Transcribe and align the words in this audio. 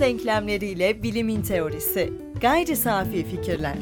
denklemleriyle 0.00 1.02
bilimin 1.02 1.42
teorisi. 1.42 2.12
Gayri 2.40 2.76
safi 2.76 3.24
fikirler. 3.24 3.76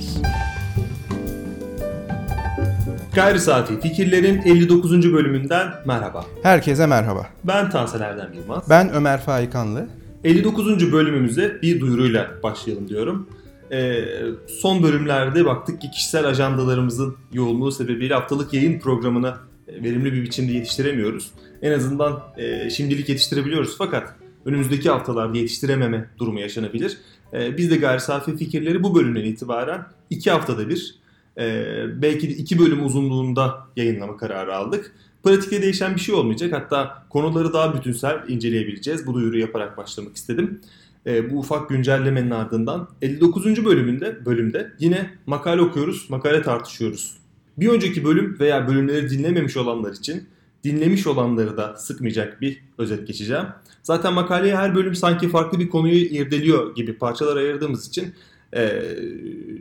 Gayri 3.14 3.40
Safi 3.40 3.80
Fikirlerin 3.80 4.42
59. 4.42 5.12
bölümünden 5.12 5.68
merhaba. 5.86 6.24
Herkese 6.42 6.86
merhaba. 6.86 7.26
Ben 7.44 7.70
Tansel 7.70 8.00
Erdem 8.00 8.32
Yılmaz. 8.32 8.70
Ben 8.70 8.92
Ömer 8.92 9.20
Faikanlı. 9.20 9.88
59. 10.24 10.92
bölümümüze 10.92 11.58
bir 11.62 11.80
duyuruyla 11.80 12.30
başlayalım 12.42 12.88
diyorum. 12.88 13.28
Ee, 13.72 14.04
son 14.48 14.82
bölümlerde 14.82 15.44
baktık 15.44 15.80
ki 15.80 15.90
kişisel 15.90 16.26
ajandalarımızın 16.26 17.16
yoğunluğu 17.32 17.72
sebebiyle 17.72 18.14
haftalık 18.14 18.54
yayın 18.54 18.80
programını 18.80 19.34
e, 19.68 19.82
verimli 19.82 20.12
bir 20.12 20.22
biçimde 20.22 20.52
yetiştiremiyoruz. 20.52 21.30
En 21.62 21.72
azından 21.72 22.22
e, 22.36 22.70
şimdilik 22.70 23.08
yetiştirebiliyoruz 23.08 23.74
fakat 23.78 24.14
önümüzdeki 24.48 24.90
haftalarda 24.90 25.38
yetiştirememe 25.38 26.10
durumu 26.18 26.40
yaşanabilir. 26.40 26.98
E, 27.32 27.56
biz 27.56 27.70
de 27.70 27.76
gayri 27.76 28.00
safi 28.00 28.36
fikirleri 28.36 28.82
bu 28.82 28.94
bölümden 28.94 29.24
itibaren 29.24 29.84
iki 30.10 30.30
haftada 30.30 30.68
bir 30.68 30.94
e, 31.38 31.64
belki 32.02 32.28
de 32.28 32.32
iki 32.32 32.58
bölüm 32.58 32.86
uzunluğunda 32.86 33.66
yayınlama 33.76 34.16
kararı 34.16 34.56
aldık. 34.56 34.92
Pratikte 35.24 35.62
değişen 35.62 35.94
bir 35.94 36.00
şey 36.00 36.14
olmayacak. 36.14 36.52
Hatta 36.52 37.06
konuları 37.10 37.52
daha 37.52 37.74
bütünsel 37.74 38.28
inceleyebileceğiz. 38.28 39.06
Bu 39.06 39.14
duyuru 39.14 39.38
yaparak 39.38 39.76
başlamak 39.76 40.16
istedim. 40.16 40.60
E, 41.06 41.30
bu 41.30 41.38
ufak 41.38 41.68
güncellemenin 41.68 42.30
ardından 42.30 42.88
59. 43.02 43.64
bölümünde 43.64 44.26
bölümde 44.26 44.72
yine 44.78 45.10
makale 45.26 45.62
okuyoruz, 45.62 46.10
makale 46.10 46.42
tartışıyoruz. 46.42 47.18
Bir 47.58 47.68
önceki 47.68 48.04
bölüm 48.04 48.36
veya 48.40 48.68
bölümleri 48.68 49.10
dinlememiş 49.10 49.56
olanlar 49.56 49.92
için 49.92 50.28
dinlemiş 50.64 51.06
olanları 51.06 51.56
da 51.56 51.76
sıkmayacak 51.76 52.40
bir 52.40 52.62
özet 52.78 53.06
geçeceğim. 53.06 53.46
Zaten 53.82 54.14
makaleye 54.14 54.56
her 54.56 54.74
bölüm 54.74 54.94
sanki 54.94 55.28
farklı 55.28 55.58
bir 55.58 55.68
konuyu 55.68 55.94
irdeliyor 55.94 56.74
gibi 56.74 56.98
parçalar 56.98 57.36
ayırdığımız 57.36 57.88
için 57.88 58.14
e, 58.56 58.82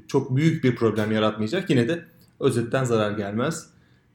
çok 0.07 0.35
büyük 0.35 0.63
bir 0.63 0.75
problem 0.75 1.11
yaratmayacak. 1.11 1.69
Yine 1.69 1.87
de 1.87 2.05
özetten 2.39 2.83
zarar 2.83 3.11
gelmez. 3.11 3.69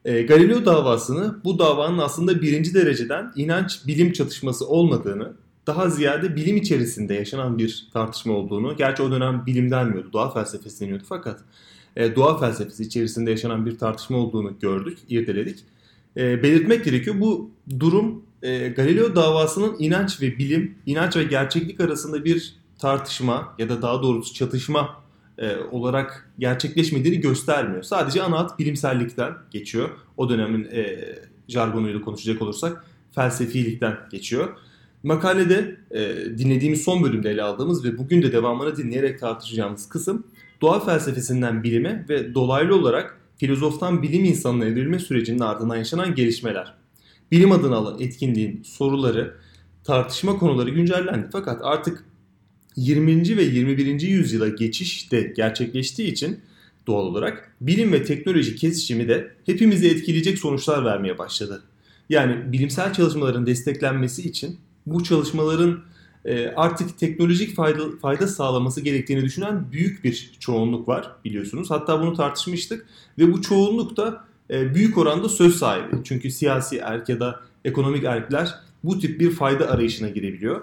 E, 0.05 0.21
Galileo 0.21 0.65
davasını 0.65 1.35
bu 1.43 1.59
davanın 1.59 1.97
aslında 1.97 2.41
birinci 2.41 2.73
dereceden 2.73 3.31
inanç 3.35 3.87
bilim 3.87 4.11
çatışması 4.11 4.67
olmadığını, 4.67 5.33
daha 5.67 5.89
ziyade 5.89 6.35
bilim 6.35 6.57
içerisinde 6.57 7.13
yaşanan 7.13 7.57
bir 7.57 7.87
tartışma 7.93 8.33
olduğunu, 8.33 8.77
gerçi 8.77 9.03
o 9.03 9.11
dönem 9.11 9.43
bilim 9.45 9.71
denmiyordu, 9.71 10.13
doğa 10.13 10.33
felsefesi 10.33 10.85
deniyordu 10.85 11.03
fakat 11.09 11.39
e, 11.95 12.15
doğa 12.15 12.37
felsefesi 12.37 12.83
içerisinde 12.83 13.31
yaşanan 13.31 13.65
bir 13.65 13.77
tartışma 13.77 14.17
olduğunu 14.17 14.59
gördük, 14.59 14.97
irdeledik. 15.09 15.59
E, 16.17 16.43
belirtmek 16.43 16.85
gerekiyor 16.85 17.15
bu 17.19 17.51
durum 17.79 18.23
e, 18.43 18.67
Galileo 18.67 19.15
davasının 19.15 19.75
inanç 19.79 20.21
ve 20.21 20.37
bilim, 20.37 20.75
inanç 20.85 21.15
ve 21.15 21.23
gerçeklik 21.23 21.79
arasında 21.79 22.25
bir 22.25 22.55
tartışma 22.79 23.55
ya 23.57 23.69
da 23.69 23.81
daha 23.81 24.03
doğrusu 24.03 24.33
çatışma 24.33 25.03
e, 25.37 25.55
olarak 25.71 26.29
gerçekleşmediğini 26.39 27.19
göstermiyor. 27.19 27.83
Sadece 27.83 28.23
ana 28.23 28.39
hat 28.39 28.59
bilimsellikten 28.59 29.33
geçiyor. 29.51 29.89
O 30.17 30.29
dönemin 30.29 30.63
e, 30.63 30.99
jargonuyla 31.47 32.01
konuşacak 32.01 32.41
olursak 32.41 32.85
felsefilikten 33.15 33.97
geçiyor. 34.11 34.57
Makalede 35.03 35.77
e, 35.91 36.15
dinlediğimiz 36.37 36.83
son 36.83 37.03
bölümde 37.03 37.29
ele 37.29 37.43
aldığımız 37.43 37.85
ve 37.85 37.97
bugün 37.97 38.21
de 38.21 38.31
devamını 38.31 38.77
dinleyerek 38.77 39.19
tartışacağımız 39.19 39.89
kısım 39.89 40.23
doğa 40.61 40.79
felsefesinden 40.79 41.63
bilime 41.63 42.05
ve 42.09 42.33
dolaylı 42.33 42.75
olarak 42.75 43.19
filozoftan 43.37 44.01
bilim 44.01 44.25
insanına 44.25 44.65
evrilme 44.65 44.99
sürecinin 44.99 45.39
ardından 45.39 45.75
yaşanan 45.75 46.15
gelişmeler. 46.15 46.82
Bilim 47.33 47.51
adına 47.51 47.75
alan 47.75 47.99
etkinliğin 47.99 48.63
soruları, 48.63 49.35
tartışma 49.83 50.37
konuları 50.37 50.69
güncellendi 50.69 51.27
fakat 51.31 51.61
artık 51.63 52.05
20. 52.75 53.37
ve 53.37 53.43
21. 53.43 54.01
yüzyıla 54.01 54.47
geçiş 54.47 55.11
de 55.11 55.33
gerçekleştiği 55.35 56.11
için 56.11 56.39
doğal 56.87 57.05
olarak 57.05 57.55
bilim 57.61 57.93
ve 57.93 58.03
teknoloji 58.03 58.55
kesişimi 58.55 59.07
de 59.07 59.31
hepimizi 59.45 59.89
etkileyecek 59.89 60.39
sonuçlar 60.39 60.85
vermeye 60.85 61.17
başladı. 61.17 61.63
Yani 62.09 62.51
bilimsel 62.51 62.93
çalışmaların 62.93 63.45
desteklenmesi 63.45 64.29
için 64.29 64.57
bu 64.85 65.03
çalışmaların 65.03 65.83
e, 66.25 66.47
artık 66.47 66.99
teknolojik 66.99 67.55
fayda, 67.55 67.83
fayda 68.01 68.27
sağlaması 68.27 68.81
gerektiğini 68.81 69.21
düşünen 69.21 69.71
büyük 69.71 70.03
bir 70.03 70.31
çoğunluk 70.39 70.87
var 70.87 71.11
biliyorsunuz. 71.25 71.71
Hatta 71.71 72.01
bunu 72.01 72.13
tartışmıştık 72.13 72.85
ve 73.17 73.33
bu 73.33 73.41
çoğunluk 73.41 73.97
da 73.97 74.32
büyük 74.75 74.97
oranda 74.97 75.29
söz 75.29 75.55
sahibi. 75.55 75.95
Çünkü 76.03 76.31
siyasi 76.31 76.77
erk 76.77 77.09
ya 77.09 77.19
da 77.19 77.39
ekonomik 77.65 78.03
erkler 78.03 78.55
bu 78.83 78.99
tip 78.99 79.19
bir 79.19 79.31
fayda 79.31 79.69
arayışına 79.69 80.09
girebiliyor. 80.09 80.61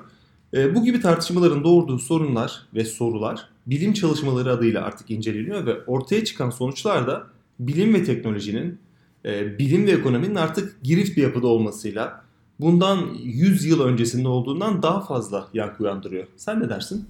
E, 0.55 0.75
bu 0.75 0.85
gibi 0.85 1.01
tartışmaların 1.01 1.65
doğurduğu 1.65 1.99
sorunlar 1.99 2.67
ve 2.75 2.85
sorular 2.85 3.49
bilim 3.67 3.93
çalışmaları 3.93 4.53
adıyla 4.53 4.85
artık 4.85 5.11
inceleniyor 5.11 5.67
ve 5.67 5.85
ortaya 5.85 6.25
çıkan 6.25 6.51
sonuçlar 6.51 7.07
da 7.07 7.27
bilim 7.61 7.95
ve 7.95 8.05
teknolojinin, 8.05 8.79
e, 9.25 9.59
bilim 9.59 9.87
ve 9.87 9.91
ekonominin 9.91 10.35
artık 10.35 10.83
girift 10.83 11.17
bir 11.17 11.23
yapıda 11.23 11.47
olmasıyla 11.47 12.25
bundan 12.61 13.09
100 13.23 13.65
yıl 13.65 13.81
öncesinde 13.81 14.29
olduğundan 14.29 14.83
daha 14.83 15.01
fazla 15.01 15.49
yankı 15.55 15.83
uyandırıyor. 15.83 16.27
Sen 16.37 16.61
ne 16.61 16.69
dersin? 16.69 17.09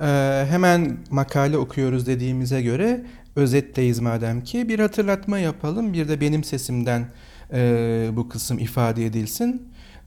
Ee, 0.00 0.46
hemen 0.50 0.96
makale 1.10 1.58
okuyoruz 1.58 2.06
dediğimize 2.06 2.62
göre 2.62 3.06
özetteyiz 3.36 4.00
madem 4.00 4.44
ki 4.44 4.68
bir 4.68 4.78
hatırlatma 4.78 5.38
yapalım. 5.38 5.92
Bir 5.92 6.08
de 6.08 6.20
benim 6.20 6.44
sesimden 6.44 7.06
e, 7.52 8.08
bu 8.12 8.28
kısım 8.28 8.58
ifade 8.58 9.06
edilsin. 9.06 9.62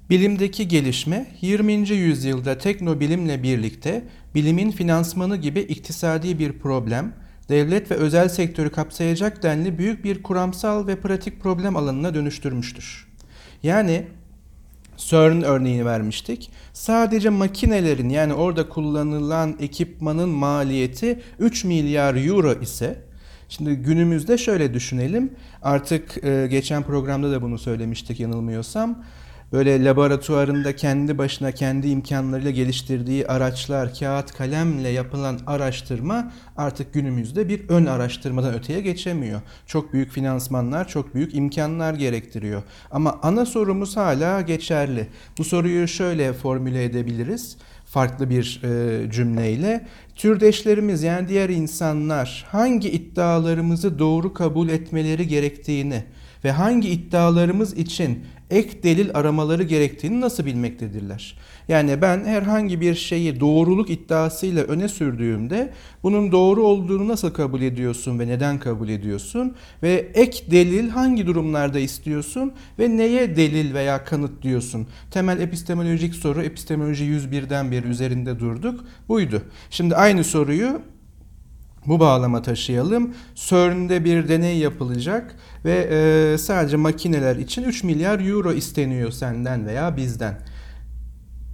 Bilimdeki 0.09 0.68
gelişme 0.68 1.26
20. 1.42 1.74
yüzyılda 1.90 2.58
teknobilimle 2.58 3.44
birlikte 3.44 4.03
bilimin 4.36 4.72
finansmanı 4.72 5.38
gibi 5.38 5.59
iktisadi 5.59 6.40
bir 6.40 6.59
problem, 6.59 7.14
devlet 7.50 7.92
ve 7.92 7.96
özel 7.96 8.30
sektörü 8.30 8.70
kapsayacak 8.70 9.44
denli 9.44 9.78
büyük 9.78 10.03
bir 10.03 10.24
kuramsal 10.24 10.88
ve 10.88 10.96
pratik 10.96 11.42
problem 11.42 11.76
alanına 11.76 12.14
dönüştürmüştür. 12.14 13.08
Yani 13.64 14.03
CERN 14.98 15.42
örneğini 15.42 15.86
vermiştik. 15.86 16.52
Sadece 16.74 17.30
makinelerin 17.30 18.09
yani 18.09 18.34
orada 18.34 18.70
kullanılan 18.70 19.56
ekipmanın 19.59 20.30
maliyeti 20.30 21.22
3 21.40 21.64
milyar 21.64 22.16
euro 22.28 22.54
ise 22.54 23.03
Şimdi 23.50 23.76
günümüzde 23.76 24.38
şöyle 24.38 24.74
düşünelim. 24.74 25.32
Artık 25.62 26.24
e, 26.24 26.48
geçen 26.48 26.84
programda 26.84 27.32
da 27.32 27.42
bunu 27.42 27.58
söylemiştik 27.58 28.20
yanılmıyorsam 28.20 29.03
böyle 29.53 29.84
laboratuvarında 29.84 30.75
kendi 30.75 31.18
başına 31.18 31.52
kendi 31.52 31.88
imkanlarıyla 31.88 32.52
geliştirdiği 32.52 33.28
araçlar, 33.28 33.94
kağıt, 34.00 34.34
kalemle 34.34 34.90
yapılan 34.90 35.40
araştırma 35.47 36.31
artık 36.58 36.94
günümüzde 36.94 37.50
bir 37.50 37.69
ön 37.69 37.86
araştırmadan 37.86 38.53
öteye 38.53 38.81
geçemiyor. 38.81 39.41
Çok 39.68 39.94
büyük 39.94 40.12
finansmanlar, 40.12 40.88
çok 40.88 41.16
büyük 41.16 41.36
imkanlar 41.36 41.94
gerektiriyor. 41.94 42.64
Ama 42.91 43.19
ana 43.22 43.46
sorumuz 43.46 43.97
hala 43.97 44.41
geçerli. 44.41 45.08
Bu 45.38 45.44
soruyu 45.44 45.88
şöyle 45.88 46.34
formüle 46.34 46.84
edebiliriz 46.84 47.58
farklı 47.85 48.30
bir 48.30 48.62
e, 48.64 49.12
cümleyle. 49.12 49.88
Türdeşlerimiz 50.16 51.03
yani 51.03 51.28
diğer 51.28 51.50
insanlar 51.50 52.46
hangi 52.50 52.90
iddialarımızı 52.90 54.00
doğru 54.00 54.34
kabul 54.34 54.70
etmeleri 54.70 55.28
gerektiğini 55.28 56.03
ve 56.44 56.52
hangi 56.52 56.90
iddialarımız 56.90 57.74
için 57.78 58.25
ek 58.53 58.84
delil 58.84 59.09
aramaları 59.14 59.64
gerektiğini 59.64 60.22
nasıl 60.22 60.46
bilmektedirler? 60.46 61.38
Yani 61.68 62.02
ben 62.02 62.25
herhangi 62.25 62.81
bir 62.81 62.96
şeyi 62.96 63.40
doğruluk 63.40 63.90
iddiasıyla 63.90 64.64
öne 64.64 64.88
sürdüğümde 64.88 65.74
bunun 66.03 66.31
doğru 66.31 66.64
olduğunu 66.64 67.08
nasıl 67.08 67.34
kabul 67.34 67.62
ediyorsun 67.62 68.19
ve 68.19 68.28
neden 68.28 68.59
kabul 68.59 68.90
ediyorsun? 68.90 69.56
Ve 69.84 70.12
ek 70.14 70.52
delil 70.52 70.90
hangi 70.90 71.28
durumlarda 71.28 71.80
istiyorsun 71.80 72.53
ve 72.80 72.97
neye 72.97 73.36
delil 73.36 73.74
veya 73.74 74.03
kanıt 74.03 74.41
diyorsun? 74.41 74.88
Temel 75.11 75.40
epistemolojik 75.40 76.16
soru 76.16 76.44
epistemoloji 76.44 77.05
101'den 77.05 77.72
beri 77.72 77.88
üzerinde 77.88 78.40
durduk. 78.40 78.85
Buydu. 79.08 79.41
Şimdi 79.70 79.96
aynı 79.96 80.23
soruyu 80.23 80.82
bu 81.88 82.00
bağlama 82.00 82.41
taşıyalım. 82.41 83.14
CERN'de 83.35 84.06
bir 84.06 84.30
deney 84.30 84.58
yapılacak 84.58 85.35
ve 85.66 85.90
e, 85.91 86.38
sadece 86.38 86.78
makineler 86.78 87.35
için 87.35 87.64
3 87.64 87.84
milyar 87.84 88.20
euro 88.20 88.53
isteniyor 88.53 89.12
senden 89.12 89.66
veya 89.68 89.97
bizden. 89.97 90.40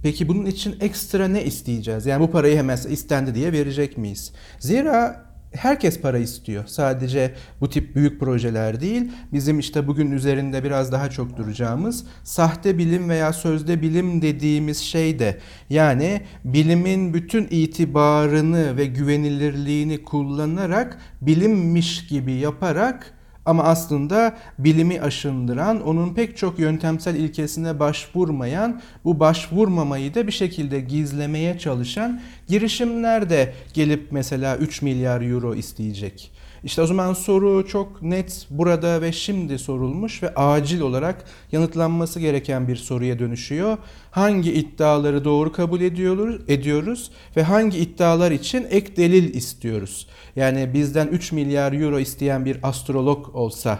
Peki 0.02 0.28
bunun 0.28 0.46
için 0.46 0.76
ekstra 0.80 1.28
ne 1.28 1.44
isteyeceğiz? 1.44 2.06
Yani 2.06 2.20
bu 2.20 2.30
parayı 2.30 2.56
hemen 2.56 2.76
istendi 2.76 3.34
diye 3.34 3.52
verecek 3.52 3.98
miyiz? 3.98 4.32
Zira 4.58 5.29
herkes 5.52 6.00
para 6.00 6.18
istiyor. 6.18 6.64
Sadece 6.66 7.34
bu 7.60 7.68
tip 7.68 7.96
büyük 7.96 8.20
projeler 8.20 8.80
değil. 8.80 9.12
Bizim 9.32 9.58
işte 9.58 9.86
bugün 9.86 10.10
üzerinde 10.10 10.64
biraz 10.64 10.92
daha 10.92 11.10
çok 11.10 11.36
duracağımız 11.36 12.06
sahte 12.24 12.78
bilim 12.78 13.08
veya 13.08 13.32
sözde 13.32 13.82
bilim 13.82 14.22
dediğimiz 14.22 14.78
şey 14.78 15.18
de 15.18 15.38
yani 15.70 16.22
bilimin 16.44 17.14
bütün 17.14 17.46
itibarını 17.50 18.76
ve 18.76 18.86
güvenilirliğini 18.86 20.02
kullanarak 20.02 20.98
bilimmiş 21.20 22.06
gibi 22.06 22.32
yaparak 22.32 23.14
Ama 23.44 23.62
aslında 23.62 24.36
bilimi 24.58 25.00
aşındıran, 25.00 25.86
onun 25.86 26.14
pek 26.14 26.36
çok 26.36 26.58
yöntemsel 26.58 27.14
ilkesine 27.14 27.78
başvurmayan, 27.80 28.80
bu 29.04 29.20
başvurmamayı 29.20 30.14
da 30.14 30.26
bir 30.26 30.32
şekilde 30.32 30.80
gizlemeye 30.80 31.58
çalışan 31.58 32.20
girişimler 32.48 33.30
de 33.30 33.54
gelip 33.74 34.12
mesela 34.12 34.56
3 34.56 34.82
milyar 34.82 35.20
euro 35.20 35.54
isteyecek. 35.54 36.32
İşte 36.64 36.82
o 36.82 36.86
zaman 36.86 37.12
soru 37.12 37.66
çok 37.66 38.02
net 38.02 38.46
burada 38.50 39.02
ve 39.02 39.12
şimdi 39.12 39.58
sorulmuş 39.58 40.22
ve 40.22 40.34
acil 40.34 40.80
olarak 40.80 41.24
yanıtlanması 41.52 42.20
gereken 42.20 42.68
bir 42.68 42.76
soruya 42.76 43.18
dönüşüyor. 43.18 43.78
Hangi 44.10 44.52
iddiaları 44.52 45.24
doğru 45.24 45.52
kabul 45.52 45.80
ediyoruz, 45.80 46.40
ediyoruz 46.48 47.10
ve 47.36 47.42
hangi 47.42 47.78
iddialar 47.78 48.30
için 48.30 48.66
ek 48.70 48.96
delil 48.96 49.34
istiyoruz? 49.34 50.06
Yani 50.36 50.70
bizden 50.74 51.06
3 51.06 51.32
milyar 51.32 51.72
euro 51.72 51.98
isteyen 51.98 52.44
bir 52.44 52.58
astrolog 52.62 53.34
olsa 53.34 53.78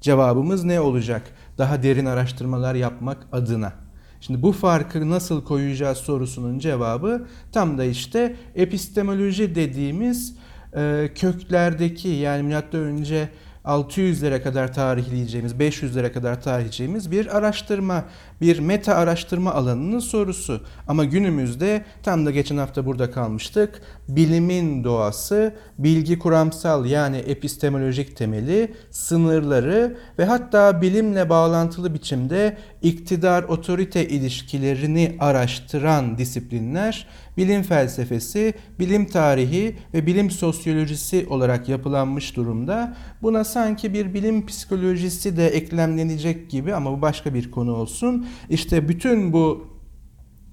cevabımız 0.00 0.64
ne 0.64 0.80
olacak? 0.80 1.22
Daha 1.58 1.82
derin 1.82 2.06
araştırmalar 2.06 2.74
yapmak 2.74 3.26
adına. 3.32 3.72
Şimdi 4.20 4.42
bu 4.42 4.52
farkı 4.52 5.10
nasıl 5.10 5.44
koyacağız 5.44 5.98
sorusunun 5.98 6.58
cevabı 6.58 7.26
tam 7.52 7.78
da 7.78 7.84
işte 7.84 8.36
epistemoloji 8.54 9.54
dediğimiz 9.54 10.36
e, 10.76 11.10
köklerdeki 11.14 12.08
yani 12.08 12.42
milattan 12.42 12.80
önce 12.80 13.28
600'lere 13.64 14.42
kadar 14.42 14.74
tarihleyeceğimiz, 14.74 15.52
500'lere 15.52 16.12
kadar 16.12 16.42
tarihleyeceğimiz 16.42 17.10
bir 17.10 17.36
araştırma, 17.36 18.04
bir 18.44 18.58
meta 18.58 18.94
araştırma 18.94 19.52
alanının 19.54 19.98
sorusu. 19.98 20.60
Ama 20.88 21.04
günümüzde 21.04 21.84
tam 22.02 22.26
da 22.26 22.30
geçen 22.30 22.56
hafta 22.56 22.86
burada 22.86 23.10
kalmıştık. 23.10 23.82
Bilimin 24.08 24.84
doğası, 24.84 25.54
bilgi 25.78 26.18
kuramsal 26.18 26.86
yani 26.86 27.16
epistemolojik 27.16 28.16
temeli, 28.16 28.74
sınırları 28.90 29.96
ve 30.18 30.24
hatta 30.24 30.82
bilimle 30.82 31.28
bağlantılı 31.28 31.94
biçimde 31.94 32.56
iktidar 32.82 33.42
otorite 33.42 34.08
ilişkilerini 34.08 35.16
araştıran 35.20 36.18
disiplinler 36.18 37.06
bilim 37.36 37.62
felsefesi, 37.62 38.54
bilim 38.78 39.06
tarihi 39.06 39.76
ve 39.94 40.06
bilim 40.06 40.30
sosyolojisi 40.30 41.26
olarak 41.30 41.68
yapılanmış 41.68 42.36
durumda. 42.36 42.96
Buna 43.22 43.44
sanki 43.44 43.94
bir 43.94 44.14
bilim 44.14 44.46
psikolojisi 44.46 45.36
de 45.36 45.48
eklemlenecek 45.48 46.50
gibi 46.50 46.74
ama 46.74 46.92
bu 46.92 47.02
başka 47.02 47.34
bir 47.34 47.50
konu 47.50 47.74
olsun. 47.74 48.26
İşte 48.50 48.88
bütün 48.88 49.32
bu 49.32 49.74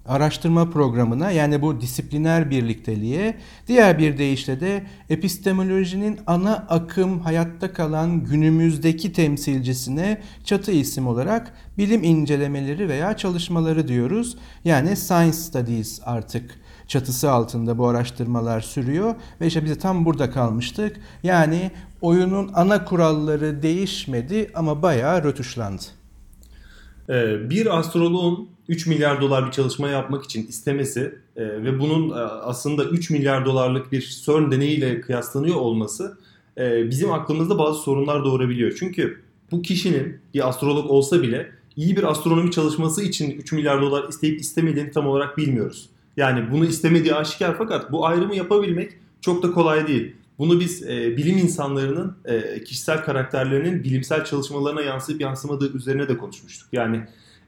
araştırma 0.05 0.69
programına 0.69 1.31
yani 1.31 1.61
bu 1.61 1.81
disipliner 1.81 2.49
birlikteliğe 2.49 3.37
diğer 3.67 3.99
bir 3.99 4.17
deyişle 4.17 4.59
de 4.59 4.83
epistemolojinin 5.09 6.19
ana 6.27 6.55
akım 6.55 7.19
hayatta 7.19 7.73
kalan 7.73 8.23
günümüzdeki 8.23 9.13
temsilcisine 9.13 10.21
çatı 10.43 10.71
isim 10.71 11.07
olarak 11.07 11.53
bilim 11.77 12.03
incelemeleri 12.03 12.89
veya 12.89 13.17
çalışmaları 13.17 13.87
diyoruz. 13.87 14.37
Yani 14.65 14.95
science 14.95 15.37
studies 15.37 16.01
artık 16.05 16.59
çatısı 16.87 17.31
altında 17.31 17.77
bu 17.77 17.87
araştırmalar 17.87 18.61
sürüyor 18.61 19.15
ve 19.41 19.47
işte 19.47 19.65
biz 19.65 19.79
tam 19.79 20.05
burada 20.05 20.31
kalmıştık. 20.31 20.99
Yani 21.23 21.71
oyunun 22.01 22.51
ana 22.53 22.85
kuralları 22.85 23.63
değişmedi 23.63 24.51
ama 24.55 24.81
bayağı 24.81 25.23
rötuşlandı. 25.23 26.00
Ee, 27.11 27.49
bir 27.49 27.79
astroloğun 27.79 28.49
3 28.67 28.87
milyar 28.87 29.21
dolar 29.21 29.45
bir 29.47 29.51
çalışma 29.51 29.89
yapmak 29.89 30.25
için 30.25 30.47
istemesi 30.47 31.15
e, 31.35 31.45
ve 31.45 31.79
bunun 31.79 32.09
e, 32.09 32.13
aslında 32.21 32.85
3 32.85 33.09
milyar 33.09 33.45
dolarlık 33.45 33.91
bir 33.91 34.21
CERN 34.25 34.51
deneyiyle 34.51 35.01
kıyaslanıyor 35.01 35.55
olması 35.55 36.17
e, 36.57 36.89
bizim 36.89 37.11
aklımızda 37.11 37.57
bazı 37.57 37.79
sorunlar 37.79 38.23
doğurabiliyor. 38.23 38.75
Çünkü 38.79 39.21
bu 39.51 39.61
kişinin 39.61 40.17
bir 40.33 40.49
astrolog 40.49 40.91
olsa 40.91 41.21
bile 41.21 41.51
iyi 41.75 41.97
bir 41.97 42.11
astronomi 42.11 42.51
çalışması 42.51 43.03
için 43.03 43.31
3 43.31 43.51
milyar 43.51 43.81
dolar 43.81 44.09
isteyip 44.09 44.41
istemediğini 44.41 44.91
tam 44.91 45.07
olarak 45.07 45.37
bilmiyoruz. 45.37 45.89
Yani 46.17 46.51
bunu 46.51 46.65
istemediği 46.65 47.15
aşikar 47.15 47.55
fakat 47.57 47.91
bu 47.91 48.05
ayrımı 48.05 48.35
yapabilmek 48.35 48.91
çok 49.21 49.43
da 49.43 49.51
kolay 49.51 49.87
değil. 49.87 50.15
Bunu 50.41 50.59
biz 50.59 50.83
e, 50.83 51.17
bilim 51.17 51.37
insanlarının 51.37 52.15
e, 52.25 52.63
kişisel 52.63 53.03
karakterlerinin 53.03 53.83
bilimsel 53.83 54.25
çalışmalarına 54.25 54.81
yansıyıp 54.81 55.21
yansımadığı 55.21 55.77
üzerine 55.77 56.07
de 56.07 56.17
konuşmuştuk. 56.17 56.67
Yani 56.71 57.01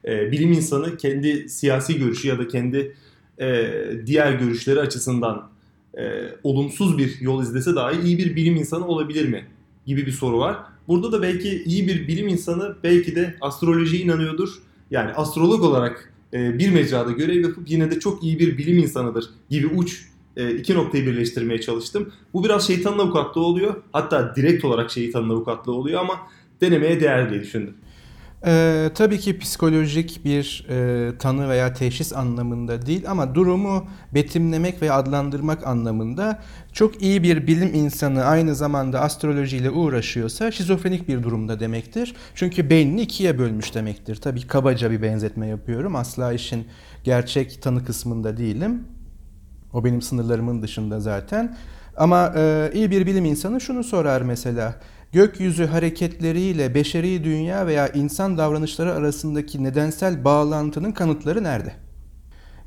e, 0.06 0.32
bilim 0.32 0.52
insanı 0.52 0.98
kendi 0.98 1.50
siyasi 1.50 1.98
görüşü 1.98 2.28
ya 2.28 2.40
da 2.40 2.48
kendi 2.48 2.96
e, 3.42 3.70
diğer 4.06 4.34
görüşleri 4.34 4.80
açısından 4.80 5.50
e, 5.98 6.02
olumsuz 6.44 6.98
bir 6.98 7.22
yol 7.22 7.44
izlese 7.44 7.76
dahi 7.76 8.02
iyi 8.02 8.18
bir 8.18 8.36
bilim 8.36 8.56
insanı 8.56 8.88
olabilir 8.88 9.28
mi 9.28 9.46
gibi 9.86 10.06
bir 10.06 10.12
soru 10.12 10.40
var. 10.40 10.58
Burada 10.88 11.12
da 11.12 11.22
belki 11.22 11.64
iyi 11.64 11.88
bir 11.88 12.08
bilim 12.08 12.28
insanı 12.28 12.76
belki 12.84 13.16
de 13.16 13.36
astrolojiye 13.42 14.02
inanıyordur. 14.02 14.50
Yani 14.92 15.12
astrolog 15.12 15.64
olarak 15.64 16.14
e, 16.34 16.60
bir 16.60 16.72
mecrada 16.72 17.12
görev 17.12 17.42
yapıp 17.42 17.70
yine 17.70 17.92
de 17.92 18.00
çok 18.00 18.24
iyi 18.24 18.40
bir 18.40 18.58
bilim 18.58 18.78
insanıdır 18.78 19.26
gibi 19.50 19.68
uç 19.68 20.13
iki 20.36 20.76
noktayı 20.76 21.06
birleştirmeye 21.06 21.62
çalıştım. 21.62 22.12
Bu 22.34 22.44
biraz 22.44 22.68
şeytanın 22.68 23.00
avukatlığı 23.00 23.46
oluyor. 23.46 23.76
Hatta 23.92 24.36
direkt 24.36 24.66
olarak 24.66 24.92
şeytanın 24.92 25.30
avukatlığı 25.30 25.74
oluyor 25.74 26.02
ama 26.02 26.20
denemeye 26.62 27.00
değer 27.00 27.30
diye 27.30 27.42
düşündüm. 27.42 27.76
Ee, 28.46 28.90
tabii 28.96 29.20
ki 29.20 29.40
psikolojik 29.40 30.26
bir 30.26 30.66
e, 30.70 31.18
tanı 31.18 31.50
veya 31.50 31.74
teşhis 31.74 32.14
anlamında 32.14 32.86
değil 32.86 33.04
ama 33.08 33.36
durumu 33.36 33.88
betimlemek 34.14 34.82
ve 34.82 34.92
adlandırmak 34.92 35.68
anlamında 35.68 36.44
çok 36.74 37.02
iyi 37.02 37.24
bir 37.24 37.48
bilim 37.48 37.74
insanı 37.74 38.24
aynı 38.24 38.56
zamanda 38.56 39.02
astrolojiyle 39.02 39.70
uğraşıyorsa 39.70 40.52
şizofrenik 40.52 41.08
bir 41.08 41.24
durumda 41.24 41.60
demektir. 41.60 42.16
Çünkü 42.36 42.70
beynini 42.70 43.02
ikiye 43.02 43.40
bölmüş 43.40 43.76
demektir. 43.76 44.16
Tabii 44.16 44.48
kabaca 44.48 44.92
bir 44.92 45.02
benzetme 45.02 45.48
yapıyorum. 45.48 45.96
Asla 45.96 46.34
işin 46.34 46.68
gerçek 47.04 47.62
tanı 47.62 47.86
kısmında 47.86 48.38
değilim. 48.38 48.84
O 49.74 49.84
benim 49.84 50.02
sınırlarımın 50.02 50.62
dışında 50.62 51.00
zaten. 51.00 51.56
Ama 51.98 52.34
e, 52.38 52.72
iyi 52.74 52.92
bir 52.92 53.06
bilim 53.06 53.26
insanı 53.26 53.62
şunu 53.62 53.84
sorar 53.84 54.22
mesela. 54.22 54.76
Gökyüzü 55.12 55.66
hareketleriyle 55.66 56.76
beşeri 56.76 57.24
dünya 57.24 57.68
veya 57.68 57.88
insan 57.88 58.38
davranışları 58.38 58.94
arasındaki 58.94 59.64
nedensel 59.64 60.26
bağlantının 60.26 60.92
kanıtları 60.92 61.44
nerede? 61.44 61.74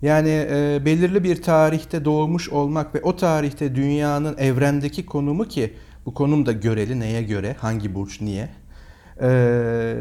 Yani 0.02 0.46
e, 0.50 0.82
belirli 0.84 1.24
bir 1.24 1.42
tarihte 1.42 2.04
doğmuş 2.04 2.48
olmak 2.48 2.94
ve 2.94 3.00
o 3.02 3.16
tarihte 3.16 3.74
dünyanın 3.74 4.36
evrendeki 4.38 5.06
konumu 5.06 5.44
ki 5.44 5.74
bu 6.06 6.14
konum 6.14 6.46
da 6.46 6.52
göreli 6.52 7.00
neye 7.00 7.22
göre, 7.22 7.56
hangi 7.60 7.94
burç 7.94 8.20
niye, 8.20 8.48
e, 9.20 9.28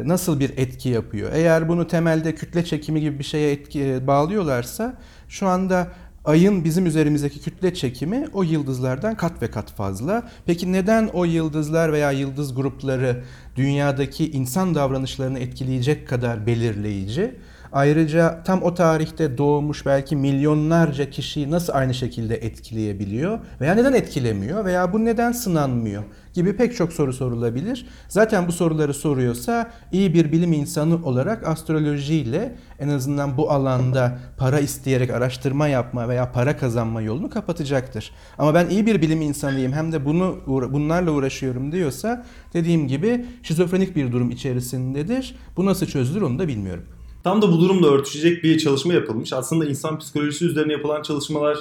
nasıl 0.04 0.40
bir 0.40 0.50
etki 0.56 0.88
yapıyor? 0.88 1.30
Eğer 1.34 1.68
bunu 1.68 1.86
temelde 1.86 2.34
kütle 2.34 2.64
çekimi 2.64 3.00
gibi 3.00 3.18
bir 3.18 3.24
şeye 3.24 3.52
etki 3.52 3.84
e, 3.84 4.06
bağlıyorlarsa 4.06 4.94
şu 5.28 5.46
anda 5.46 5.88
Ayın 6.26 6.64
bizim 6.64 6.86
üzerimizdeki 6.86 7.40
kütle 7.40 7.74
çekimi 7.74 8.26
o 8.32 8.42
yıldızlardan 8.42 9.16
kat 9.16 9.42
ve 9.42 9.50
kat 9.50 9.70
fazla. 9.72 10.30
Peki 10.46 10.72
neden 10.72 11.06
o 11.12 11.24
yıldızlar 11.24 11.92
veya 11.92 12.10
yıldız 12.10 12.54
grupları 12.54 13.24
dünyadaki 13.56 14.30
insan 14.30 14.74
davranışlarını 14.74 15.38
etkileyecek 15.38 16.08
kadar 16.08 16.46
belirleyici? 16.46 17.34
Ayrıca 17.76 18.42
tam 18.44 18.62
o 18.62 18.74
tarihte 18.74 19.38
doğmuş 19.38 19.86
belki 19.86 20.16
milyonlarca 20.16 21.10
kişiyi 21.10 21.50
nasıl 21.50 21.72
aynı 21.72 21.94
şekilde 21.94 22.36
etkileyebiliyor 22.36 23.38
veya 23.60 23.74
neden 23.74 23.92
etkilemiyor 23.92 24.64
veya 24.64 24.92
bu 24.92 25.04
neden 25.04 25.32
sınanmıyor 25.32 26.02
gibi 26.34 26.56
pek 26.56 26.76
çok 26.76 26.92
soru 26.92 27.12
sorulabilir. 27.12 27.86
Zaten 28.08 28.48
bu 28.48 28.52
soruları 28.52 28.94
soruyorsa 28.94 29.70
iyi 29.92 30.14
bir 30.14 30.32
bilim 30.32 30.52
insanı 30.52 31.06
olarak 31.06 31.48
astrolojiyle 31.48 32.56
en 32.78 32.88
azından 32.88 33.36
bu 33.36 33.50
alanda 33.50 34.18
para 34.38 34.60
isteyerek 34.60 35.10
araştırma 35.10 35.68
yapma 35.68 36.08
veya 36.08 36.32
para 36.32 36.56
kazanma 36.56 37.02
yolunu 37.02 37.30
kapatacaktır. 37.30 38.10
Ama 38.38 38.54
ben 38.54 38.68
iyi 38.68 38.86
bir 38.86 39.02
bilim 39.02 39.22
insanıyım 39.22 39.72
hem 39.72 39.92
de 39.92 40.04
bunu 40.04 40.36
bunlarla 40.46 41.10
uğraşıyorum 41.10 41.72
diyorsa 41.72 42.24
dediğim 42.54 42.88
gibi 42.88 43.24
şizofrenik 43.42 43.96
bir 43.96 44.12
durum 44.12 44.30
içerisindedir. 44.30 45.36
Bu 45.56 45.66
nasıl 45.66 45.86
çözülür 45.86 46.22
onu 46.22 46.38
da 46.38 46.48
bilmiyorum. 46.48 46.84
Tam 47.26 47.42
da 47.42 47.52
bu 47.52 47.60
durumla 47.60 47.86
örtüşecek 47.86 48.44
bir 48.44 48.58
çalışma 48.58 48.92
yapılmış. 48.92 49.32
Aslında 49.32 49.64
insan 49.64 49.98
psikolojisi 49.98 50.44
üzerine 50.44 50.72
yapılan 50.72 51.02
çalışmalar 51.02 51.58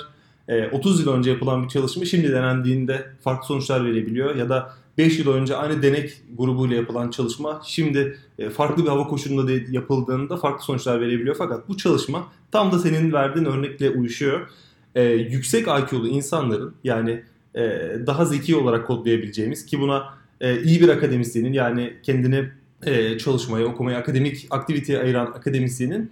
30 0.71 0.99
e, 0.99 1.03
yıl 1.03 1.13
önce 1.13 1.31
yapılan 1.31 1.63
bir 1.63 1.69
çalışma 1.69 2.05
şimdi 2.05 2.31
denendiğinde 2.31 3.05
farklı 3.21 3.47
sonuçlar 3.47 3.85
verebiliyor. 3.85 4.35
Ya 4.35 4.49
da 4.49 4.73
5 4.97 5.19
yıl 5.19 5.33
önce 5.33 5.55
aynı 5.55 5.81
denek 5.81 6.21
grubuyla 6.37 6.75
yapılan 6.75 7.09
çalışma 7.09 7.61
şimdi 7.65 8.17
e, 8.39 8.49
farklı 8.49 8.83
bir 8.83 8.89
hava 8.89 9.07
koşulunda 9.07 9.51
yapıldığında 9.69 10.37
farklı 10.37 10.65
sonuçlar 10.65 11.01
verebiliyor. 11.01 11.35
Fakat 11.37 11.69
bu 11.69 11.77
çalışma 11.77 12.27
tam 12.51 12.71
da 12.71 12.79
senin 12.79 13.13
verdiğin 13.13 13.45
örnekle 13.45 13.89
uyuşuyor. 13.89 14.49
Ee, 14.95 15.03
yüksek 15.03 15.67
IQ'lu 15.67 16.07
insanların 16.07 16.75
yani 16.83 17.23
e, 17.55 17.61
daha 18.07 18.25
zeki 18.25 18.55
olarak 18.55 18.87
kodlayabileceğimiz 18.87 19.65
ki 19.65 19.79
buna 19.79 20.03
e, 20.41 20.61
iyi 20.61 20.81
bir 20.81 20.89
akademisyenin 20.89 21.53
yani 21.53 21.93
kendini 22.03 22.49
e, 22.85 23.17
çalışmaya, 23.17 23.65
okumaya, 23.65 23.99
akademik 23.99 24.47
aktiviteye 24.49 24.99
ayıran 24.99 25.25
akademisyenin 25.25 26.11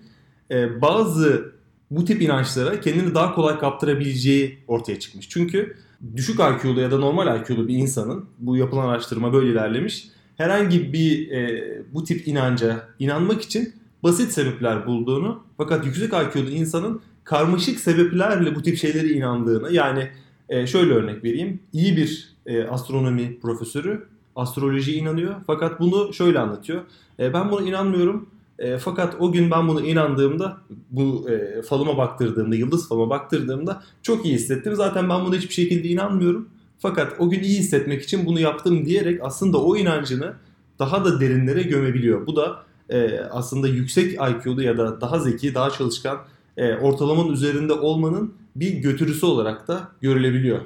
e, 0.51 0.81
bazı 0.81 1.53
bu 1.91 2.05
tip 2.05 2.21
inançlara 2.21 2.81
kendini 2.81 3.15
daha 3.15 3.35
kolay 3.35 3.59
kaptırabileceği 3.59 4.57
ortaya 4.67 4.99
çıkmış. 4.99 5.29
Çünkü 5.29 5.75
düşük 6.15 6.39
IQ'lu 6.39 6.79
ya 6.79 6.91
da 6.91 6.97
normal 6.97 7.39
IQ'lu 7.39 7.67
bir 7.67 7.75
insanın 7.75 8.25
bu 8.39 8.57
yapılan 8.57 8.87
araştırma 8.87 9.33
böyle 9.33 9.51
ilerlemiş. 9.51 10.07
herhangi 10.37 10.93
bir 10.93 11.31
e, 11.31 11.63
bu 11.93 12.03
tip 12.03 12.27
inanca 12.27 12.87
inanmak 12.99 13.41
için 13.41 13.73
basit 14.03 14.31
sebepler 14.31 14.87
bulduğunu 14.87 15.43
fakat 15.57 15.85
yüksek 15.85 16.13
IQ'lu 16.13 16.49
insanın 16.49 17.01
karmaşık 17.23 17.79
sebeplerle 17.79 18.55
bu 18.55 18.61
tip 18.61 18.77
şeyleri 18.77 19.13
inandığını 19.13 19.73
yani 19.73 20.09
e, 20.49 20.67
şöyle 20.67 20.93
örnek 20.93 21.23
vereyim. 21.23 21.59
İyi 21.73 21.97
bir 21.97 22.33
e, 22.45 22.63
astronomi 22.63 23.39
profesörü 23.39 24.07
astrolojiye 24.35 24.97
inanıyor 24.97 25.35
fakat 25.47 25.79
bunu 25.79 26.13
şöyle 26.13 26.39
anlatıyor. 26.39 26.81
E, 27.19 27.33
ben 27.33 27.51
buna 27.51 27.61
inanmıyorum 27.61 28.29
e, 28.59 28.77
fakat 28.77 29.15
o 29.19 29.31
gün 29.31 29.51
ben 29.51 29.67
bunu 29.67 29.85
inandığımda, 29.85 30.57
bu 30.91 31.29
e, 31.29 31.61
falıma 31.61 31.97
baktırdığımda, 31.97 32.55
yıldız 32.55 32.89
falıma 32.89 33.09
baktırdığımda 33.09 33.83
çok 34.01 34.25
iyi 34.25 34.35
hissettim. 34.35 34.75
Zaten 34.75 35.09
ben 35.09 35.25
buna 35.25 35.35
hiçbir 35.35 35.53
şekilde 35.53 35.87
inanmıyorum. 35.87 36.49
Fakat 36.79 37.13
o 37.19 37.29
gün 37.29 37.43
iyi 37.43 37.59
hissetmek 37.59 38.03
için 38.03 38.25
bunu 38.25 38.39
yaptım 38.39 38.85
diyerek 38.85 39.19
aslında 39.23 39.57
o 39.57 39.75
inancını 39.75 40.33
daha 40.79 41.05
da 41.05 41.19
derinlere 41.19 41.63
gömebiliyor. 41.63 42.27
Bu 42.27 42.35
da 42.35 42.63
e, 42.89 43.19
aslında 43.19 43.67
yüksek 43.67 44.13
IQ'lu 44.13 44.63
ya 44.63 44.77
da 44.77 45.01
daha 45.01 45.19
zeki, 45.19 45.55
daha 45.55 45.69
çalışkan, 45.69 46.17
e, 46.57 46.75
ortalamanın 46.75 47.33
üzerinde 47.33 47.73
olmanın 47.73 48.33
bir 48.55 48.71
götürüsü 48.73 49.25
olarak 49.25 49.67
da 49.67 49.87
görülebiliyor. 50.01 50.59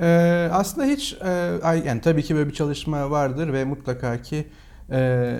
Ee, 0.00 0.48
aslında 0.52 0.86
hiç 0.86 1.16
e, 1.24 1.28
yani 1.86 2.00
tabii 2.00 2.22
ki 2.22 2.34
böyle 2.34 2.48
bir 2.48 2.54
çalışma 2.54 3.10
vardır 3.10 3.52
ve 3.52 3.64
mutlaka 3.64 4.22
ki 4.22 4.46
e, 4.90 5.36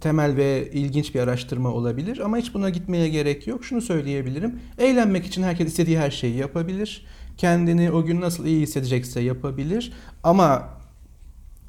temel 0.00 0.36
ve 0.36 0.70
ilginç 0.72 1.14
bir 1.14 1.20
araştırma 1.20 1.68
olabilir 1.68 2.18
ama 2.18 2.36
hiç 2.36 2.54
buna 2.54 2.70
gitmeye 2.70 3.08
gerek 3.08 3.46
yok. 3.46 3.64
Şunu 3.64 3.80
söyleyebilirim. 3.80 4.60
Eğlenmek 4.78 5.26
için 5.26 5.42
herkes 5.42 5.68
istediği 5.68 5.98
her 5.98 6.10
şeyi 6.10 6.36
yapabilir. 6.36 7.06
Kendini 7.36 7.90
o 7.90 8.04
gün 8.04 8.20
nasıl 8.20 8.46
iyi 8.46 8.60
hissedecekse 8.60 9.20
yapabilir. 9.20 9.92
Ama 10.22 10.68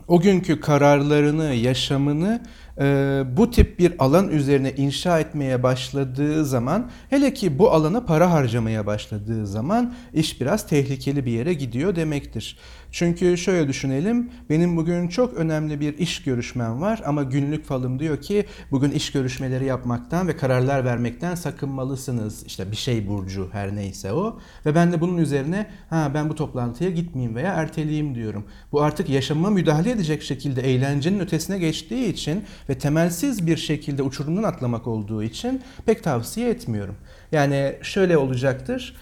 o 0.07 0.21
günkü 0.21 0.59
kararlarını, 0.59 1.53
yaşamını 1.53 2.43
e, 2.79 3.23
bu 3.37 3.51
tip 3.51 3.79
bir 3.79 3.93
alan 3.99 4.29
üzerine 4.29 4.71
inşa 4.71 5.19
etmeye 5.19 5.63
başladığı 5.63 6.45
zaman 6.45 6.89
hele 7.09 7.33
ki 7.33 7.59
bu 7.59 7.71
alana 7.71 8.05
para 8.05 8.31
harcamaya 8.31 8.85
başladığı 8.85 9.47
zaman 9.47 9.93
iş 10.13 10.41
biraz 10.41 10.67
tehlikeli 10.67 11.25
bir 11.25 11.31
yere 11.31 11.53
gidiyor 11.53 11.95
demektir. 11.95 12.57
Çünkü 12.91 13.37
şöyle 13.37 13.67
düşünelim 13.67 14.31
benim 14.49 14.77
bugün 14.77 15.07
çok 15.07 15.33
önemli 15.33 15.79
bir 15.79 15.97
iş 15.97 16.23
görüşmem 16.23 16.81
var 16.81 17.01
ama 17.05 17.23
günlük 17.23 17.65
falım 17.65 17.99
diyor 17.99 18.21
ki 18.21 18.45
bugün 18.71 18.91
iş 18.91 19.11
görüşmeleri 19.11 19.65
yapmaktan 19.65 20.27
ve 20.27 20.37
kararlar 20.37 20.85
vermekten 20.85 21.35
sakınmalısınız. 21.35 22.45
İşte 22.45 22.71
bir 22.71 22.75
şey 22.75 23.07
burcu 23.07 23.49
her 23.51 23.75
neyse 23.75 24.13
o 24.13 24.39
ve 24.65 24.75
ben 24.75 24.91
de 24.91 25.01
bunun 25.01 25.17
üzerine 25.17 25.67
ha 25.89 26.11
ben 26.13 26.29
bu 26.29 26.35
toplantıya 26.35 26.89
gitmeyeyim 26.89 27.35
veya 27.35 27.53
erteleyeyim 27.53 28.15
diyorum. 28.15 28.45
Bu 28.71 28.81
artık 28.81 29.09
yaşamıma 29.09 29.49
müdahale 29.49 29.91
edecek 29.91 30.23
şekilde 30.23 30.61
eğlencenin 30.61 31.19
ötesine 31.19 31.59
geçtiği 31.59 32.13
için 32.13 32.43
ve 32.69 32.77
temelsiz 32.77 33.47
bir 33.47 33.57
şekilde 33.57 34.03
uçurumdan 34.03 34.43
atlamak 34.43 34.87
olduğu 34.87 35.23
için 35.23 35.61
pek 35.85 36.03
tavsiye 36.03 36.49
etmiyorum. 36.49 36.95
Yani 37.31 37.75
şöyle 37.81 38.17
olacaktır. 38.17 38.95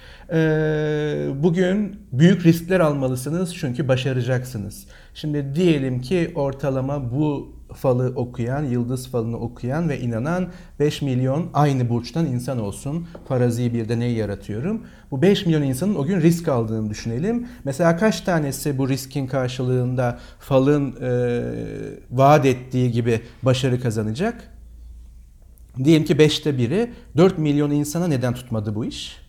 Bugün 1.44 2.00
büyük 2.12 2.46
riskler 2.46 2.80
almalısınız 2.80 3.56
çünkü 3.56 3.88
başaracaksınız. 3.88 4.88
Şimdi 5.14 5.56
diyelim 5.56 6.02
ki 6.02 6.32
ortalama 6.36 7.12
bu 7.12 7.55
falı 7.74 8.14
okuyan, 8.16 8.64
yıldız 8.64 9.08
falını 9.08 9.38
okuyan 9.38 9.90
ve 9.90 10.00
inanan 10.00 10.48
5 10.80 11.02
milyon 11.02 11.50
aynı 11.54 11.90
burçtan 11.90 12.26
insan 12.26 12.60
olsun. 12.60 13.08
Farazi 13.28 13.74
bir 13.74 13.90
deney 13.90 14.14
yaratıyorum. 14.14 14.82
Bu 15.12 15.22
5 15.22 15.46
milyon 15.46 15.62
insanın 15.62 15.96
o 15.96 16.06
gün 16.06 16.22
risk 16.22 16.48
aldığını 16.48 16.90
düşünelim. 16.90 17.48
Mesela 17.64 17.98
kaç 17.98 18.22
tanesi 18.22 18.78
bu 18.78 18.90
riskin 18.90 19.28
karşılığında 19.28 20.20
falın 20.40 20.96
e, 21.02 21.42
vaat 22.12 22.46
ettiği 22.46 22.92
gibi 22.92 23.22
başarı 23.44 23.82
kazanacak? 23.82 24.52
Diyelim 25.84 26.06
ki 26.06 26.14
5'te 26.14 26.58
biri 26.58 26.94
4 27.18 27.38
milyon 27.38 27.72
insana 27.72 28.08
neden 28.08 28.34
tutmadı 28.34 28.76
bu 28.76 28.86
iş? 28.86 29.25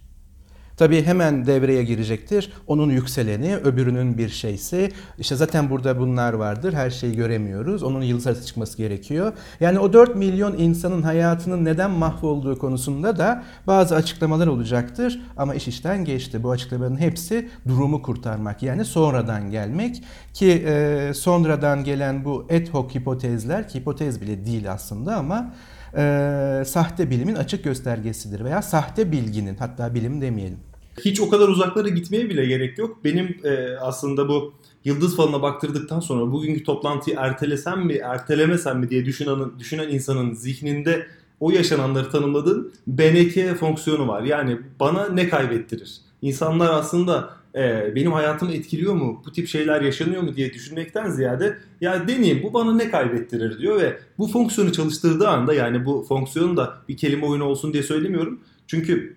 Tabii 0.77 1.03
hemen 1.03 1.47
devreye 1.47 1.85
girecektir. 1.85 2.53
Onun 2.67 2.91
yükseleni, 2.91 3.57
öbürünün 3.57 4.19
bir 4.19 4.29
şeysi. 4.29 4.93
İşte 5.19 5.37
zaten 5.37 5.71
burada 5.71 5.99
bunlar 5.99 6.33
vardır. 6.33 6.73
Her 6.73 6.91
şeyi 6.91 7.17
göremiyoruz. 7.17 7.83
Onun 7.83 8.03
yıldız 8.03 8.27
haritası 8.27 8.47
çıkması 8.47 8.77
gerekiyor. 8.77 9.33
Yani 9.61 9.79
o 9.79 9.93
4 9.93 10.17
milyon 10.17 10.59
insanın 10.59 11.03
hayatının 11.03 11.65
neden 11.65 11.91
mahvolduğu 11.91 12.59
konusunda 12.59 13.19
da 13.19 13.43
bazı 13.67 13.97
açıklamalar 13.97 14.47
olacaktır. 14.47 15.21
Ama 15.37 15.55
iş 15.55 15.69
işten 15.69 16.05
geçti. 16.05 16.43
Bu 16.43 16.51
açıklamaların 16.51 17.01
hepsi 17.01 17.49
durumu 17.69 18.03
kurtarmak. 18.03 18.63
Yani 18.63 18.85
sonradan 18.85 19.51
gelmek 19.51 20.05
ki 20.35 20.65
e, 20.67 21.13
sonradan 21.15 21.85
gelen 21.85 22.25
bu 22.25 22.47
ad 22.51 22.67
hoc 22.67 22.95
hipotezler 22.95 23.69
ki 23.69 23.79
hipotez 23.79 24.21
bile 24.21 24.47
değil 24.47 24.73
aslında 24.73 25.17
ama 25.17 25.53
e, 25.97 26.63
sahte 26.67 27.11
bilimin 27.11 27.35
açık 27.35 27.65
göstergesidir 27.65 28.45
veya 28.45 28.63
sahte 28.63 29.13
bilginin 29.13 29.57
hatta 29.57 29.95
bilim 29.95 30.21
demeyelim. 30.21 30.59
Hiç 31.05 31.21
o 31.21 31.29
kadar 31.29 31.49
uzaklara 31.49 31.89
gitmeye 31.89 32.31
bile 32.31 32.47
gerek 32.47 32.79
yok. 32.79 33.05
Benim 33.05 33.37
e, 33.45 33.77
aslında 33.81 34.29
bu 34.29 34.55
yıldız 34.85 35.17
falına 35.17 35.43
baktırdıktan 35.43 36.01
sonra 36.01 36.33
bugünkü 36.33 36.65
toplantıyı 36.65 37.17
ertelesem 37.21 37.87
mi, 37.87 37.93
ertelemesem 37.95 38.79
mi 38.79 38.91
diye 38.91 39.05
düşünen, 39.05 39.59
düşünen 39.59 39.89
insanın 39.89 40.33
zihninde 40.35 41.07
o 41.41 41.51
yaşananları 41.51 42.11
tanımladığın 42.11 42.73
BNK 42.87 43.59
fonksiyonu 43.59 44.09
var. 44.09 44.23
Yani 44.23 44.59
bana 44.81 45.09
ne 45.09 45.29
kaybettirir? 45.29 46.01
İnsanlar 46.23 46.73
aslında 46.73 47.31
e, 47.57 47.93
benim 47.95 48.13
hayatımı 48.13 48.53
etkiliyor 48.53 48.95
mu, 48.95 49.23
bu 49.27 49.33
tip 49.33 49.49
şeyler 49.49 49.81
yaşanıyor 49.81 50.23
mu 50.23 50.37
diye 50.37 50.53
düşünmekten 50.53 51.11
ziyade 51.11 51.59
ya 51.81 52.09
deneyeyim 52.09 52.43
bu 52.43 52.55
bana 52.55 52.75
ne 52.75 52.91
kaybettirir 52.91 53.59
diyor 53.59 53.81
ve 53.81 53.99
bu 54.19 54.29
fonksiyonu 54.29 54.73
çalıştırdığı 54.73 55.29
anda 55.29 55.55
yani 55.55 55.85
bu 55.85 56.05
fonksiyonu 56.09 56.57
da 56.57 56.79
bir 56.89 56.97
kelime 56.97 57.27
oyunu 57.27 57.45
olsun 57.45 57.73
diye 57.73 57.83
söylemiyorum. 57.83 58.41
Çünkü 58.67 59.17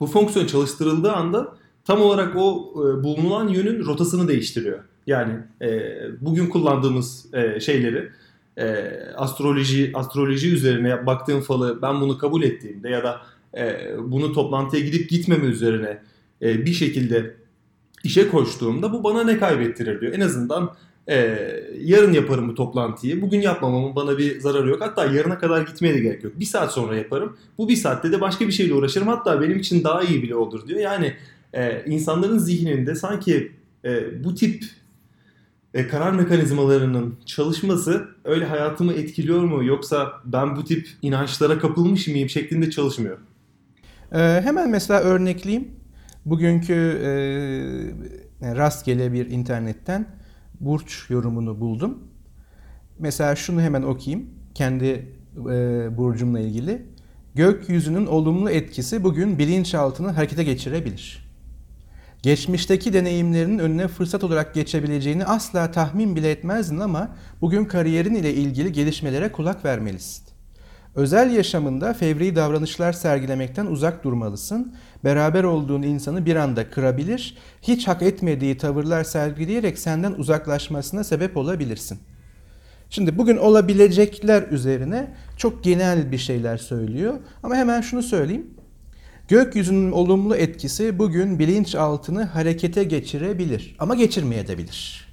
bu 0.00 0.06
fonksiyon 0.06 0.46
çalıştırıldığı 0.46 1.12
anda 1.12 1.56
tam 1.84 2.00
olarak 2.00 2.36
o 2.36 2.72
e, 2.74 3.04
bulunan 3.04 3.48
yönün 3.48 3.84
rotasını 3.84 4.28
değiştiriyor. 4.28 4.78
Yani 5.06 5.32
e, 5.62 5.96
bugün 6.20 6.46
kullandığımız 6.46 7.34
e, 7.34 7.60
şeyleri 7.60 8.08
e, 8.56 8.90
astroloji 9.16 9.90
astroloji 9.94 10.52
üzerine 10.52 11.06
baktığım 11.06 11.40
falı 11.40 11.82
ben 11.82 12.00
bunu 12.00 12.18
kabul 12.18 12.42
ettiğimde 12.42 12.88
ya 12.88 13.04
da 13.04 13.20
e, 13.58 13.90
bunu 13.98 14.32
toplantıya 14.32 14.82
gidip 14.84 15.10
gitmeme 15.10 15.46
üzerine 15.46 16.02
e, 16.42 16.66
bir 16.66 16.72
şekilde 16.72 17.40
işe 18.04 18.28
koştuğumda 18.28 18.92
bu 18.92 19.04
bana 19.04 19.24
ne 19.24 19.38
kaybettirir 19.38 20.00
diyor. 20.00 20.12
En 20.12 20.20
azından 20.20 20.74
e, 21.08 21.38
yarın 21.80 22.12
yaparım 22.12 22.48
bu 22.48 22.54
toplantıyı. 22.54 23.22
Bugün 23.22 23.40
yapmamamın 23.40 23.96
bana 23.96 24.18
bir 24.18 24.40
zararı 24.40 24.68
yok. 24.68 24.80
Hatta 24.80 25.04
yarına 25.04 25.38
kadar 25.38 25.62
gitmeye 25.62 25.94
de 25.94 26.00
gerek 26.00 26.24
yok. 26.24 26.32
Bir 26.40 26.44
saat 26.44 26.72
sonra 26.72 26.96
yaparım. 26.96 27.36
Bu 27.58 27.68
bir 27.68 27.76
saatte 27.76 28.12
de 28.12 28.20
başka 28.20 28.46
bir 28.46 28.52
şeyle 28.52 28.74
uğraşırım. 28.74 29.08
Hatta 29.08 29.40
benim 29.40 29.58
için 29.58 29.84
daha 29.84 30.02
iyi 30.02 30.22
bile 30.22 30.34
olur 30.34 30.68
diyor. 30.68 30.80
Yani 30.80 31.14
e, 31.52 31.84
insanların 31.86 32.38
zihninde 32.38 32.94
sanki 32.94 33.52
e, 33.84 34.24
bu 34.24 34.34
tip 34.34 34.64
e, 35.74 35.88
karar 35.88 36.12
mekanizmalarının 36.12 37.14
çalışması 37.26 38.08
öyle 38.24 38.44
hayatımı 38.44 38.92
etkiliyor 38.92 39.42
mu 39.42 39.64
yoksa 39.64 40.12
ben 40.24 40.56
bu 40.56 40.64
tip 40.64 40.88
inançlara 41.02 41.58
kapılmış 41.58 42.08
mıyım 42.08 42.28
şeklinde 42.28 42.70
çalışmıyor. 42.70 43.18
Ee, 44.12 44.18
hemen 44.18 44.70
mesela 44.70 45.00
örnekleyeyim. 45.00 45.79
Bugünkü 46.30 46.72
e, 48.42 48.56
rastgele 48.56 49.12
bir 49.12 49.30
internetten 49.30 50.06
burç 50.60 51.10
yorumunu 51.10 51.60
buldum. 51.60 51.98
Mesela 52.98 53.36
şunu 53.36 53.60
hemen 53.60 53.82
okuyayım. 53.82 54.30
Kendi 54.54 54.86
e, 55.36 55.88
burcumla 55.96 56.40
ilgili. 56.40 56.86
Gökyüzünün 57.34 58.06
olumlu 58.06 58.50
etkisi 58.50 59.04
bugün 59.04 59.38
bilinçaltını 59.38 60.10
harekete 60.10 60.44
geçirebilir. 60.44 61.30
Geçmişteki 62.22 62.92
deneyimlerinin 62.92 63.58
önüne 63.58 63.88
fırsat 63.88 64.24
olarak 64.24 64.54
geçebileceğini 64.54 65.24
asla 65.24 65.70
tahmin 65.70 66.16
bile 66.16 66.30
etmezdin 66.30 66.78
ama 66.78 67.16
bugün 67.40 67.64
kariyerin 67.64 68.14
ile 68.14 68.34
ilgili 68.34 68.72
gelişmelere 68.72 69.32
kulak 69.32 69.64
vermelisin. 69.64 70.29
Özel 70.94 71.30
yaşamında 71.30 71.94
fevri 71.94 72.36
davranışlar 72.36 72.92
sergilemekten 72.92 73.66
uzak 73.66 74.04
durmalısın. 74.04 74.74
Beraber 75.04 75.44
olduğun 75.44 75.82
insanı 75.82 76.26
bir 76.26 76.36
anda 76.36 76.70
kırabilir, 76.70 77.36
hiç 77.62 77.88
hak 77.88 78.02
etmediği 78.02 78.58
tavırlar 78.58 79.04
sergileyerek 79.04 79.78
senden 79.78 80.12
uzaklaşmasına 80.12 81.04
sebep 81.04 81.36
olabilirsin. 81.36 81.98
Şimdi 82.90 83.18
bugün 83.18 83.36
olabilecekler 83.36 84.42
üzerine 84.42 85.14
çok 85.36 85.64
genel 85.64 86.12
bir 86.12 86.18
şeyler 86.18 86.56
söylüyor 86.56 87.14
ama 87.42 87.56
hemen 87.56 87.80
şunu 87.80 88.02
söyleyeyim. 88.02 88.46
Gökyüzünün 89.28 89.92
olumlu 89.92 90.36
etkisi 90.36 90.98
bugün 90.98 91.38
bilinçaltını 91.38 92.24
harekete 92.24 92.84
geçirebilir 92.84 93.76
ama 93.78 93.94
geçirmeyebilir. 93.94 95.08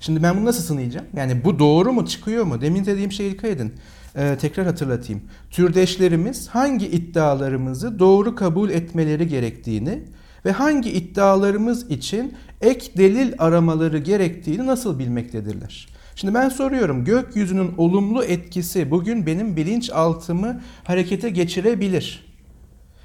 Şimdi 0.00 0.22
ben 0.22 0.36
bunu 0.36 0.44
nasıl 0.44 0.62
sınayacağım? 0.62 1.06
Yani 1.16 1.44
bu 1.44 1.58
doğru 1.58 1.92
mu 1.92 2.06
çıkıyor 2.06 2.44
mu? 2.44 2.60
Demin 2.60 2.84
dediğim 2.84 3.12
şeyi 3.12 3.32
dikkat 3.32 3.50
edin 3.50 3.74
e, 4.16 4.36
tekrar 4.40 4.66
hatırlatayım. 4.66 5.22
Türdeşlerimiz 5.50 6.48
hangi 6.48 6.86
iddialarımızı 6.86 7.98
doğru 7.98 8.34
kabul 8.34 8.70
etmeleri 8.70 9.28
gerektiğini 9.28 10.02
ve 10.44 10.52
hangi 10.52 10.90
iddialarımız 10.92 11.90
için 11.90 12.34
ek 12.60 12.86
delil 12.96 13.32
aramaları 13.38 13.98
gerektiğini 13.98 14.66
nasıl 14.66 14.98
bilmektedirler? 14.98 15.88
Şimdi 16.16 16.34
ben 16.34 16.48
soruyorum 16.48 17.04
gökyüzünün 17.04 17.74
olumlu 17.76 18.24
etkisi 18.24 18.90
bugün 18.90 19.26
benim 19.26 19.56
bilinçaltımı 19.56 20.60
harekete 20.84 21.30
geçirebilir. 21.30 22.32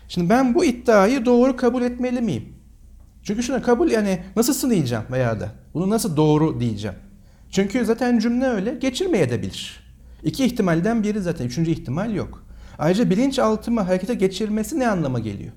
Şimdi 0.08 0.30
ben 0.30 0.56
bu 0.56 0.66
iddiayı 0.66 1.26
doğru 1.26 1.58
kabul 1.58 1.82
etmeli 1.82 2.22
miyim? 2.22 2.46
Çünkü 3.24 3.44
şuna 3.44 3.62
kabul 3.62 3.92
yani 3.92 4.20
nasılsın 4.36 4.70
diyeceğim 4.70 5.04
veya 5.12 5.40
da 5.40 5.52
bunu 5.74 5.90
nasıl 5.90 6.18
doğru 6.18 6.60
diyeceğim. 6.60 6.98
Çünkü 7.52 7.86
zaten 7.86 8.20
cümle 8.20 8.46
öyle 8.46 8.76
geçirmeye 8.76 9.30
de 9.30 9.42
bilir. 9.42 9.87
İki 10.24 10.46
ihtimalden 10.46 11.04
biri 11.04 11.22
zaten 11.22 11.46
üçüncü 11.46 11.72
ihtimal 11.72 12.16
yok. 12.16 12.44
Ayrıca 12.80 13.10
bilinçaltımı 13.10 13.82
harekete 13.82 14.14
geçirmesi 14.14 14.80
ne 14.80 14.88
anlama 14.88 15.20
geliyor? 15.20 15.52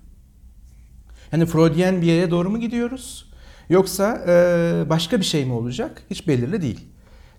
Yani 1.33 1.47
Freudyen 1.47 2.03
bir 2.03 2.07
yere 2.07 2.31
doğru 2.31 2.51
mu 2.51 2.61
gidiyoruz? 2.61 3.31
Yoksa 3.69 4.25
e, 4.29 4.85
başka 4.91 5.19
bir 5.21 5.25
şey 5.25 5.45
mi 5.45 5.53
olacak? 5.53 6.03
Hiç 6.11 6.29
belirli 6.29 6.63
değil. 6.63 6.81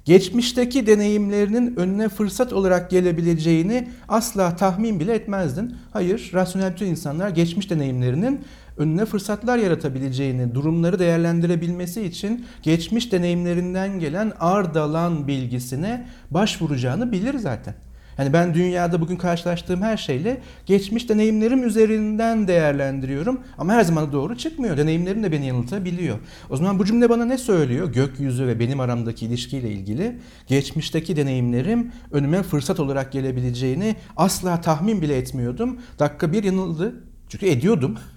Geçmişteki 0.05 0.88
deneyimlerinin 0.88 1.75
önüne 1.75 2.10
fırsat 2.10 2.53
olarak 2.53 2.89
gelebileceğini 2.89 3.88
asla 4.08 4.55
tahmin 4.55 5.00
bile 5.00 5.13
etmezdin. 5.13 5.75
Hayır, 5.93 6.31
rasyonel 6.34 6.72
bütün 6.72 6.86
insanlar 6.86 7.29
geçmiş 7.29 7.70
deneyimlerinin 7.70 8.41
önüne 8.77 9.05
fırsatlar 9.05 9.58
yaratabileceğini, 9.58 10.55
durumları 10.55 11.00
değerlendirebilmesi 11.00 12.01
için 12.01 12.46
geçmiş 12.63 13.12
deneyimlerinden 13.12 14.00
gelen 14.00 14.31
ardalan 14.39 15.27
bilgisine 15.27 16.08
başvuracağını 16.31 17.12
bilir 17.12 17.38
zaten. 17.38 17.74
Yani 18.18 18.34
ben 18.34 18.53
dünyada 18.53 19.01
bugün 19.01 19.15
karşılaştığım 19.15 19.82
her 19.82 19.98
şeyle 19.98 20.41
geçmiş 20.65 21.10
deneyimlerim 21.10 21.63
üzerinden 21.68 22.48
değerlendiriyorum. 22.48 23.41
Ama 23.58 23.74
her 23.74 23.84
zaman 23.84 24.12
doğru 24.12 24.38
çıkmıyor. 24.38 24.77
Deneyimlerim 24.77 25.24
de 25.24 25.32
beni 25.32 25.48
yanıltabiliyor. 25.48 26.18
O 26.50 26.58
zaman 26.58 26.80
bu 26.80 26.86
cümle 26.86 27.10
bana 27.10 27.25
ne 27.25 27.38
söylüyor? 27.38 27.94
Gökyüzü 27.94 28.48
ve 28.48 28.60
benim 28.60 28.80
aramdaki 28.80 29.25
ilişkiyle 29.25 29.72
ilgili. 29.72 30.20
Geçmişteki 30.48 31.15
deneyimlerim 31.15 31.91
önüme 32.12 32.44
fırsat 32.44 32.80
olarak 32.80 33.12
gelebileceğini 33.12 33.96
asla 34.18 34.62
tahmin 34.62 35.01
bile 35.01 35.18
etmiyordum. 35.18 35.80
Dakika 36.00 36.34
bir 36.34 36.44
yanıldı. 36.44 37.03
Çünkü 37.30 37.46
ediyordum. 37.46 37.98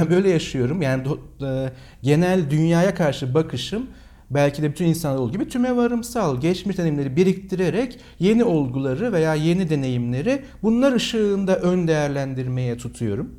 Ben 0.00 0.10
böyle 0.10 0.30
yaşıyorum. 0.30 0.82
Yani 0.82 1.02
e, 1.42 1.72
genel 2.02 2.50
dünyaya 2.50 2.94
karşı 2.94 3.34
bakışım 3.34 3.86
belki 4.30 4.62
de 4.62 4.70
bütün 4.70 4.86
insanlar 4.86 5.18
olduğu 5.18 5.32
gibi 5.32 5.48
tümevarımsal, 5.48 6.40
geçmiş 6.40 6.78
deneyimleri 6.78 7.16
biriktirerek 7.16 8.00
yeni 8.18 8.44
olguları 8.44 9.12
veya 9.12 9.34
yeni 9.34 9.70
deneyimleri 9.70 10.42
bunlar 10.62 10.92
ışığında 10.92 11.56
ön 11.56 11.88
değerlendirmeye 11.88 12.76
tutuyorum. 12.76 13.34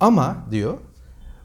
Ama 0.00 0.36
diyor, 0.50 0.78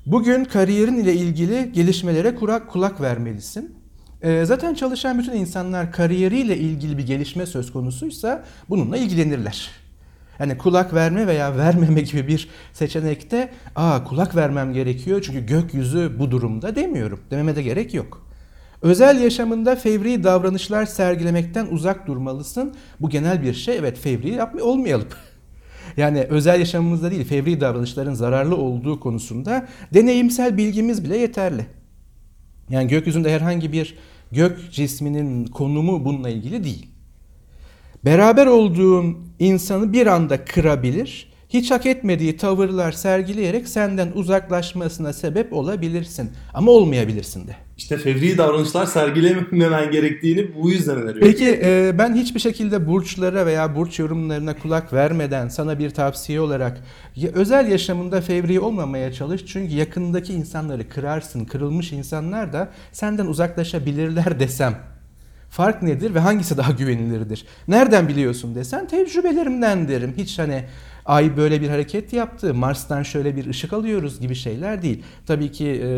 bugün 0.05 0.45
kariyerin 0.45 0.97
ile 0.97 1.13
ilgili 1.13 1.71
gelişmelere 1.73 2.35
kulak, 2.35 2.69
kulak 2.69 3.01
vermelisin. 3.01 3.75
E, 4.21 4.45
zaten 4.45 4.73
çalışan 4.73 5.19
bütün 5.19 5.31
insanlar 5.31 5.91
kariyeriyle 5.91 6.57
ilgili 6.57 6.97
bir 6.97 7.07
gelişme 7.07 7.45
söz 7.45 7.71
konusuysa 7.71 8.43
bununla 8.69 8.97
ilgilenirler. 8.97 9.69
Yani 10.39 10.57
kulak 10.57 10.93
verme 10.93 11.27
veya 11.27 11.57
vermeme 11.57 12.01
gibi 12.01 12.27
bir 12.27 12.49
seçenekte 12.73 13.51
aa 13.75 14.03
kulak 14.03 14.35
vermem 14.35 14.73
gerekiyor 14.73 15.21
çünkü 15.21 15.45
gökyüzü 15.45 16.15
bu 16.19 16.31
durumda 16.31 16.75
demiyorum. 16.75 17.19
Dememe 17.31 17.55
de 17.55 17.63
gerek 17.63 17.93
yok. 17.93 18.24
Özel 18.81 19.21
yaşamında 19.21 19.75
fevri 19.75 20.23
davranışlar 20.23 20.85
sergilemekten 20.85 21.67
uzak 21.71 22.07
durmalısın. 22.07 22.75
Bu 22.99 23.09
genel 23.09 23.43
bir 23.43 23.53
şey. 23.53 23.77
Evet 23.77 23.97
fevri 23.99 24.29
yapmay 24.29 24.63
olmayalım. 24.63 25.07
Yani 25.97 26.21
özel 26.21 26.59
yaşamımızda 26.59 27.11
değil 27.11 27.23
fevri 27.25 27.61
davranışların 27.61 28.13
zararlı 28.13 28.55
olduğu 28.55 28.99
konusunda 28.99 29.67
deneyimsel 29.93 30.57
bilgimiz 30.57 31.03
bile 31.03 31.17
yeterli. 31.17 31.65
Yani 32.69 32.87
gökyüzünde 32.87 33.33
herhangi 33.33 33.71
bir 33.71 33.97
gök 34.31 34.71
cisminin 34.71 35.45
konumu 35.45 36.05
bununla 36.05 36.29
ilgili 36.29 36.63
değil. 36.63 36.87
Beraber 38.05 38.45
olduğun 38.45 39.17
insanı 39.39 39.93
bir 39.93 40.07
anda 40.07 40.45
kırabilir, 40.45 41.33
hiç 41.49 41.71
hak 41.71 41.85
etmediği 41.85 42.37
tavırlar 42.37 42.91
sergileyerek 42.91 43.67
senden 43.67 44.11
uzaklaşmasına 44.15 45.13
sebep 45.13 45.53
olabilirsin. 45.53 46.31
Ama 46.53 46.71
olmayabilirsin 46.71 47.47
de. 47.47 47.55
İşte 47.77 47.97
fevri 47.97 48.37
davranışlar 48.37 48.85
sergilememen 48.85 49.91
gerektiğini 49.91 50.55
bu 50.55 50.71
yüzden 50.71 50.95
öneriyorum. 50.95 51.27
Peki 51.27 51.59
e, 51.63 51.95
ben 51.97 52.15
hiçbir 52.15 52.39
şekilde 52.39 52.87
burçlara 52.87 53.45
veya 53.45 53.75
burç 53.75 53.99
yorumlarına 53.99 54.57
kulak 54.57 54.93
vermeden 54.93 55.47
sana 55.47 55.79
bir 55.79 55.89
tavsiye 55.89 56.41
olarak 56.41 56.83
ya, 57.15 57.29
özel 57.33 57.71
yaşamında 57.71 58.21
fevri 58.21 58.59
olmamaya 58.59 59.13
çalış. 59.13 59.45
Çünkü 59.45 59.75
yakındaki 59.75 60.33
insanları 60.33 60.89
kırarsın. 60.89 61.45
Kırılmış 61.45 61.91
insanlar 61.91 62.53
da 62.53 62.69
senden 62.91 63.25
uzaklaşabilirler 63.25 64.39
desem 64.39 64.75
Fark 65.55 65.81
nedir 65.81 66.15
ve 66.15 66.19
hangisi 66.19 66.57
daha 66.57 66.71
güvenilirdir? 66.71 67.45
Nereden 67.67 68.07
biliyorsun 68.07 68.55
desen 68.55 68.87
tecrübelerimden 68.87 69.87
derim. 69.87 70.13
Hiç 70.17 70.39
hani 70.39 70.63
ay 71.05 71.37
böyle 71.37 71.61
bir 71.61 71.69
hareket 71.69 72.13
yaptı, 72.13 72.53
Mars'tan 72.53 73.03
şöyle 73.03 73.35
bir 73.35 73.49
ışık 73.49 73.73
alıyoruz 73.73 74.19
gibi 74.19 74.35
şeyler 74.35 74.81
değil. 74.81 75.03
Tabii 75.25 75.51
ki 75.51 75.81
e, 75.83 75.89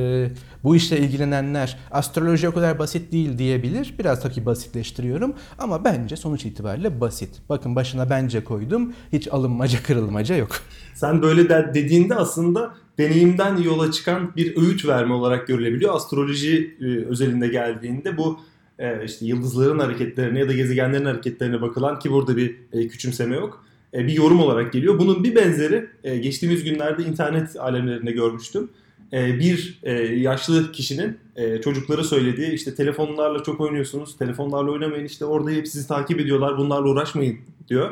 bu 0.63 0.75
işle 0.75 0.99
ilgilenenler 0.99 1.79
astroloji 1.91 2.49
o 2.49 2.53
kadar 2.53 2.79
basit 2.79 3.11
değil 3.11 3.37
diyebilir. 3.37 3.95
Biraz 3.99 4.21
tabii 4.21 4.45
basitleştiriyorum 4.45 5.33
ama 5.57 5.85
bence 5.85 6.15
sonuç 6.15 6.45
itibariyle 6.45 7.01
basit. 7.01 7.29
Bakın 7.49 7.75
başına 7.75 8.09
bence 8.09 8.43
koydum. 8.43 8.93
Hiç 9.13 9.27
alınmaca 9.27 9.83
kırılmaca 9.83 10.35
yok. 10.35 10.51
Sen 10.93 11.21
böyle 11.21 11.49
de 11.49 11.71
dediğinde 11.73 12.15
aslında 12.15 12.73
deneyimden 12.97 13.57
yola 13.57 13.91
çıkan 13.91 14.35
bir 14.35 14.57
öğüt 14.57 14.85
verme 14.85 15.13
olarak 15.13 15.47
görülebiliyor. 15.47 15.95
Astroloji 15.95 16.77
e, 16.81 16.85
özelinde 16.85 17.47
geldiğinde 17.47 18.17
bu 18.17 18.39
e, 18.79 19.05
işte 19.05 19.25
yıldızların 19.25 19.79
hareketlerine 19.79 20.39
ya 20.39 20.49
da 20.49 20.53
gezegenlerin 20.53 21.05
hareketlerine 21.05 21.61
bakılan 21.61 21.99
ki 21.99 22.11
burada 22.11 22.37
bir 22.37 22.55
e, 22.73 22.87
küçümseme 22.87 23.35
yok. 23.35 23.63
E, 23.93 24.07
bir 24.07 24.13
yorum 24.13 24.39
olarak 24.39 24.73
geliyor. 24.73 24.99
Bunun 24.99 25.23
bir 25.23 25.35
benzeri 25.35 25.89
e, 26.03 26.17
geçtiğimiz 26.17 26.63
günlerde 26.63 27.03
internet 27.03 27.59
alemlerinde 27.59 28.11
görmüştüm. 28.11 28.69
E, 29.13 29.39
bir 29.39 29.79
yaşlı 30.15 30.71
kişinin 30.71 31.17
çocuklara 31.63 32.03
söylediği 32.03 32.51
işte 32.51 32.75
telefonlarla 32.75 33.43
çok 33.43 33.61
oynuyorsunuz, 33.61 34.17
telefonlarla 34.17 34.71
oynamayın 34.71 35.05
işte 35.05 35.25
orada 35.25 35.49
hep 35.49 35.67
sizi 35.67 35.87
takip 35.87 36.19
ediyorlar 36.19 36.57
bunlarla 36.57 36.89
uğraşmayın 36.89 37.37
diyor. 37.69 37.91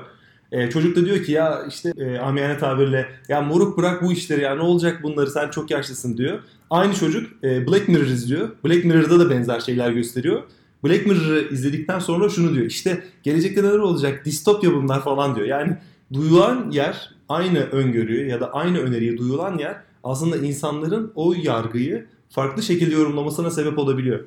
Çocuk 0.74 0.96
da 0.96 1.06
diyor 1.06 1.24
ki 1.24 1.32
ya 1.32 1.66
işte 1.70 1.94
e, 1.98 2.18
amiyane 2.18 2.58
tabirle 2.58 3.10
ya 3.30 3.42
moruk 3.42 3.78
bırak 3.78 4.04
bu 4.04 4.14
işleri 4.14 4.42
ya 4.42 4.56
ne 4.56 4.62
olacak 4.62 5.04
bunları 5.04 5.32
sen 5.32 5.50
çok 5.50 5.72
yaşlısın 5.72 6.18
diyor. 6.18 6.40
Aynı 6.70 6.94
çocuk 6.94 7.44
Black 7.44 7.88
Mirror 7.88 8.06
izliyor. 8.06 8.50
Black 8.66 8.86
Mirror'da 8.86 9.20
da 9.20 9.30
benzer 9.30 9.60
şeyler 9.60 9.92
gösteriyor. 9.92 10.44
Black 10.86 11.06
Mirror'ı 11.06 11.48
izledikten 11.52 12.00
sonra 12.00 12.30
şunu 12.30 12.54
diyor. 12.54 12.66
İşte 12.66 13.04
gelecekte 13.24 13.64
neler 13.64 13.80
olacak? 13.80 14.26
Distopya 14.26 14.74
bunlar 14.74 15.04
falan 15.04 15.36
diyor. 15.36 15.48
Yani 15.48 15.78
duyulan 16.14 16.72
yer 16.72 17.10
aynı 17.30 17.60
öngörüyü 17.60 18.28
ya 18.30 18.40
da 18.40 18.54
aynı 18.54 18.80
öneriyi 18.80 19.18
duyulan 19.18 19.58
yer 19.58 19.78
aslında 20.04 20.38
insanların 20.38 21.12
o 21.16 21.34
yargıyı 21.44 22.06
farklı 22.30 22.64
şekilde 22.64 22.96
yorumlamasına 22.96 23.52
sebep 23.52 23.78
olabiliyor. 23.78 24.20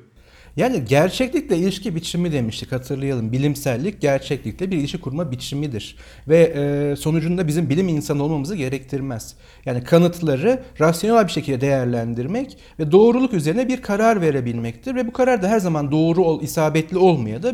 Yani 0.59 0.85
gerçeklikle 0.85 1.57
ilişki 1.57 1.95
biçimi 1.95 2.31
demiştik 2.31 2.71
hatırlayalım. 2.71 3.31
Bilimsellik 3.31 4.01
gerçeklikle 4.01 4.71
bir 4.71 4.77
ilişki 4.77 5.01
kurma 5.01 5.31
biçimidir. 5.31 5.97
Ve 6.27 6.37
e, 6.55 6.95
sonucunda 6.95 7.47
bizim 7.47 7.69
bilim 7.69 7.87
insanı 7.87 8.23
olmamızı 8.23 8.55
gerektirmez. 8.55 9.35
Yani 9.65 9.83
kanıtları 9.83 10.63
rasyonel 10.79 11.27
bir 11.27 11.31
şekilde 11.31 11.61
değerlendirmek 11.61 12.57
ve 12.79 12.91
doğruluk 12.91 13.33
üzerine 13.33 13.67
bir 13.67 13.81
karar 13.81 14.21
verebilmektir. 14.21 14.95
Ve 14.95 15.07
bu 15.07 15.13
karar 15.13 15.41
da 15.41 15.47
her 15.47 15.59
zaman 15.59 15.91
doğru, 15.91 16.23
ol, 16.23 16.41
isabetli 16.41 16.97
olmaya 16.97 17.43
da. 17.43 17.53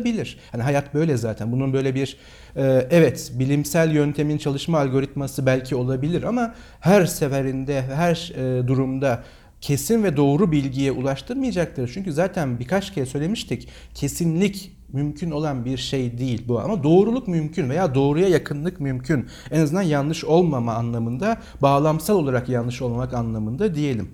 Hani 0.52 0.62
hayat 0.62 0.94
böyle 0.94 1.16
zaten. 1.16 1.52
Bunun 1.52 1.72
böyle 1.72 1.94
bir 1.94 2.16
e, 2.56 2.86
evet 2.90 3.32
bilimsel 3.34 3.94
yöntemin 3.94 4.38
çalışma 4.38 4.78
algoritması 4.78 5.46
belki 5.46 5.76
olabilir 5.76 6.22
ama 6.22 6.54
her 6.80 7.06
seferinde, 7.06 7.82
her 7.82 8.32
e, 8.36 8.66
durumda 8.66 9.22
kesin 9.60 10.04
ve 10.04 10.16
doğru 10.16 10.52
bilgiye 10.52 10.92
ulaştırmayacaktır. 10.92 11.90
Çünkü 11.94 12.12
zaten 12.12 12.58
birkaç 12.58 12.94
kez 12.94 13.08
söylemiştik. 13.08 13.68
Kesinlik 13.94 14.76
mümkün 14.92 15.30
olan 15.30 15.64
bir 15.64 15.76
şey 15.78 16.18
değil 16.18 16.44
bu 16.48 16.60
ama 16.60 16.82
doğruluk 16.82 17.28
mümkün 17.28 17.70
veya 17.70 17.94
doğruya 17.94 18.28
yakınlık 18.28 18.80
mümkün. 18.80 19.26
En 19.50 19.60
azından 19.60 19.82
yanlış 19.82 20.24
olmama 20.24 20.74
anlamında, 20.74 21.38
bağlamsal 21.62 22.16
olarak 22.16 22.48
yanlış 22.48 22.82
olmamak 22.82 23.14
anlamında 23.14 23.74
diyelim. 23.74 24.10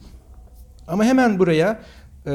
Ama 0.89 1.05
hemen 1.05 1.39
buraya 1.39 1.83
e, 2.27 2.31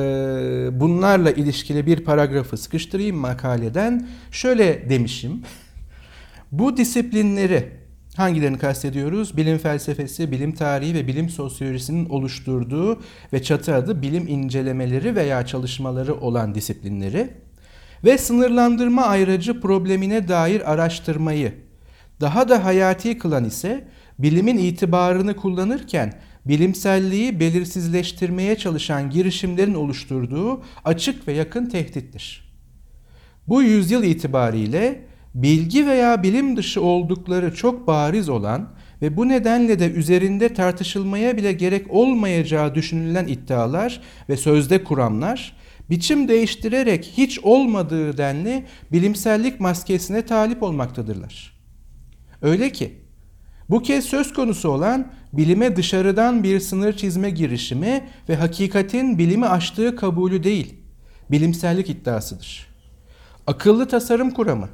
bunlarla 0.72 1.32
ilişkili 1.32 1.86
bir 1.86 2.04
paragrafı 2.04 2.58
sıkıştırayım 2.58 3.18
makaleden. 3.18 4.08
Şöyle 4.32 4.90
demişim. 4.90 5.44
Bu 6.52 6.78
disiplinleri 6.78 7.87
Hangilerini 8.18 8.58
kastediyoruz? 8.58 9.38
Bilim 9.38 9.58
felsefesi, 9.58 10.32
bilim 10.32 10.52
tarihi 10.52 10.94
ve 10.94 11.08
bilim 11.08 11.30
sosyolojisinin 11.30 12.10
oluşturduğu 12.10 13.02
ve 13.34 13.44
çatı 13.44 13.76
adı 13.76 14.02
bilim 14.02 14.28
incelemeleri 14.28 15.16
veya 15.16 15.46
çalışmaları 15.46 16.16
olan 16.16 16.56
disiplinleri 16.56 17.30
ve 18.04 18.18
sınırlandırma 18.18 19.06
ayracı 19.06 19.62
problemine 19.62 20.28
dair 20.28 20.72
araştırmayı 20.72 21.54
daha 22.22 22.50
da 22.50 22.66
hayati 22.66 23.18
kılan 23.18 23.46
ise 23.46 23.88
bilimin 24.20 24.58
itibarını 24.58 25.36
kullanırken 25.36 26.14
bilimselliği 26.46 27.40
belirsizleştirmeye 27.40 28.58
çalışan 28.58 29.10
girişimlerin 29.10 29.74
oluşturduğu 29.74 30.64
açık 30.86 31.28
ve 31.28 31.34
yakın 31.34 31.66
tehdittir. 31.66 32.54
Bu 33.48 33.64
yüzyıl 33.64 34.04
itibariyle 34.04 35.07
bilgi 35.42 35.88
veya 35.88 36.24
bilim 36.24 36.58
dışı 36.58 36.82
oldukları 36.82 37.56
çok 37.56 37.88
bariz 37.88 38.30
olan 38.30 38.70
ve 39.02 39.18
bu 39.18 39.28
nedenle 39.28 39.80
de 39.80 39.92
üzerinde 39.92 40.54
tartışılmaya 40.54 41.38
bile 41.38 41.54
gerek 41.54 41.86
olmayacağı 41.90 42.76
düşünülen 42.76 43.28
iddialar 43.28 44.02
ve 44.30 44.38
sözde 44.38 44.84
kuramlar 44.84 45.56
biçim 45.90 46.28
değiştirerek 46.28 47.14
hiç 47.18 47.40
olmadığı 47.40 48.18
denli 48.18 48.66
bilimsellik 48.92 49.60
maskesine 49.60 50.22
talip 50.22 50.64
olmaktadırlar. 50.64 51.58
Öyle 52.42 52.72
ki 52.72 52.94
bu 53.70 53.82
kez 53.82 54.06
söz 54.06 54.34
konusu 54.34 54.70
olan 54.70 55.12
bilime 55.34 55.76
dışarıdan 55.76 56.44
bir 56.44 56.60
sınır 56.60 56.94
çizme 56.94 57.30
girişimi 57.30 58.04
ve 58.30 58.36
hakikatin 58.36 59.18
bilimi 59.18 59.46
aştığı 59.46 59.96
kabulü 59.96 60.44
değil, 60.44 60.76
bilimsellik 61.32 61.90
iddiasıdır. 61.90 62.68
Akıllı 63.48 63.88
tasarım 63.88 64.32
kuramı, 64.32 64.70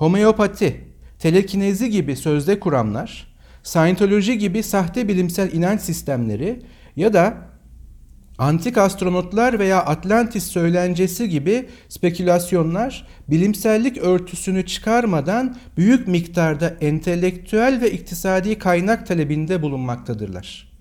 homeopati, 0.00 0.80
telekinezi 1.18 1.90
gibi 1.90 2.16
sözde 2.16 2.60
kuramlar, 2.60 3.30
Scientoloji 3.62 4.38
gibi 4.38 4.62
sahte 4.62 5.08
bilimsel 5.08 5.52
inanç 5.52 5.80
sistemleri 5.80 6.62
ya 6.96 7.12
da 7.12 7.34
Antik 8.38 8.78
astronotlar 8.78 9.58
veya 9.58 9.82
Atlantis 9.82 10.44
söylencesi 10.44 11.28
gibi 11.28 11.68
spekülasyonlar 11.88 13.06
bilimsellik 13.28 13.98
örtüsünü 13.98 14.66
çıkarmadan 14.66 15.56
büyük 15.76 16.08
miktarda 16.08 16.74
entelektüel 16.80 17.80
ve 17.80 17.90
iktisadi 17.90 18.58
kaynak 18.58 19.06
talebinde 19.06 19.62
bulunmaktadırlar. 19.62 20.72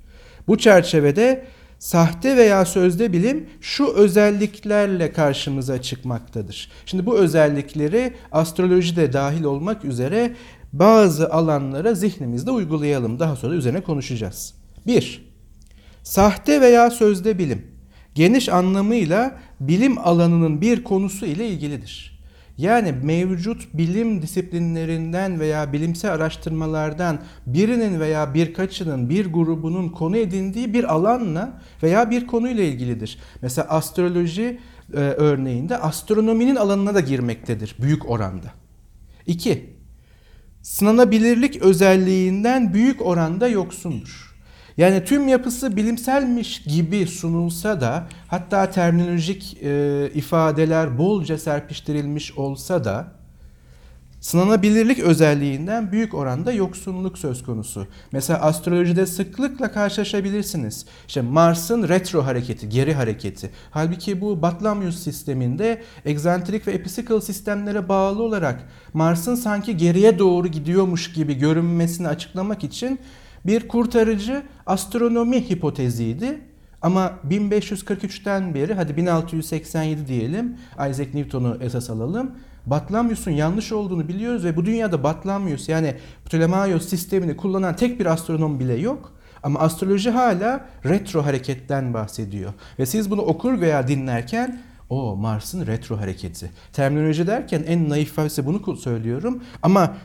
Bu 0.48 0.58
çerçevede 0.58 1.46
sahte 1.80 2.38
veya 2.38 2.66
sözde 2.66 3.14
bilim 3.14 3.50
şu 3.62 3.94
özelliklerle 3.94 5.12
karşımıza 5.14 5.82
çıkmaktadır. 5.82 6.72
Şimdi 6.86 7.06
bu 7.06 7.18
özellikleri 7.18 8.14
astroloji 8.32 8.96
de 8.96 9.14
dahil 9.14 9.44
olmak 9.44 9.86
üzere 9.86 10.36
bazı 10.74 11.30
alanlara 11.30 11.94
zihnimizde 11.94 12.52
uygulayalım. 12.52 13.20
Daha 13.20 13.36
sonra 13.36 13.56
üzerine 13.56 13.82
konuşacağız. 13.82 14.54
1. 14.88 15.30
Sahte 16.04 16.62
veya 16.62 16.92
sözde 16.92 17.40
bilim 17.40 17.68
geniş 18.16 18.50
anlamıyla 18.50 19.40
bilim 19.60 19.98
alanının 19.98 20.62
bir 20.62 20.84
konusu 20.84 21.26
ile 21.26 21.48
ilgilidir. 21.48 22.19
Yani 22.60 22.92
mevcut 22.92 23.74
bilim 23.74 24.22
disiplinlerinden 24.22 25.40
veya 25.40 25.74
bilimsel 25.74 26.14
araştırmalardan 26.14 27.20
birinin 27.46 28.00
veya 28.00 28.34
birkaçının 28.34 29.10
bir 29.10 29.34
grubunun 29.34 29.90
konu 29.90 30.18
edindiği 30.18 30.74
bir 30.74 30.84
alanla 30.94 31.62
veya 31.84 32.12
bir 32.12 32.28
konuyla 32.28 32.64
ilgilidir. 32.64 33.20
Mesela 33.42 33.68
astroloji 33.68 34.60
e, 34.94 34.98
örneğinde 34.98 35.78
astronominin 35.78 36.56
alanına 36.56 36.96
da 36.96 37.00
girmektedir 37.00 37.76
büyük 37.82 38.10
oranda. 38.10 38.48
2. 39.26 39.74
Sınanabilirlik 40.62 41.62
özelliğinden 41.62 42.74
büyük 42.74 43.06
oranda 43.06 43.48
yoksundur. 43.48 44.29
Yani 44.80 45.06
tüm 45.06 45.28
yapısı 45.28 45.76
bilimselmiş 45.76 46.64
gibi 46.64 47.08
sunulsa 47.08 47.82
da 47.82 48.08
hatta 48.28 48.72
terminolojik 48.72 49.58
e, 49.64 50.10
ifadeler 50.14 50.98
bolca 50.98 51.38
serpiştirilmiş 51.38 52.38
olsa 52.38 52.84
da 52.84 53.08
sınanabilirlik 54.22 55.00
özelliğinden 55.00 55.92
büyük 55.92 56.14
oranda 56.14 56.52
yoksunluk 56.52 57.18
söz 57.18 57.44
konusu. 57.44 57.88
Mesela 58.12 58.42
astrolojide 58.42 59.06
sıklıkla 59.06 59.72
karşılaşabilirsiniz. 59.72 60.86
İşte 61.08 61.22
Mars'ın 61.22 61.90
retro 61.90 62.26
hareketi, 62.26 62.70
geri 62.70 62.94
hareketi. 62.94 63.50
Halbuki 63.72 64.22
bu 64.22 64.42
Batlamyus 64.42 65.04
sisteminde 65.04 65.82
egzantrik 66.06 66.68
ve 66.68 66.72
episikal 66.72 67.20
sistemlere 67.20 67.90
bağlı 67.90 68.24
olarak 68.24 68.70
Mars'ın 68.94 69.36
sanki 69.36 69.78
geriye 69.78 70.20
doğru 70.20 70.48
gidiyormuş 70.48 71.14
gibi 71.14 71.34
görünmesini 71.34 72.08
açıklamak 72.08 72.64
için 72.64 73.00
bir 73.46 73.68
kurtarıcı 73.68 74.44
astronomi 74.66 75.50
hipoteziydi. 75.50 76.42
Ama 76.82 77.14
1543'ten 77.30 78.54
beri 78.54 78.74
hadi 78.74 78.98
1687 78.98 80.08
diyelim 80.08 80.58
Isaac 80.74 81.14
Newton'u 81.14 81.58
esas 81.62 81.90
alalım. 81.90 82.32
Batlamyus'un 82.66 83.32
yanlış 83.32 83.72
olduğunu 83.72 84.08
biliyoruz 84.08 84.46
ve 84.46 84.56
bu 84.56 84.66
dünyada 84.66 85.04
Batlamyus 85.04 85.70
yani 85.70 85.96
Ptolemaios 86.26 86.90
sistemini 86.90 87.38
kullanan 87.38 87.76
tek 87.76 88.00
bir 88.00 88.06
astronom 88.06 88.60
bile 88.60 88.76
yok. 88.76 89.14
Ama 89.44 89.60
astroloji 89.60 90.10
hala 90.10 90.66
retro 90.86 91.26
hareketten 91.26 91.94
bahsediyor. 91.94 92.54
Ve 92.80 92.86
siz 92.86 93.12
bunu 93.12 93.22
okur 93.22 93.62
veya 93.62 93.88
dinlerken 93.88 94.62
o 94.90 95.16
Mars'ın 95.16 95.68
retro 95.68 95.98
hareketi. 95.98 96.52
Terminoloji 96.74 97.28
derken 97.28 97.64
en 97.68 97.90
naif 97.90 98.08
ifadesi 98.08 98.46
bunu 98.46 98.78
söylüyorum. 98.78 99.44
Ama 99.62 99.96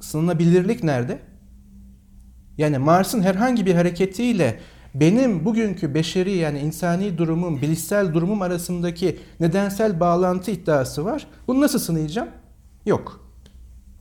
sınanabilirlik 0.00 0.84
nerede? 0.84 1.18
Yani 2.58 2.78
Mars'ın 2.78 3.22
herhangi 3.22 3.66
bir 3.66 3.74
hareketiyle 3.74 4.60
benim 4.94 5.44
bugünkü 5.44 5.94
beşeri 5.94 6.32
yani 6.32 6.58
insani 6.58 7.18
durumum, 7.18 7.62
bilişsel 7.62 8.14
durumum 8.14 8.42
arasındaki 8.42 9.18
nedensel 9.40 10.00
bağlantı 10.00 10.50
iddiası 10.50 11.04
var. 11.04 11.26
Bunu 11.46 11.60
nasıl 11.60 11.78
sınayacağım? 11.78 12.28
Yok. 12.86 13.20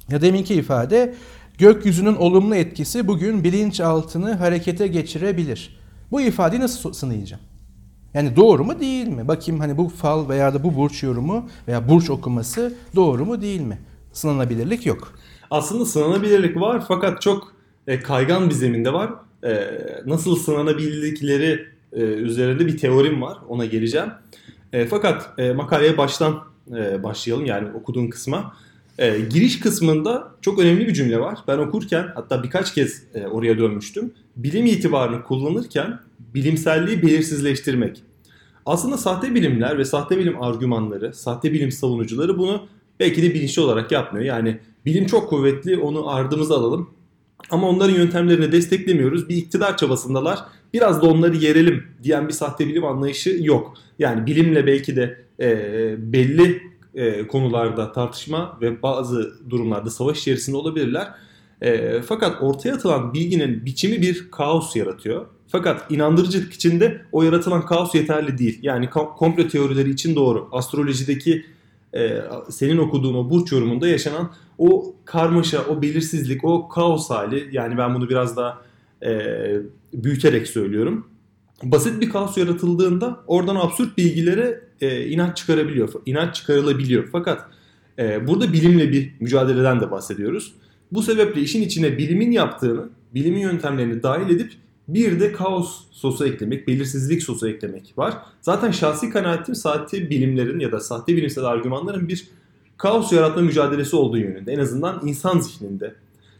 Ya 0.09 0.21
deminki 0.21 0.55
ifade 0.55 1.15
gökyüzünün 1.57 2.15
olumlu 2.15 2.55
etkisi 2.55 3.07
bugün 3.07 3.43
bilinçaltını 3.43 4.33
harekete 4.33 4.87
geçirebilir. 4.87 5.79
Bu 6.11 6.21
ifadeyi 6.21 6.61
nasıl 6.61 6.93
sınayacağım? 6.93 7.43
Yani 8.13 8.35
doğru 8.35 8.63
mu 8.63 8.79
değil 8.79 9.07
mi? 9.07 9.27
Bakayım 9.27 9.61
hani 9.61 9.77
bu 9.77 9.89
fal 9.89 10.29
veya 10.29 10.53
da 10.53 10.63
bu 10.63 10.75
burç 10.75 11.03
yorumu 11.03 11.49
veya 11.67 11.89
burç 11.89 12.09
okuması 12.09 12.73
doğru 12.95 13.25
mu 13.25 13.41
değil 13.41 13.61
mi? 13.61 13.79
Sınanabilirlik 14.13 14.85
yok. 14.85 15.13
Aslında 15.51 15.85
sınanabilirlik 15.85 16.57
var 16.57 16.83
fakat 16.87 17.21
çok 17.21 17.53
e, 17.91 17.99
kaygan 17.99 18.49
bir 18.49 18.55
zeminde 18.55 18.93
var. 18.93 19.11
E, 19.43 19.67
nasıl 20.05 20.35
sınanabildikleri 20.35 21.65
e, 21.93 22.01
üzerinde 22.01 22.67
bir 22.67 22.77
teorim 22.77 23.21
var. 23.21 23.37
Ona 23.47 23.65
geleceğim. 23.65 24.09
Fakat 24.89 25.37
makaleye 25.55 25.97
baştan 25.97 26.43
başlayalım 27.03 27.45
yani 27.45 27.71
okuduğun 27.71 28.07
kısma. 28.07 28.55
Giriş 29.29 29.59
kısmında 29.59 30.31
çok 30.41 30.59
önemli 30.59 30.87
bir 30.87 30.93
cümle 30.93 31.19
var. 31.19 31.39
Ben 31.47 31.57
okurken 31.57 32.07
hatta 32.15 32.43
birkaç 32.43 32.73
kez 32.73 33.03
oraya 33.31 33.57
dönmüştüm. 33.57 34.13
Bilim 34.35 34.65
itibarını 34.65 35.23
kullanırken 35.23 35.99
bilimselliği 36.19 37.01
belirsizleştirmek. 37.01 38.03
Aslında 38.65 38.97
sahte 38.97 39.35
bilimler 39.35 39.77
ve 39.77 39.85
sahte 39.85 40.17
bilim 40.17 40.41
argümanları, 40.41 41.13
sahte 41.13 41.53
bilim 41.53 41.71
savunucuları 41.71 42.37
bunu 42.37 42.67
belki 42.99 43.23
de 43.23 43.33
bilinçli 43.33 43.61
olarak 43.61 43.91
yapmıyor. 43.91 44.25
Yani 44.25 44.59
bilim 44.85 45.05
çok 45.05 45.29
kuvvetli 45.29 45.77
onu 45.77 46.09
ardımıza 46.09 46.55
alalım. 46.55 46.89
Ama 47.49 47.69
onların 47.69 47.95
yöntemlerini 47.95 48.51
desteklemiyoruz. 48.51 49.29
Bir 49.29 49.35
iktidar 49.35 49.77
çabasındalar. 49.77 50.39
Biraz 50.73 51.01
da 51.01 51.07
onları 51.07 51.35
yerelim 51.35 51.83
diyen 52.03 52.27
bir 52.27 52.33
sahte 52.33 52.67
bilim 52.67 52.85
anlayışı 52.85 53.37
yok. 53.41 53.73
Yani 53.99 54.25
bilimle 54.25 54.67
belki 54.67 54.95
de 54.95 55.23
e, 55.39 55.53
belli 56.13 56.61
e, 56.95 57.27
konularda 57.27 57.91
tartışma 57.91 58.57
ve 58.61 58.81
bazı 58.81 59.33
durumlarda 59.49 59.89
savaş 59.89 60.19
içerisinde 60.19 60.57
olabilirler. 60.57 61.07
E, 61.61 62.01
fakat 62.01 62.41
ortaya 62.41 62.73
atılan 62.73 63.13
bilginin 63.13 63.65
biçimi 63.65 64.01
bir 64.01 64.31
kaos 64.31 64.75
yaratıyor. 64.75 65.25
Fakat 65.47 65.91
inandırıcılık 65.91 66.53
içinde 66.53 67.01
o 67.11 67.23
yaratılan 67.23 67.65
kaos 67.65 67.95
yeterli 67.95 68.37
değil. 68.37 68.59
Yani 68.61 68.89
komplo 68.89 69.47
teorileri 69.47 69.89
için 69.89 70.15
doğru. 70.15 70.49
Astrolojideki 70.51 71.45
e, 71.95 72.21
senin 72.49 72.77
okuduğun 72.77 73.13
o 73.13 73.29
burç 73.29 73.51
yorumunda 73.51 73.87
yaşanan 73.87 74.31
o 74.57 74.95
karmaşa, 75.05 75.65
o 75.69 75.81
belirsizlik, 75.81 76.43
o 76.43 76.69
kaos 76.69 77.09
hali 77.09 77.49
yani 77.51 77.77
ben 77.77 77.95
bunu 77.95 78.09
biraz 78.09 78.37
daha 78.37 78.61
e, 79.05 79.11
büyüterek 79.93 80.47
söylüyorum. 80.47 81.07
Basit 81.63 82.01
bir 82.01 82.09
kaos 82.09 82.37
yaratıldığında 82.37 83.23
oradan 83.27 83.55
absürt 83.55 83.97
bilgilere 83.97 84.63
e, 84.81 85.05
inanç 85.05 85.37
çıkarabiliyor, 85.37 85.93
inanç 86.05 86.35
çıkarılabiliyor. 86.35 87.09
Fakat 87.11 87.45
e, 87.99 88.27
burada 88.27 88.53
bilimle 88.53 88.91
bir 88.91 89.13
mücadeleden 89.19 89.79
de 89.79 89.91
bahsediyoruz. 89.91 90.53
Bu 90.91 91.03
sebeple 91.03 91.41
işin 91.41 91.61
içine 91.61 91.97
bilimin 91.97 92.31
yaptığını, 92.31 92.89
bilimin 93.13 93.39
yöntemlerini 93.39 94.03
dahil 94.03 94.35
edip 94.35 94.51
bir 94.87 95.19
de 95.19 95.31
kaos 95.31 95.83
sosu 95.91 96.27
eklemek, 96.27 96.67
belirsizlik 96.67 97.23
sosu 97.23 97.47
eklemek 97.49 97.93
var. 97.97 98.17
Zaten 98.41 98.71
şahsi 98.71 99.09
kanaatim 99.09 99.55
sahte 99.55 100.09
bilimlerin 100.09 100.59
ya 100.59 100.71
da 100.71 100.79
sahte 100.79 101.15
bilimsel 101.15 101.43
argümanların 101.43 102.07
bir 102.07 102.27
kaos 102.77 103.13
yaratma 103.13 103.41
mücadelesi 103.41 103.95
olduğu 103.95 104.17
yönünde. 104.17 104.51
En 104.51 104.59
azından 104.59 105.07
insan 105.07 105.39
zihninde. 105.39 105.95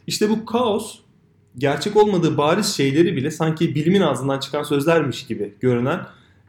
İşte 0.08 0.30
bu 0.30 0.46
kaos 0.46 1.00
gerçek 1.58 1.98
olmadığı 1.98 2.38
bariz 2.38 2.66
şeyleri 2.66 3.16
bile 3.16 3.32
sanki 3.32 3.76
bilimin 3.76 4.02
ağzından 4.02 4.40
çıkan 4.40 4.64
sözlermiş 4.64 5.28
gibi 5.28 5.54
görünen 5.60 6.00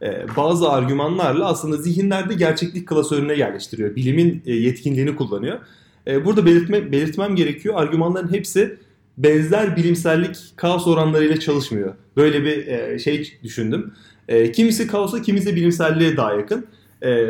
e, 0.01 0.25
bazı 0.37 0.69
argümanlarla 0.69 1.45
aslında 1.45 1.77
zihinlerde 1.77 2.33
gerçeklik 2.33 2.87
klasörüne 2.87 3.33
yerleştiriyor. 3.33 3.95
Bilimin 3.95 4.41
e, 4.45 4.53
yetkinliğini 4.53 5.15
kullanıyor. 5.15 5.59
E, 6.07 6.25
burada 6.25 6.45
belirtme, 6.45 6.91
belirtmem 6.91 7.35
gerekiyor. 7.35 7.75
Argümanların 7.77 8.33
hepsi 8.33 8.77
benzer 9.17 9.75
bilimsellik 9.75 10.37
kaos 10.55 10.87
oranlarıyla 10.87 11.39
çalışmıyor. 11.39 11.95
Böyle 12.17 12.43
bir 12.43 12.99
şey 12.99 13.39
düşündüm. 13.43 13.93
Kimisi 14.53 14.87
kaosa 14.87 15.21
kimisi 15.21 15.55
bilimselliğe 15.55 16.17
daha 16.17 16.33
yakın. 16.33 16.65
e, 17.03 17.29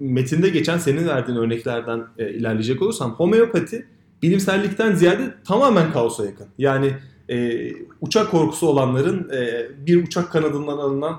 metinde 0.00 0.48
geçen 0.48 0.78
senin 0.78 1.08
verdiğin 1.08 1.38
örneklerden 1.38 2.04
e, 2.18 2.30
ilerleyecek 2.30 2.82
olursam 2.82 3.14
homeopati 3.14 3.86
bilimsellikten 4.22 4.94
ziyade 4.94 5.34
tamamen 5.44 5.92
kaosa 5.92 6.24
yakın. 6.24 6.46
Yani 6.58 6.92
e, 7.28 7.68
uçak 8.00 8.30
korkusu 8.30 8.66
olanların 8.66 9.30
e, 9.30 9.66
bir 9.86 10.04
uçak 10.04 10.32
kanadından 10.32 10.78
alınan 10.78 11.16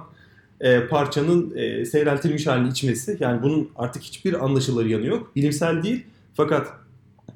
e, 0.62 0.88
parçanın 0.88 1.56
e, 1.56 1.86
seyreltilmiş 1.86 2.48
halini 2.48 2.70
içmesi. 2.70 3.18
Yani 3.20 3.44
bunun 3.44 3.70
artık 3.76 4.04
hiçbir 4.04 4.46
anlaşılır 4.46 4.86
yanı 4.86 5.06
yok. 5.06 5.36
Bilimsel 5.36 5.84
değil 5.84 6.04
fakat 6.34 6.68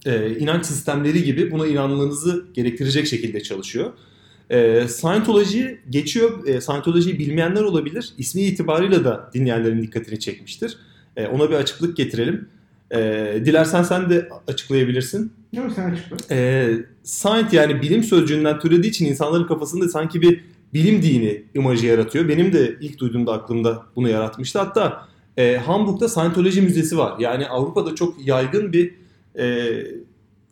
e, 0.06 0.36
inanç 0.40 0.66
sistemleri 0.66 1.24
gibi 1.24 1.52
buna 1.52 1.68
inanmanızı 1.68 2.46
gerektirecek 2.54 3.08
şekilde 3.08 3.44
çalışıyor. 3.44 3.94
E, 4.50 4.88
Scientology 4.88 5.66
geçiyor. 5.90 6.48
E, 6.48 6.62
Scientology'yi 6.62 7.20
bilmeyenler 7.20 7.62
olabilir. 7.62 8.14
İsmi 8.18 8.42
itibarıyla 8.42 9.04
da 9.04 9.30
dinleyenlerin 9.34 9.82
dikkatini 9.82 10.20
çekmiştir. 10.20 10.78
E, 11.18 11.28
ona 11.28 11.50
bir 11.50 11.56
açıklık 11.56 11.98
getirelim. 11.98 12.48
E, 12.92 12.98
dilersen 13.46 13.84
sen 13.84 14.10
de 14.10 14.30
açıklayabilirsin. 14.48 15.34
Yok 15.54 15.72
sen 15.76 15.92
açıkla. 15.92 16.36
E, 16.36 16.70
Science 17.04 17.58
yani 17.58 17.82
bilim 17.82 18.04
sözcüğünden 18.04 18.60
türediği 18.60 18.90
için 18.90 19.06
insanların 19.06 19.48
kafasında 19.48 19.90
sanki 19.90 20.22
bir 20.22 20.44
bilim 20.74 21.02
dini 21.02 21.44
imajı 21.56 21.86
yaratıyor. 21.86 22.28
Benim 22.28 22.54
de 22.54 22.78
ilk 22.82 23.00
duyduğumda 23.00 23.34
aklımda 23.34 23.84
bunu 23.96 24.10
yaratmıştı. 24.10 24.60
Hatta 24.60 25.08
e, 25.38 25.58
Hamburg'da 25.58 26.10
Scientology 26.10 26.62
Müzesi 26.62 26.98
var. 26.98 27.20
Yani 27.20 27.48
Avrupa'da 27.48 27.96
çok 27.96 28.28
yaygın 28.28 28.74
bir 28.74 28.94
e, 29.40 29.72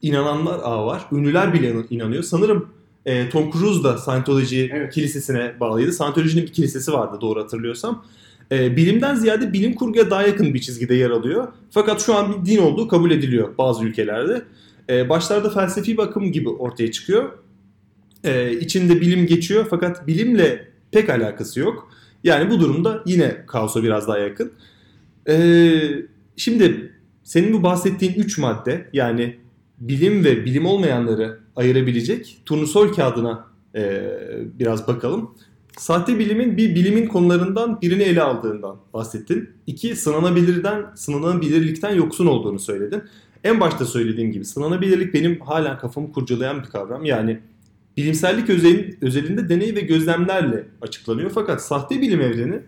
inananlar 0.02 0.60
ağı 0.63 0.86
var. 0.86 1.06
Ünlüler 1.12 1.54
bile 1.54 1.73
inanıyor. 1.89 2.23
Sanırım 2.23 2.69
e, 3.06 3.30
Tom 3.30 3.52
Cruise 3.52 3.84
da 3.84 3.97
Scientology 3.97 4.65
Evet. 4.71 4.93
kilisesine 4.93 5.54
bağlıydı. 5.60 5.93
Scientology'nin 5.93 6.45
bir 6.45 6.54
kilisesi 6.54 6.93
vardı 6.93 7.17
doğru 7.21 7.41
hatırlıyorsam. 7.41 8.06
E, 8.52 8.76
bilimden 8.78 9.15
ziyade 9.15 9.54
bilim 9.54 9.76
kurguya 9.76 10.10
daha 10.10 10.23
yakın 10.23 10.54
bir 10.54 10.62
çizgide 10.62 10.95
yer 10.95 11.10
alıyor. 11.10 11.47
Fakat 11.71 12.02
şu 12.02 12.15
an 12.15 12.45
bir 12.45 12.52
din 12.52 12.58
olduğu 12.58 12.88
kabul 12.88 13.12
ediliyor 13.12 13.58
bazı 13.58 13.86
ülkelerde. 13.86 14.41
E, 14.89 15.10
başlarda 15.10 15.50
felsefi 15.50 15.97
bakım 15.97 16.32
gibi 16.32 16.50
ortaya 16.50 16.91
çıkıyor. 16.91 17.32
E, 18.23 18.52
içinde 18.52 19.02
bilim 19.02 19.28
geçiyor 19.28 19.67
fakat 19.69 20.08
bilimle 20.08 20.67
pek 20.91 21.10
alakası 21.10 21.60
yok. 21.60 21.91
Yani 22.23 22.50
bu 22.50 22.60
durumda 22.60 23.04
yine 23.06 23.45
kaosa 23.47 23.84
biraz 23.84 24.08
daha 24.08 24.17
yakın. 24.17 24.52
E, 25.30 25.36
şimdi 26.38 26.91
senin 27.27 27.53
bu 27.53 27.63
bahsettiğin 27.63 28.13
3 28.13 28.37
madde 28.37 28.89
yani 28.93 29.37
bilim 29.79 30.23
ve 30.23 30.45
bilim 30.45 30.65
olmayanları 30.65 31.39
ayırabilecek 31.55 32.41
turnusol 32.45 32.93
kağıdına 32.93 33.47
e, 33.75 34.11
biraz 34.59 34.87
bakalım. 34.87 35.35
Sahte 35.77 36.19
bilimin 36.19 36.57
bir 36.57 36.75
bilimin 36.75 37.07
konularından 37.07 37.81
birini 37.81 38.03
ele 38.03 38.21
aldığından 38.21 38.77
bahsettin. 38.93 39.49
İki, 39.67 39.95
sınanabilirden, 39.95 40.85
sınanabilirlikten 40.95 41.95
yoksun 41.95 42.25
olduğunu 42.25 42.59
söyledin. 42.59 43.03
En 43.43 43.59
başta 43.59 43.85
söylediğim 43.85 44.31
gibi 44.31 44.45
sınanabilirlik 44.45 45.13
benim 45.13 45.39
hala 45.39 45.77
kafamı 45.77 46.11
kurcalayan 46.11 46.63
bir 46.63 46.69
kavram. 46.69 47.05
Yani 47.05 47.39
bilimsellik 47.97 48.49
özel, 48.49 48.95
özelinde 49.01 49.49
deney 49.49 49.75
ve 49.75 49.81
gözlemlerle 49.81 50.67
açıklanıyor. 50.81 51.31
Fakat 51.33 51.61
sahte 51.61 52.01
bilim 52.01 52.21
evreni 52.21 52.59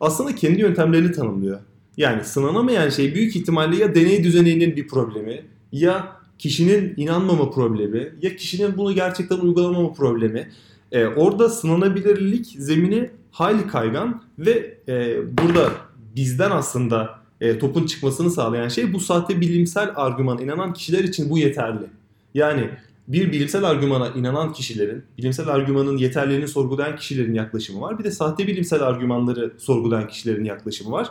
aslında 0.00 0.34
kendi 0.34 0.60
yöntemlerini 0.60 1.12
tanımlıyor. 1.12 1.60
Yani 1.98 2.24
sınanamayan 2.24 2.88
şey 2.88 3.14
büyük 3.14 3.36
ihtimalle 3.36 3.76
ya 3.76 3.94
deney 3.94 4.24
düzeninin 4.24 4.76
bir 4.76 4.88
problemi 4.88 5.42
ya 5.72 6.12
kişinin 6.38 6.94
inanmama 6.96 7.50
problemi 7.50 8.12
ya 8.22 8.36
kişinin 8.36 8.76
bunu 8.76 8.94
gerçekten 8.94 9.38
uygulamama 9.38 9.92
problemi. 9.92 10.48
Ee, 10.92 11.06
orada 11.06 11.48
sınanabilirlik 11.48 12.46
zemini 12.58 13.10
hayli 13.30 13.66
kaygan 13.66 14.22
ve 14.38 14.74
e, 14.88 15.16
burada 15.38 15.70
bizden 16.16 16.50
aslında 16.50 17.18
e, 17.40 17.58
topun 17.58 17.86
çıkmasını 17.86 18.30
sağlayan 18.30 18.68
şey 18.68 18.92
bu 18.92 19.00
sahte 19.00 19.40
bilimsel 19.40 19.92
argümana 19.96 20.42
inanan 20.42 20.72
kişiler 20.72 21.04
için 21.04 21.30
bu 21.30 21.38
yeterli. 21.38 21.86
Yani 22.34 22.70
bir 23.08 23.32
bilimsel 23.32 23.64
argümana 23.64 24.08
inanan 24.08 24.52
kişilerin, 24.52 25.02
bilimsel 25.18 25.48
argümanın 25.48 25.96
yeterliliğini 25.96 26.48
sorgulayan 26.48 26.96
kişilerin 26.96 27.34
yaklaşımı 27.34 27.80
var. 27.80 27.98
Bir 27.98 28.04
de 28.04 28.10
sahte 28.10 28.46
bilimsel 28.46 28.82
argümanları 28.82 29.52
sorgulayan 29.58 30.08
kişilerin 30.08 30.44
yaklaşımı 30.44 30.90
var. 30.90 31.10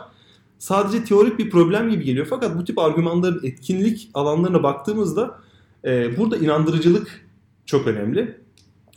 Sadece 0.58 1.04
teorik 1.04 1.38
bir 1.38 1.50
problem 1.50 1.90
gibi 1.90 2.04
geliyor 2.04 2.26
fakat 2.30 2.58
bu 2.58 2.64
tip 2.64 2.78
argümanların 2.78 3.40
etkinlik 3.44 4.10
alanlarına 4.14 4.62
baktığımızda 4.62 5.38
e, 5.84 6.16
burada 6.16 6.36
inandırıcılık 6.36 7.26
çok 7.66 7.86
önemli. 7.86 8.38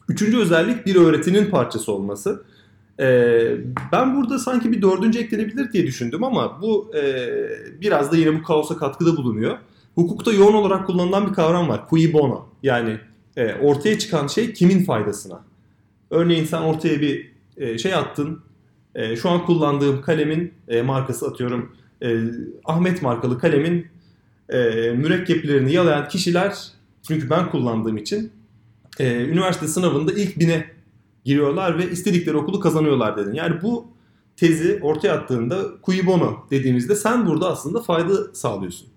Üçüncü 0.10 0.38
özellik 0.38 0.86
bir 0.86 0.96
öğretinin 0.96 1.46
parçası 1.46 1.92
olması. 1.92 2.44
Ee, 3.00 3.58
ben 3.92 4.16
burada 4.16 4.40
sanki 4.40 4.72
bir 4.72 4.82
dördüncü 4.82 5.20
eklenebilir 5.20 5.72
diye 5.74 5.88
düşündüm 5.88 6.24
ama 6.24 6.62
bu 6.62 6.92
e, 6.96 7.02
biraz 7.82 8.12
da 8.12 8.18
yine 8.18 8.40
bu 8.40 8.44
kaosa 8.44 8.78
katkıda 8.78 9.18
bulunuyor. 9.18 9.58
Hukukta 9.96 10.32
yoğun 10.34 10.54
olarak 10.54 10.88
kullanılan 10.88 11.28
bir 11.30 11.34
kavram 11.34 11.70
var. 11.70 11.82
Cui 11.90 12.14
bono. 12.14 12.46
Yani 12.64 12.98
e, 13.38 13.54
ortaya 13.54 14.00
çıkan 14.00 14.28
şey 14.28 14.54
kimin 14.54 14.84
faydasına? 14.84 15.44
Örneğin 16.10 16.46
sen 16.46 16.62
ortaya 16.62 17.02
bir 17.02 17.32
e, 17.58 17.78
şey 17.78 17.94
attın. 17.94 18.40
E, 18.96 19.16
şu 19.16 19.30
an 19.30 19.46
kullandığım 19.46 20.02
kalemin 20.02 20.54
e, 20.68 20.82
markası 20.82 21.28
atıyorum. 21.28 21.76
E, 22.04 22.18
Ahmet 22.66 23.02
markalı 23.02 23.40
kalemin 23.40 23.88
e, 24.50 24.60
mürekkeplerini 24.92 25.74
yalayan 25.74 26.08
kişiler 26.08 26.58
çünkü 27.08 27.30
ben 27.30 27.50
kullandığım 27.50 27.98
için 27.98 28.32
e, 29.00 29.26
üniversite 29.26 29.68
sınavında 29.68 30.12
ilk 30.14 30.40
bine 30.40 30.66
giriyorlar 31.26 31.78
ve 31.78 31.92
istedikleri 31.92 32.38
okulu 32.38 32.60
kazanıyorlar 32.60 33.18
dedin. 33.18 33.34
Yani 33.34 33.62
bu 33.62 33.88
tezi 34.38 34.80
ortaya 34.82 35.14
attığında 35.14 35.66
cui 35.86 36.06
bono 36.06 36.46
dediğimizde 36.52 36.96
sen 36.96 37.28
burada 37.28 37.52
aslında 37.52 37.82
fayda 37.82 38.34
sağlıyorsun. 38.34 38.88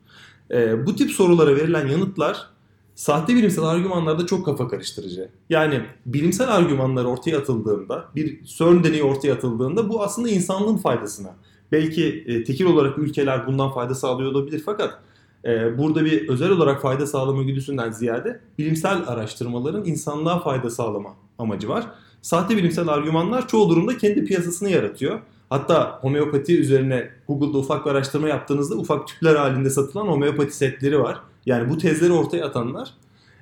E, 0.50 0.86
bu 0.86 0.96
tip 0.96 1.10
sorulara 1.10 1.56
verilen 1.56 1.88
yanıtlar 1.88 2.53
sahte 2.94 3.34
bilimsel 3.34 3.64
argümanlarda 3.64 4.26
çok 4.26 4.44
kafa 4.44 4.68
karıştırıcı. 4.68 5.28
Yani 5.50 5.80
bilimsel 6.06 6.56
argümanlar 6.56 7.04
ortaya 7.04 7.38
atıldığında, 7.38 8.04
bir 8.14 8.44
CERN 8.44 8.84
deneyi 8.84 9.02
ortaya 9.02 9.34
atıldığında 9.34 9.88
bu 9.88 10.02
aslında 10.02 10.28
insanlığın 10.28 10.76
faydasına. 10.76 11.36
Belki 11.72 12.24
e, 12.26 12.44
tekil 12.44 12.64
olarak 12.64 12.98
ülkeler 12.98 13.46
bundan 13.46 13.70
fayda 13.70 13.94
sağlıyor 13.94 14.30
olabilir 14.30 14.62
fakat 14.66 14.98
e, 15.44 15.78
burada 15.78 16.04
bir 16.04 16.28
özel 16.28 16.50
olarak 16.50 16.82
fayda 16.82 17.06
sağlama 17.06 17.42
güdüsünden 17.42 17.90
ziyade 17.90 18.40
bilimsel 18.58 19.02
araştırmaların 19.06 19.84
insanlığa 19.84 20.38
fayda 20.38 20.70
sağlama 20.70 21.10
amacı 21.38 21.68
var. 21.68 21.86
Sahte 22.22 22.56
bilimsel 22.56 22.88
argümanlar 22.88 23.48
çoğu 23.48 23.68
durumda 23.68 23.98
kendi 23.98 24.24
piyasasını 24.24 24.70
yaratıyor. 24.70 25.20
Hatta 25.50 25.98
homeopati 26.00 26.60
üzerine 26.60 27.10
Google'da 27.28 27.58
ufak 27.58 27.86
bir 27.86 27.90
araştırma 27.90 28.28
yaptığınızda 28.28 28.74
ufak 28.74 29.08
tüpler 29.08 29.36
halinde 29.36 29.70
satılan 29.70 30.06
homeopati 30.06 30.56
setleri 30.56 31.00
var. 31.00 31.20
Yani 31.46 31.70
bu 31.70 31.78
tezleri 31.78 32.12
ortaya 32.12 32.46
atanlar 32.46 32.94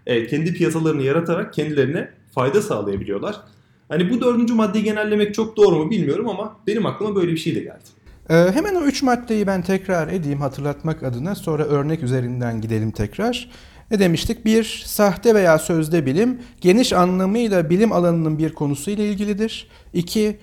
e, 0.06 0.26
kendi 0.26 0.54
piyasalarını 0.54 1.02
yaratarak 1.02 1.52
kendilerine 1.52 2.10
fayda 2.34 2.62
sağlayabiliyorlar. 2.62 3.40
Hani 3.88 4.10
bu 4.10 4.20
dördüncü 4.20 4.54
maddeyi 4.54 4.84
genellemek 4.84 5.34
çok 5.34 5.56
doğru 5.56 5.76
mu 5.76 5.90
bilmiyorum 5.90 6.28
ama 6.28 6.56
benim 6.66 6.86
aklıma 6.86 7.16
böyle 7.16 7.32
bir 7.32 7.36
şey 7.36 7.54
de 7.54 7.60
geldi. 7.60 8.02
Ee, 8.30 8.34
hemen 8.34 8.74
o 8.74 8.84
üç 8.84 9.02
maddeyi 9.02 9.46
ben 9.46 9.62
tekrar 9.62 10.08
edeyim 10.08 10.40
hatırlatmak 10.40 11.02
adına 11.02 11.34
sonra 11.34 11.64
örnek 11.64 12.02
üzerinden 12.02 12.60
gidelim 12.60 12.90
tekrar. 12.90 13.50
Ne 13.90 13.98
demiştik? 13.98 14.44
Bir, 14.44 14.82
sahte 14.86 15.34
veya 15.34 15.58
sözde 15.58 16.06
bilim 16.06 16.38
geniş 16.60 16.92
anlamıyla 16.92 17.70
bilim 17.70 17.92
alanının 17.92 18.38
bir 18.38 18.52
konusuyla 18.52 19.04
ilgilidir. 19.04 19.68
İki, 19.94 20.38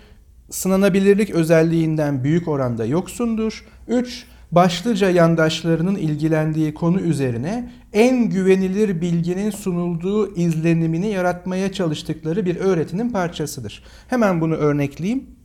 sınanabilirlik 0.49 1.29
özelliğinden 1.29 2.23
büyük 2.23 2.47
oranda 2.47 2.85
yoksundur. 2.85 3.65
Üç, 3.87 4.25
başlıca 4.51 5.09
yandaşlarının 5.09 5.95
ilgilendiği 5.95 6.73
konu 6.73 7.01
üzerine 7.01 7.71
en 7.93 8.29
güvenilir 8.29 9.01
bilginin 9.01 9.49
sunulduğu 9.49 10.35
izlenimini 10.35 11.07
yaratmaya 11.07 11.71
çalıştıkları 11.71 12.45
bir 12.45 12.55
öğretinin 12.55 13.09
parçasıdır. 13.09 13.83
Hemen 14.07 14.41
bunu 14.41 14.55
örnekleyeyim. 14.55 15.38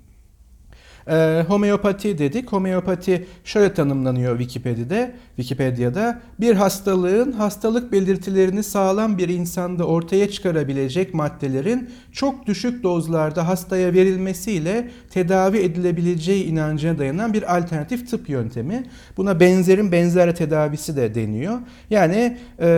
Ee, 1.09 1.45
homeopati 1.49 2.19
dedik. 2.19 2.53
Homeopati 2.53 3.27
şöyle 3.45 3.75
tanımlanıyor 3.75 4.39
Wikipedia'da. 4.39 5.11
Wikipedia'da 5.37 6.21
bir 6.41 6.55
hastalığın 6.55 7.33
hastalık 7.33 7.93
belirtilerini 7.93 8.63
sağlam 8.63 9.19
bir 9.19 9.29
insanda 9.29 9.85
ortaya 9.85 10.31
çıkarabilecek 10.31 11.15
maddelerin 11.15 11.91
çok 12.13 12.47
düşük 12.47 12.83
dozlarda 12.83 13.49
hastaya 13.49 13.93
verilmesiyle 13.93 14.91
tedavi 15.11 15.59
edilebileceği 15.59 16.45
inancına 16.45 16.99
dayanan 16.99 17.33
bir 17.33 17.57
alternatif 17.57 18.11
tıp 18.11 18.29
yöntemi. 18.29 18.85
Buna 19.17 19.41
benzerin 19.41 19.93
benzer 19.93 20.37
tedavisi 20.37 20.97
de 20.97 21.15
deniyor. 21.15 21.59
Yani 21.91 22.37
e, 22.61 22.69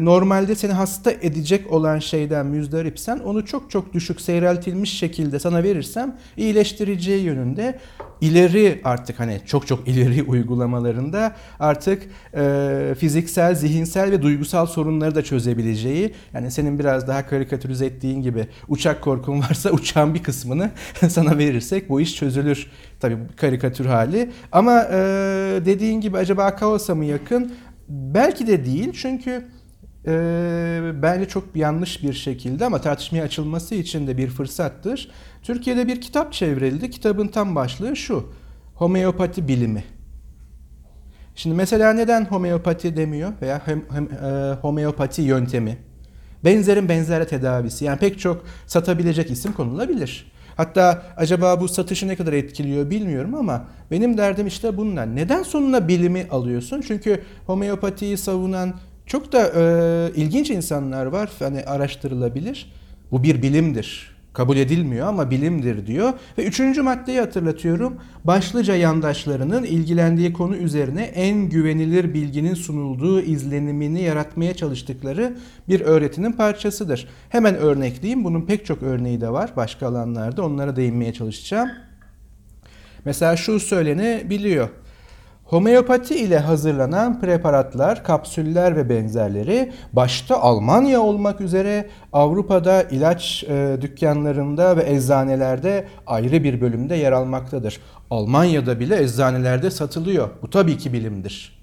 normalde 0.00 0.54
seni 0.54 0.72
hasta 0.72 1.10
edecek 1.10 1.72
olan 1.72 1.98
şeyden 1.98 2.46
müzdaripsen 2.46 3.18
onu 3.18 3.46
çok 3.46 3.70
çok 3.70 3.92
düşük 3.94 4.20
seyreltilmiş 4.20 4.98
şekilde 4.98 5.38
sana 5.38 5.62
verirsem 5.62 6.16
iyileştireceği 6.36 7.24
yönünde 7.24 7.47
yönünde 7.48 7.78
ileri 8.20 8.80
artık 8.84 9.20
hani 9.20 9.40
çok 9.46 9.66
çok 9.66 9.88
ileri 9.88 10.22
uygulamalarında 10.28 11.36
artık 11.60 12.02
e, 12.34 12.94
fiziksel, 12.98 13.54
zihinsel 13.54 14.10
ve 14.10 14.22
duygusal 14.22 14.66
sorunları 14.66 15.14
da 15.14 15.24
çözebileceği 15.24 16.14
yani 16.34 16.50
senin 16.50 16.78
biraz 16.78 17.08
daha 17.08 17.26
karikatürize 17.26 17.86
ettiğin 17.86 18.22
gibi 18.22 18.46
uçak 18.68 19.02
korkun 19.02 19.40
varsa 19.48 19.70
uçağın 19.70 20.14
bir 20.14 20.22
kısmını 20.22 20.70
sana 21.08 21.38
verirsek 21.38 21.88
bu 21.88 22.00
iş 22.00 22.16
çözülür. 22.16 22.66
Tabii 23.00 23.16
karikatür 23.36 23.86
hali 23.86 24.30
ama 24.52 24.82
e, 24.92 24.96
dediğin 25.64 26.00
gibi 26.00 26.16
acaba 26.16 26.56
kaosa 26.56 26.94
mı 26.94 27.04
yakın? 27.04 27.52
Belki 27.88 28.46
de 28.46 28.64
değil 28.64 28.92
çünkü 28.92 29.44
e, 30.06 30.92
bence 31.02 31.28
çok 31.28 31.44
yanlış 31.54 32.02
bir 32.02 32.12
şekilde 32.12 32.64
ama 32.64 32.80
tartışmaya 32.80 33.22
açılması 33.22 33.74
için 33.74 34.06
de 34.06 34.16
bir 34.16 34.28
fırsattır. 34.28 35.10
Türkiye'de 35.42 35.86
bir 35.88 36.00
kitap 36.00 36.32
çevrildi. 36.32 36.90
Kitabın 36.90 37.28
tam 37.28 37.54
başlığı 37.54 37.96
şu. 37.96 38.32
Homeopati 38.74 39.48
bilimi. 39.48 39.84
Şimdi 41.34 41.56
mesela 41.56 41.92
neden 41.92 42.24
homeopati 42.24 42.96
demiyor 42.96 43.32
veya 43.42 43.62
hem, 43.64 43.82
hem, 43.90 44.04
e, 44.04 44.54
homeopati 44.54 45.22
yöntemi? 45.22 45.78
Benzerin 46.44 46.88
benzerle 46.88 47.26
tedavisi. 47.26 47.84
Yani 47.84 47.98
pek 47.98 48.18
çok 48.18 48.44
satabilecek 48.66 49.30
isim 49.30 49.52
konulabilir. 49.52 50.32
Hatta 50.56 51.02
acaba 51.16 51.60
bu 51.60 51.68
satışı 51.68 52.08
ne 52.08 52.16
kadar 52.16 52.32
etkiliyor 52.32 52.90
bilmiyorum 52.90 53.34
ama 53.34 53.66
benim 53.90 54.18
derdim 54.18 54.46
işte 54.46 54.76
bundan. 54.76 55.16
Neden 55.16 55.42
sonuna 55.42 55.88
bilimi 55.88 56.26
alıyorsun? 56.30 56.80
Çünkü 56.80 57.22
homeopatiyi 57.46 58.16
savunan 58.16 58.74
çok 59.08 59.32
da 59.32 59.52
e, 59.56 60.12
ilginç 60.16 60.50
insanlar 60.50 61.06
var. 61.06 61.30
Hani 61.38 61.64
araştırılabilir. 61.64 62.72
Bu 63.10 63.22
bir 63.22 63.42
bilimdir. 63.42 64.18
Kabul 64.32 64.56
edilmiyor 64.56 65.06
ama 65.06 65.30
bilimdir 65.30 65.86
diyor. 65.86 66.12
Ve 66.38 66.44
üçüncü 66.44 66.82
maddeyi 66.82 67.20
hatırlatıyorum. 67.20 67.96
Başlıca 68.24 68.74
yandaşlarının 68.74 69.64
ilgilendiği 69.64 70.32
konu 70.32 70.56
üzerine 70.56 71.02
en 71.02 71.48
güvenilir 71.48 72.14
bilginin 72.14 72.54
sunulduğu 72.54 73.20
izlenimini 73.20 74.02
yaratmaya 74.02 74.54
çalıştıkları 74.54 75.36
bir 75.68 75.80
öğretinin 75.80 76.32
parçasıdır. 76.32 77.08
Hemen 77.28 77.54
örnekleyeyim. 77.54 78.24
Bunun 78.24 78.42
pek 78.42 78.66
çok 78.66 78.82
örneği 78.82 79.20
de 79.20 79.30
var 79.30 79.50
başka 79.56 79.86
alanlarda. 79.86 80.44
Onlara 80.44 80.76
değinmeye 80.76 81.12
çalışacağım. 81.12 81.68
Mesela 83.04 83.36
şu 83.36 83.60
söylenebiliyor. 83.60 84.68
Homeopati 85.48 86.16
ile 86.16 86.38
hazırlanan 86.38 87.20
preparatlar, 87.20 88.04
kapsüller 88.04 88.76
ve 88.76 88.88
benzerleri 88.88 89.72
başta 89.92 90.40
Almanya 90.40 91.00
olmak 91.00 91.40
üzere 91.40 91.88
Avrupa'da 92.12 92.82
ilaç 92.82 93.44
e, 93.44 93.76
dükkanlarında 93.80 94.76
ve 94.76 94.90
eczanelerde 94.90 95.84
ayrı 96.06 96.44
bir 96.44 96.60
bölümde 96.60 96.94
yer 96.94 97.12
almaktadır. 97.12 97.80
Almanya'da 98.10 98.80
bile 98.80 99.02
eczanelerde 99.02 99.70
satılıyor. 99.70 100.28
Bu 100.42 100.50
tabii 100.50 100.78
ki 100.78 100.92
bilimdir. 100.92 101.58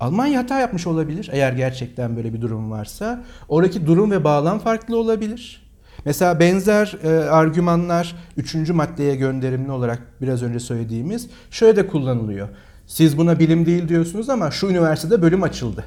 Almanya 0.00 0.40
hata 0.40 0.60
yapmış 0.60 0.86
olabilir 0.86 1.30
eğer 1.32 1.52
gerçekten 1.52 2.16
böyle 2.16 2.34
bir 2.34 2.40
durum 2.40 2.70
varsa. 2.70 3.24
Oradaki 3.48 3.86
durum 3.86 4.10
ve 4.10 4.24
bağlam 4.24 4.58
farklı 4.58 4.98
olabilir. 4.98 5.70
Mesela 6.04 6.40
benzer 6.40 6.96
e, 7.04 7.08
argümanlar 7.08 8.16
üçüncü 8.36 8.72
maddeye 8.72 9.16
gönderimli 9.16 9.70
olarak 9.70 10.02
biraz 10.20 10.42
önce 10.42 10.60
söylediğimiz 10.60 11.30
şöyle 11.50 11.76
de 11.76 11.86
kullanılıyor. 11.86 12.48
Siz 12.86 13.18
buna 13.18 13.38
bilim 13.38 13.66
değil 13.66 13.88
diyorsunuz 13.88 14.30
ama 14.30 14.50
şu 14.50 14.66
üniversitede 14.66 15.22
bölüm 15.22 15.42
açıldı. 15.42 15.84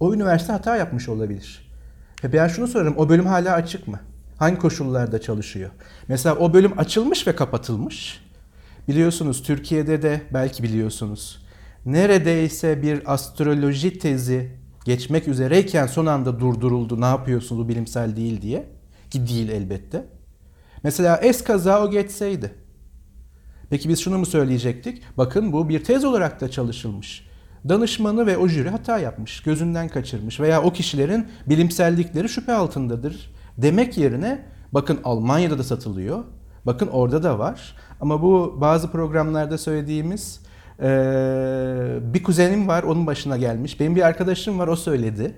O 0.00 0.14
üniversite 0.14 0.52
hata 0.52 0.76
yapmış 0.76 1.08
olabilir. 1.08 1.70
Ve 2.24 2.32
ben 2.32 2.48
şunu 2.48 2.68
sorarım, 2.68 2.94
o 2.96 3.08
bölüm 3.08 3.26
hala 3.26 3.52
açık 3.52 3.88
mı? 3.88 4.00
Hangi 4.38 4.58
koşullarda 4.58 5.20
çalışıyor? 5.20 5.70
Mesela 6.08 6.36
o 6.36 6.52
bölüm 6.54 6.78
açılmış 6.78 7.26
ve 7.26 7.36
kapatılmış. 7.36 8.20
Biliyorsunuz 8.88 9.42
Türkiye'de 9.42 10.02
de 10.02 10.22
belki 10.34 10.62
biliyorsunuz. 10.62 11.46
Neredeyse 11.86 12.82
bir 12.82 13.12
astroloji 13.12 13.98
tezi 13.98 14.50
geçmek 14.84 15.28
üzereyken 15.28 15.86
son 15.86 16.06
anda 16.06 16.40
durduruldu. 16.40 17.00
Ne 17.00 17.04
yapıyorsunuz 17.04 17.64
bu 17.64 17.68
bilimsel 17.68 18.16
değil 18.16 18.42
diye. 18.42 18.66
Ki 19.10 19.28
değil 19.28 19.48
elbette. 19.48 20.04
Mesela 20.82 21.16
eskaza 21.16 21.84
o 21.84 21.90
geçseydi. 21.90 22.54
Peki 23.72 23.88
biz 23.88 24.00
şunu 24.00 24.18
mu 24.18 24.26
söyleyecektik? 24.26 25.02
Bakın 25.18 25.52
bu 25.52 25.68
bir 25.68 25.84
tez 25.84 26.04
olarak 26.04 26.40
da 26.40 26.50
çalışılmış. 26.50 27.26
Danışmanı 27.68 28.26
ve 28.26 28.36
o 28.36 28.48
jüri 28.48 28.70
hata 28.70 28.98
yapmış, 28.98 29.42
gözünden 29.42 29.88
kaçırmış 29.88 30.40
veya 30.40 30.62
o 30.62 30.72
kişilerin 30.72 31.26
bilimsellikleri 31.46 32.28
şüphe 32.28 32.52
altındadır 32.52 33.32
demek 33.58 33.98
yerine 33.98 34.44
bakın 34.72 34.98
Almanya'da 35.04 35.58
da 35.58 35.64
satılıyor, 35.64 36.24
bakın 36.66 36.86
orada 36.86 37.22
da 37.22 37.38
var. 37.38 37.76
Ama 38.00 38.22
bu 38.22 38.58
bazı 38.60 38.90
programlarda 38.90 39.58
söylediğimiz 39.58 40.40
ee, 40.80 41.98
bir 42.02 42.22
kuzenim 42.22 42.68
var 42.68 42.82
onun 42.82 43.06
başına 43.06 43.36
gelmiş, 43.36 43.80
benim 43.80 43.96
bir 43.96 44.02
arkadaşım 44.02 44.58
var 44.58 44.68
o 44.68 44.76
söyledi. 44.76 45.34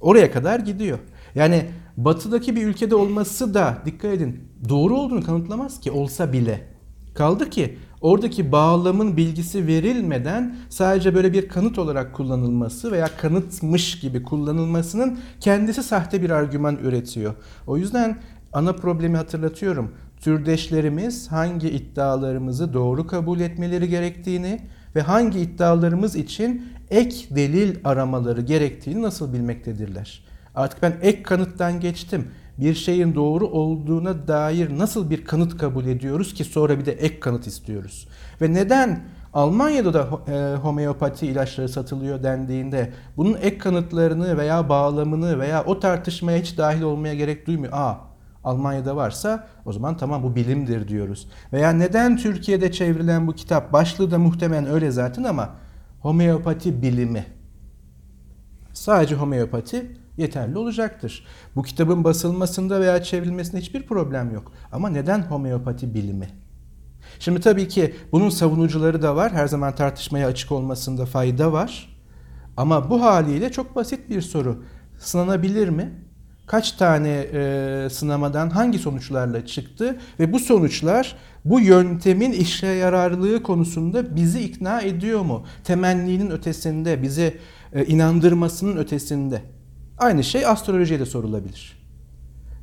Oraya 0.00 0.32
kadar 0.32 0.60
gidiyor. 0.60 0.98
Yani 1.34 1.64
batıdaki 1.96 2.56
bir 2.56 2.66
ülkede 2.66 2.94
olması 2.94 3.54
da 3.54 3.78
dikkat 3.84 4.12
edin 4.12 4.48
doğru 4.68 4.96
olduğunu 4.96 5.24
kanıtlamaz 5.24 5.80
ki 5.80 5.90
olsa 5.90 6.32
bile. 6.32 6.73
Kaldı 7.14 7.50
ki 7.50 7.78
oradaki 8.00 8.52
bağlamın 8.52 9.16
bilgisi 9.16 9.66
verilmeden 9.66 10.56
sadece 10.68 11.14
böyle 11.14 11.32
bir 11.32 11.48
kanıt 11.48 11.78
olarak 11.78 12.14
kullanılması 12.14 12.92
veya 12.92 13.08
kanıtmış 13.16 14.00
gibi 14.00 14.22
kullanılmasının 14.22 15.18
kendisi 15.40 15.82
sahte 15.82 16.22
bir 16.22 16.30
argüman 16.30 16.76
üretiyor. 16.76 17.34
O 17.66 17.76
yüzden 17.76 18.18
ana 18.52 18.72
problemi 18.72 19.16
hatırlatıyorum. 19.16 19.94
Türdeşlerimiz 20.20 21.32
hangi 21.32 21.70
iddialarımızı 21.70 22.74
doğru 22.74 23.06
kabul 23.06 23.40
etmeleri 23.40 23.88
gerektiğini 23.88 24.60
ve 24.96 25.00
hangi 25.00 25.40
iddialarımız 25.40 26.16
için 26.16 26.66
ek 26.90 27.16
delil 27.30 27.76
aramaları 27.84 28.40
gerektiğini 28.40 29.02
nasıl 29.02 29.32
bilmektedirler. 29.32 30.24
Artık 30.54 30.82
ben 30.82 30.96
ek 31.02 31.22
kanıttan 31.22 31.80
geçtim 31.80 32.28
bir 32.58 32.74
şeyin 32.74 33.14
doğru 33.14 33.46
olduğuna 33.46 34.28
dair 34.28 34.78
nasıl 34.78 35.10
bir 35.10 35.24
kanıt 35.24 35.56
kabul 35.56 35.86
ediyoruz 35.86 36.34
ki 36.34 36.44
sonra 36.44 36.78
bir 36.78 36.86
de 36.86 36.92
ek 36.92 37.20
kanıt 37.20 37.46
istiyoruz. 37.46 38.08
Ve 38.40 38.54
neden 38.54 39.04
Almanya'da 39.32 39.94
da 39.94 40.32
e, 40.32 40.56
homeopati 40.56 41.26
ilaçları 41.26 41.68
satılıyor 41.68 42.22
dendiğinde 42.22 42.92
bunun 43.16 43.34
ek 43.34 43.58
kanıtlarını 43.58 44.38
veya 44.38 44.68
bağlamını 44.68 45.38
veya 45.38 45.64
o 45.64 45.80
tartışmaya 45.80 46.38
hiç 46.38 46.58
dahil 46.58 46.82
olmaya 46.82 47.14
gerek 47.14 47.46
duymuyor. 47.46 47.72
Aa 47.72 47.96
Almanya'da 48.44 48.96
varsa 48.96 49.46
o 49.64 49.72
zaman 49.72 49.96
tamam 49.96 50.22
bu 50.22 50.36
bilimdir 50.36 50.88
diyoruz. 50.88 51.28
Veya 51.52 51.70
neden 51.70 52.16
Türkiye'de 52.16 52.72
çevrilen 52.72 53.26
bu 53.26 53.32
kitap 53.32 53.72
başlığı 53.72 54.10
da 54.10 54.18
muhtemelen 54.18 54.66
öyle 54.66 54.90
zaten 54.90 55.24
ama 55.24 55.50
homeopati 56.00 56.82
bilimi. 56.82 57.26
Sadece 58.72 59.14
homeopati 59.14 59.96
yeterli 60.16 60.58
olacaktır. 60.58 61.26
Bu 61.56 61.62
kitabın 61.62 62.04
basılmasında 62.04 62.80
veya 62.80 63.02
çevrilmesinde 63.02 63.60
hiçbir 63.60 63.82
problem 63.82 64.34
yok. 64.34 64.52
Ama 64.72 64.88
neden 64.88 65.22
homeopati 65.22 65.94
bilimi? 65.94 66.28
Şimdi 67.18 67.40
tabii 67.40 67.68
ki 67.68 67.94
bunun 68.12 68.28
savunucuları 68.28 69.02
da 69.02 69.16
var. 69.16 69.32
Her 69.32 69.46
zaman 69.46 69.74
tartışmaya 69.74 70.26
açık 70.26 70.52
olmasında 70.52 71.06
fayda 71.06 71.52
var. 71.52 71.96
Ama 72.56 72.90
bu 72.90 73.02
haliyle 73.02 73.52
çok 73.52 73.76
basit 73.76 74.10
bir 74.10 74.20
soru. 74.20 74.64
Sınanabilir 74.98 75.68
mi? 75.68 75.92
Kaç 76.46 76.72
tane 76.72 77.26
e, 77.32 77.88
sınamadan 77.90 78.50
hangi 78.50 78.78
sonuçlarla 78.78 79.46
çıktı 79.46 79.96
ve 80.20 80.32
bu 80.32 80.38
sonuçlar 80.38 81.16
bu 81.44 81.60
yöntemin 81.60 82.32
işe 82.32 82.66
yararlığı 82.66 83.42
konusunda 83.42 84.16
bizi 84.16 84.40
ikna 84.40 84.80
ediyor 84.80 85.20
mu? 85.20 85.46
Temenninin 85.64 86.30
ötesinde, 86.30 87.02
bizi 87.02 87.38
e, 87.72 87.84
inandırmasının 87.84 88.76
ötesinde. 88.76 89.42
Aynı 89.98 90.24
şey 90.24 90.46
astrolojiye 90.46 91.00
de 91.00 91.06
sorulabilir. 91.06 91.84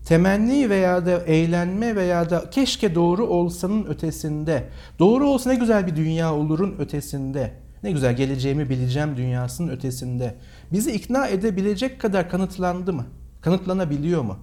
Temenni 0.06 0.70
veya 0.70 1.06
da 1.06 1.20
eğlenme 1.26 1.96
veya 1.96 2.30
da 2.30 2.50
keşke 2.50 2.96
doğru 2.96 3.28
olsanın 3.28 3.86
ötesinde, 3.86 4.70
doğru 5.00 5.28
olsa 5.28 5.50
ne 5.50 5.56
güzel 5.56 5.88
bir 5.88 5.96
dünya 5.96 6.36
olurun 6.36 6.76
ötesinde, 6.80 7.54
ne 7.84 7.91
güzel 7.91 8.15
geleceğimi 8.15 8.70
bileceğim 8.70 9.17
dünyasının 9.17 9.72
ötesinde. 9.72 10.36
Bizi 10.74 10.91
ikna 10.91 11.28
edebilecek 11.28 12.02
kadar 12.02 12.30
kanıtlandı 12.30 12.94
mı? 12.94 13.06
Kanıtlanabiliyor 13.41 14.22
mu? 14.22 14.39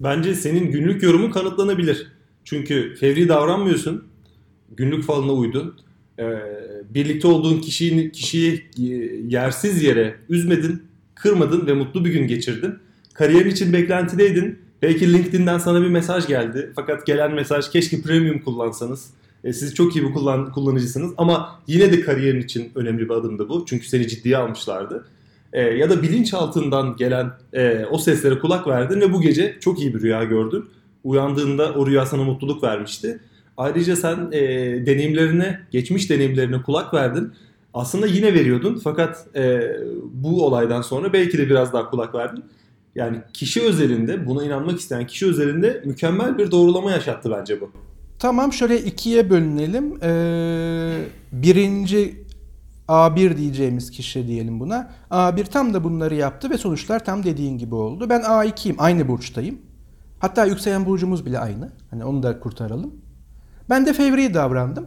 Bence 0.00 0.34
senin 0.34 0.72
günlük 0.72 1.02
yorumun 1.02 1.30
kanıtlanabilir. 1.30 2.12
Çünkü 2.44 2.94
fevri 3.00 3.28
davranmıyorsun. 3.28 4.04
Günlük 4.76 5.04
falına 5.04 5.32
uydun. 5.32 5.80
Ee, 6.18 6.24
birlikte 6.90 7.28
olduğun 7.28 7.60
kişiyi, 7.60 8.12
kişiyi 8.12 8.70
yersiz 9.28 9.82
yere 9.82 10.16
üzmedin 10.28 10.89
kırmadın 11.22 11.66
ve 11.66 11.72
mutlu 11.72 12.04
bir 12.04 12.10
gün 12.10 12.26
geçirdin. 12.26 12.74
Kariyerin 13.14 13.50
için 13.50 13.72
beklentideydin. 13.72 14.58
Belki 14.82 15.12
LinkedIn'den 15.12 15.58
sana 15.58 15.82
bir 15.82 15.88
mesaj 15.88 16.26
geldi. 16.26 16.72
Fakat 16.76 17.06
gelen 17.06 17.34
mesaj 17.34 17.70
keşke 17.70 18.02
premium 18.02 18.38
kullansanız. 18.38 19.10
E, 19.44 19.52
siz 19.52 19.74
çok 19.74 19.96
iyi 19.96 20.04
bir 20.04 20.12
kullan, 20.12 20.52
kullanıcısınız 20.52 21.12
ama 21.18 21.60
yine 21.66 21.92
de 21.92 22.00
kariyerin 22.00 22.40
için 22.40 22.72
önemli 22.74 23.04
bir 23.04 23.14
adımdı 23.14 23.48
bu. 23.48 23.64
Çünkü 23.68 23.88
seni 23.88 24.08
ciddiye 24.08 24.36
almışlardı. 24.36 25.06
E, 25.52 25.62
ya 25.62 25.90
da 25.90 26.02
bilinçaltından 26.02 26.96
gelen 26.96 27.30
e, 27.52 27.84
o 27.90 27.98
seslere 27.98 28.38
kulak 28.38 28.66
verdin 28.66 29.00
ve 29.00 29.12
bu 29.12 29.20
gece 29.20 29.56
çok 29.60 29.80
iyi 29.80 29.94
bir 29.94 30.00
rüya 30.00 30.24
gördün. 30.24 30.64
Uyandığında 31.04 31.74
o 31.74 31.86
rüya 31.86 32.06
sana 32.06 32.24
mutluluk 32.24 32.62
vermişti. 32.62 33.20
Ayrıca 33.56 33.96
sen 33.96 34.28
e, 34.32 34.40
deneyimlerine, 34.86 35.60
geçmiş 35.70 36.10
deneyimlerine 36.10 36.62
kulak 36.62 36.94
verdin. 36.94 37.32
Aslında 37.74 38.06
yine 38.06 38.34
veriyordun 38.34 38.80
fakat 38.84 39.36
e, 39.36 39.60
bu 40.12 40.46
olaydan 40.46 40.82
sonra 40.82 41.12
belki 41.12 41.38
de 41.38 41.46
biraz 41.46 41.72
daha 41.72 41.90
kulak 41.90 42.14
verdin. 42.14 42.44
Yani 42.94 43.22
kişi 43.32 43.62
özelinde, 43.62 44.26
buna 44.26 44.44
inanmak 44.44 44.78
isteyen 44.78 45.06
kişi 45.06 45.26
özelinde 45.26 45.82
mükemmel 45.84 46.38
bir 46.38 46.50
doğrulama 46.50 46.90
yaşattı 46.90 47.30
bence 47.38 47.60
bu. 47.60 47.70
Tamam 48.18 48.52
şöyle 48.52 48.78
ikiye 48.78 49.30
bölünelim. 49.30 49.98
Ee, 50.02 51.04
birinci 51.32 52.24
A1 52.88 53.36
diyeceğimiz 53.36 53.90
kişi 53.90 54.26
diyelim 54.26 54.60
buna. 54.60 54.90
A1 55.10 55.44
tam 55.44 55.74
da 55.74 55.84
bunları 55.84 56.14
yaptı 56.14 56.50
ve 56.50 56.58
sonuçlar 56.58 57.04
tam 57.04 57.24
dediğin 57.24 57.58
gibi 57.58 57.74
oldu. 57.74 58.10
Ben 58.10 58.20
A2'yim, 58.20 58.74
aynı 58.78 59.08
burçtayım. 59.08 59.58
Hatta 60.18 60.44
yükselen 60.44 60.86
burcumuz 60.86 61.26
bile 61.26 61.38
aynı. 61.38 61.72
Hani 61.90 62.04
onu 62.04 62.22
da 62.22 62.40
kurtaralım. 62.40 62.94
Ben 63.70 63.86
de 63.86 63.92
fevri 63.92 64.34
davrandım. 64.34 64.86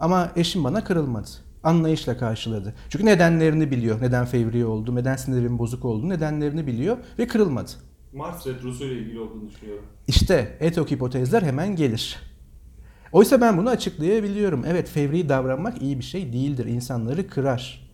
Ama 0.00 0.30
eşim 0.36 0.64
bana 0.64 0.84
kırılmadı. 0.84 1.28
Anlayışla 1.62 2.18
karşıladı. 2.18 2.74
Çünkü 2.88 3.06
nedenlerini 3.06 3.70
biliyor. 3.70 4.00
Neden 4.00 4.24
fevri 4.24 4.64
oldu, 4.64 4.94
neden 4.94 5.16
sinirimin 5.16 5.58
bozuk 5.58 5.84
oldu, 5.84 6.08
nedenlerini 6.08 6.66
biliyor 6.66 6.96
ve 7.18 7.26
kırılmadı. 7.26 7.70
Mars 8.12 8.46
retrosu 8.46 8.84
ile 8.84 8.98
ilgili 8.98 9.20
olduğunu 9.20 9.48
düşünüyorum. 9.50 9.84
İşte 10.06 10.56
etok 10.60 10.90
hipotezler 10.90 11.42
hemen 11.42 11.76
gelir. 11.76 12.16
Oysa 13.12 13.40
ben 13.40 13.58
bunu 13.58 13.68
açıklayabiliyorum. 13.68 14.64
Evet 14.66 14.88
fevri 14.88 15.28
davranmak 15.28 15.82
iyi 15.82 15.98
bir 15.98 16.04
şey 16.04 16.32
değildir. 16.32 16.66
İnsanları 16.66 17.28
kırar. 17.28 17.92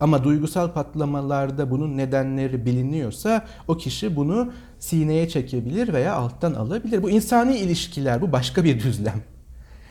Ama 0.00 0.24
duygusal 0.24 0.72
patlamalarda 0.72 1.70
bunun 1.70 1.96
nedenleri 1.96 2.66
biliniyorsa 2.66 3.46
o 3.68 3.76
kişi 3.76 4.16
bunu 4.16 4.52
sineye 4.78 5.28
çekebilir 5.28 5.92
veya 5.92 6.14
alttan 6.14 6.54
alabilir. 6.54 7.02
Bu 7.02 7.10
insani 7.10 7.56
ilişkiler, 7.56 8.22
bu 8.22 8.32
başka 8.32 8.64
bir 8.64 8.80
düzlem. 8.80 9.22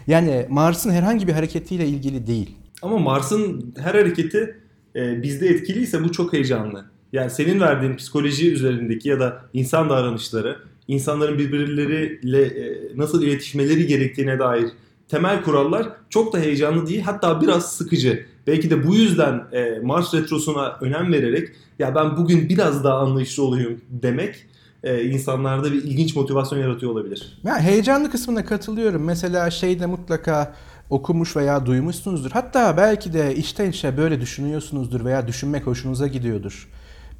Yani 0.07 0.45
Mars'ın 0.49 0.91
herhangi 0.91 1.27
bir 1.27 1.33
hareketiyle 1.33 1.87
ilgili 1.87 2.27
değil. 2.27 2.56
Ama 2.81 2.97
Mars'ın 2.97 3.73
her 3.77 3.95
hareketi 3.95 4.55
e, 4.95 5.23
bizde 5.23 5.47
etkiliyse 5.47 6.03
bu 6.03 6.11
çok 6.11 6.33
heyecanlı. 6.33 6.85
Yani 7.13 7.31
senin 7.31 7.59
verdiğin 7.59 7.95
psikoloji 7.95 8.53
üzerindeki 8.53 9.09
ya 9.09 9.19
da 9.19 9.41
insan 9.53 9.89
davranışları, 9.89 10.57
insanların 10.87 11.37
birbirleriyle 11.37 12.45
e, 12.45 12.77
nasıl 12.95 13.23
iletişmeleri 13.23 13.87
gerektiğine 13.87 14.39
dair 14.39 14.69
temel 15.09 15.43
kurallar 15.43 15.87
çok 16.09 16.33
da 16.33 16.39
heyecanlı 16.39 16.87
değil 16.87 17.01
hatta 17.01 17.41
biraz 17.41 17.71
sıkıcı. 17.75 18.25
Belki 18.47 18.69
de 18.69 18.87
bu 18.87 18.95
yüzden 18.95 19.43
e, 19.51 19.79
Mars 19.83 20.13
retrosuna 20.13 20.77
önem 20.81 21.13
vererek 21.13 21.49
ya 21.79 21.95
ben 21.95 22.17
bugün 22.17 22.49
biraz 22.49 22.83
daha 22.83 22.97
anlayışlı 22.97 23.43
olayım 23.43 23.81
demek 23.89 24.45
e, 24.83 25.03
insanlarda 25.03 25.71
bir 25.71 25.83
ilginç 25.83 26.15
motivasyon 26.15 26.59
yaratıyor 26.59 26.91
olabilir. 26.91 27.39
Ya 27.43 27.59
heyecanlı 27.59 28.11
kısmına 28.11 28.45
katılıyorum. 28.45 29.03
Mesela 29.03 29.51
şeyde 29.51 29.85
mutlaka 29.85 30.55
okumuş 30.89 31.35
veya 31.35 31.65
duymuşsunuzdur. 31.65 32.31
Hatta 32.31 32.77
belki 32.77 33.13
de 33.13 33.35
içten 33.35 33.69
içe 33.69 33.97
böyle 33.97 34.21
düşünüyorsunuzdur 34.21 35.05
veya 35.05 35.27
düşünmek 35.27 35.67
hoşunuza 35.67 36.07
gidiyordur. 36.07 36.69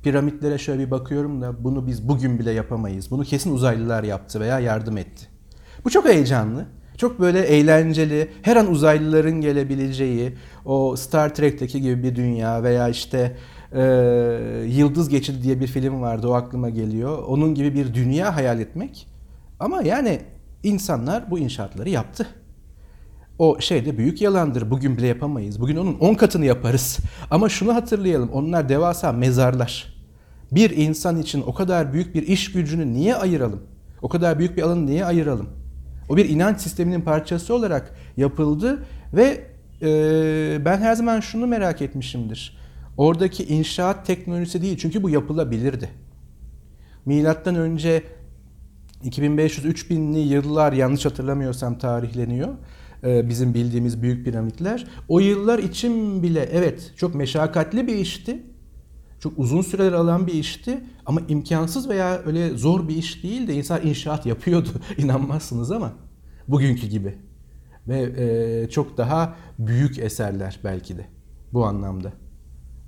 Piramitlere 0.04 0.58
şöyle 0.58 0.86
bir 0.86 0.92
bakıyorum 0.92 1.42
da 1.42 1.64
bunu 1.64 1.88
biz 1.88 2.08
bugün 2.08 2.40
bile 2.40 2.52
yapamayız. 2.52 3.12
Bunu 3.12 3.24
kesin 3.24 3.54
uzaylılar 3.54 4.04
yaptı 4.04 4.40
veya 4.40 4.60
yardım 4.60 4.98
etti. 4.98 5.26
Bu 5.86 5.90
çok 5.90 6.06
heyecanlı. 6.06 6.66
Çok 6.98 7.20
böyle 7.20 7.40
eğlenceli, 7.42 8.32
her 8.42 8.56
an 8.56 8.72
uzaylıların 8.72 9.42
gelebileceği, 9.42 10.34
o 10.66 10.96
Star 10.96 11.36
Trek'teki 11.36 11.82
gibi 11.82 12.04
bir 12.04 12.16
dünya 12.16 12.64
veya 12.64 12.90
işte 12.90 13.38
e, 13.74 13.82
Yıldız 14.68 15.10
Geçidi 15.10 15.44
diye 15.44 15.60
bir 15.60 15.68
film 15.68 16.02
vardı 16.02 16.28
o 16.28 16.34
aklıma 16.34 16.70
geliyor. 16.70 17.24
Onun 17.28 17.56
gibi 17.56 17.74
bir 17.74 17.94
dünya 17.94 18.36
hayal 18.36 18.60
etmek. 18.60 19.08
Ama 19.60 19.82
yani 19.82 20.20
insanlar 20.64 21.32
bu 21.32 21.40
inşaatları 21.40 21.90
yaptı. 21.90 22.28
O 23.40 23.60
şey 23.60 23.86
de 23.86 23.98
büyük 23.98 24.22
yalandır. 24.22 24.72
Bugün 24.72 24.98
bile 24.98 25.08
yapamayız. 25.08 25.62
Bugün 25.62 25.76
onun 25.76 25.94
10 26.00 26.14
katını 26.14 26.46
yaparız. 26.46 26.98
Ama 27.32 27.50
şunu 27.50 27.76
hatırlayalım. 27.76 28.30
Onlar 28.30 28.70
devasa 28.70 29.12
mezarlar. 29.12 29.94
Bir 30.52 30.70
insan 30.70 31.22
için 31.22 31.44
o 31.48 31.54
kadar 31.54 31.94
büyük 31.94 32.16
bir 32.16 32.28
iş 32.28 32.52
gücünü 32.52 32.94
niye 32.94 33.16
ayıralım? 33.16 33.62
O 34.02 34.10
kadar 34.10 34.40
büyük 34.40 34.58
bir 34.58 34.62
alanı 34.62 34.86
niye 34.86 35.06
ayıralım? 35.06 35.50
O 36.10 36.18
bir 36.18 36.30
inanç 36.30 36.62
sisteminin 36.62 37.02
parçası 37.02 37.54
olarak 37.54 37.96
yapıldı 38.18 38.84
ve 39.14 39.42
e, 39.82 40.66
ben 40.66 40.78
her 40.78 40.96
zaman 40.96 41.20
şunu 41.20 41.48
merak 41.48 41.82
etmişimdir. 41.82 42.58
Oradaki 42.98 43.44
inşaat 43.44 44.06
teknolojisi 44.06 44.62
değil 44.62 44.78
çünkü 44.78 45.04
bu 45.04 45.10
yapılabilirdi. 45.10 45.90
Milattan 47.06 47.56
önce 47.56 48.04
2500-3000'li 49.04 50.20
yıllar 50.20 50.74
yanlış 50.74 51.06
hatırlamıyorsam 51.06 51.78
tarihleniyor 51.78 52.50
bizim 53.04 53.54
bildiğimiz 53.54 54.02
büyük 54.02 54.26
piramitler. 54.26 54.88
O 55.08 55.20
yıllar 55.20 55.60
için 55.60 56.24
bile 56.24 56.50
evet 56.52 56.94
çok 56.96 57.16
meşakkatli 57.16 57.88
bir 57.88 57.96
işti. 57.96 58.44
Çok 59.20 59.40
uzun 59.40 59.62
süreler 59.62 59.92
alan 59.92 60.28
bir 60.28 60.34
işti 60.34 60.84
ama 61.06 61.22
imkansız 61.28 61.90
veya 61.90 62.22
öyle 62.26 62.50
zor 62.50 62.88
bir 62.88 62.96
iş 62.96 63.24
değil 63.24 63.48
de 63.48 63.54
insan 63.54 63.88
inşaat 63.88 64.26
yapıyordu. 64.26 64.70
İnanmazsınız 64.98 65.72
ama 65.72 65.94
bugünkü 66.48 66.88
gibi. 66.88 67.16
Ve 67.88 68.02
e, 68.02 68.70
çok 68.70 68.98
daha 68.98 69.36
büyük 69.60 70.00
eserler 70.00 70.60
belki 70.64 70.98
de 70.98 71.06
bu 71.54 71.66
anlamda. 71.66 72.14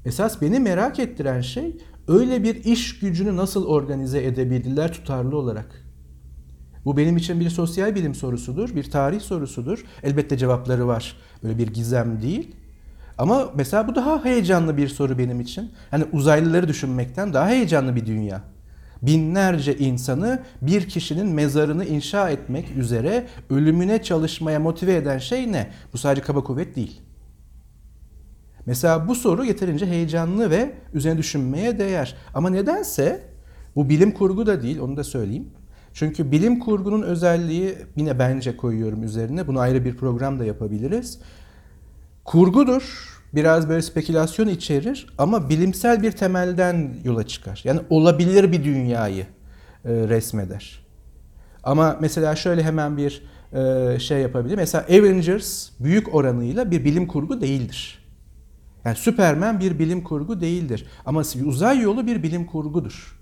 Esas 0.05 0.41
beni 0.41 0.59
merak 0.59 0.99
ettiren 0.99 1.41
şey 1.41 1.77
öyle 2.07 2.43
bir 2.43 2.55
iş 2.63 2.99
gücünü 2.99 3.37
nasıl 3.37 3.65
organize 3.65 4.23
edebildiler 4.23 4.93
tutarlı 4.93 5.37
olarak. 5.37 5.88
Bu 6.89 6.97
benim 6.97 7.17
için 7.17 7.39
bir 7.39 7.49
sosyal 7.49 7.95
bilim 7.95 8.15
sorusudur, 8.15 8.75
bir 8.75 8.91
tarih 8.91 9.21
sorusudur. 9.21 9.85
Elbette 10.03 10.37
cevapları 10.37 10.87
var. 10.87 11.15
Böyle 11.43 11.57
bir 11.57 11.67
gizem 11.67 12.21
değil. 12.21 12.55
Ama 13.17 13.49
mesela 13.55 13.87
bu 13.87 13.95
daha 13.95 14.25
heyecanlı 14.25 14.77
bir 14.77 14.87
soru 14.87 15.17
benim 15.17 15.41
için. 15.41 15.71
Hani 15.91 16.05
uzaylıları 16.11 16.67
düşünmekten 16.67 17.33
daha 17.33 17.49
heyecanlı 17.49 17.95
bir 17.95 18.05
dünya. 18.05 18.41
Binlerce 19.01 19.77
insanı 19.77 20.43
bir 20.61 20.89
kişinin 20.89 21.27
mezarını 21.27 21.85
inşa 21.85 22.29
etmek 22.29 22.77
üzere 22.77 23.27
ölümüne 23.49 24.03
çalışmaya 24.03 24.59
motive 24.59 24.95
eden 24.95 25.17
şey 25.17 25.51
ne? 25.51 25.67
Bu 25.93 25.97
sadece 25.97 26.21
kaba 26.21 26.43
kuvvet 26.43 26.75
değil. 26.75 27.01
Mesela 28.65 29.07
bu 29.07 29.15
soru 29.15 29.45
yeterince 29.45 29.85
heyecanlı 29.85 30.49
ve 30.49 30.71
üzerine 30.93 31.17
düşünmeye 31.17 31.79
değer. 31.79 32.15
Ama 32.33 32.49
nedense 32.49 33.23
bu 33.75 33.89
bilim 33.89 34.11
kurgu 34.11 34.45
da 34.45 34.63
değil, 34.63 34.79
onu 34.79 34.97
da 34.97 35.03
söyleyeyim. 35.03 35.49
Çünkü 35.93 36.31
bilim 36.31 36.59
kurgunun 36.59 37.01
özelliği 37.01 37.75
yine 37.95 38.19
bence 38.19 38.57
koyuyorum 38.57 39.03
üzerine. 39.03 39.47
Bunu 39.47 39.59
ayrı 39.59 39.85
bir 39.85 39.97
program 39.97 40.39
da 40.39 40.45
yapabiliriz. 40.45 41.19
Kurgudur. 42.25 43.09
Biraz 43.33 43.69
böyle 43.69 43.81
spekülasyon 43.81 44.47
içerir 44.47 45.07
ama 45.17 45.49
bilimsel 45.49 46.03
bir 46.03 46.11
temelden 46.11 46.93
yola 47.03 47.27
çıkar. 47.27 47.61
Yani 47.63 47.79
olabilir 47.89 48.51
bir 48.51 48.63
dünyayı 48.63 49.25
e, 49.85 49.89
resmeder. 49.89 50.79
Ama 51.63 51.97
mesela 52.01 52.35
şöyle 52.35 52.63
hemen 52.63 52.97
bir 52.97 53.23
e, 53.53 53.99
şey 53.99 54.21
yapabilir. 54.21 54.55
Mesela 54.55 54.85
Avengers 54.89 55.69
büyük 55.79 56.15
oranıyla 56.15 56.71
bir 56.71 56.85
bilim 56.85 57.07
kurgu 57.07 57.41
değildir. 57.41 57.99
Yani 58.85 58.95
Superman 58.95 59.59
bir 59.59 59.79
bilim 59.79 60.03
kurgu 60.03 60.41
değildir. 60.41 60.87
Ama 61.05 61.23
uzay 61.45 61.81
yolu 61.81 62.07
bir 62.07 62.23
bilim 62.23 62.45
kurgudur. 62.45 63.18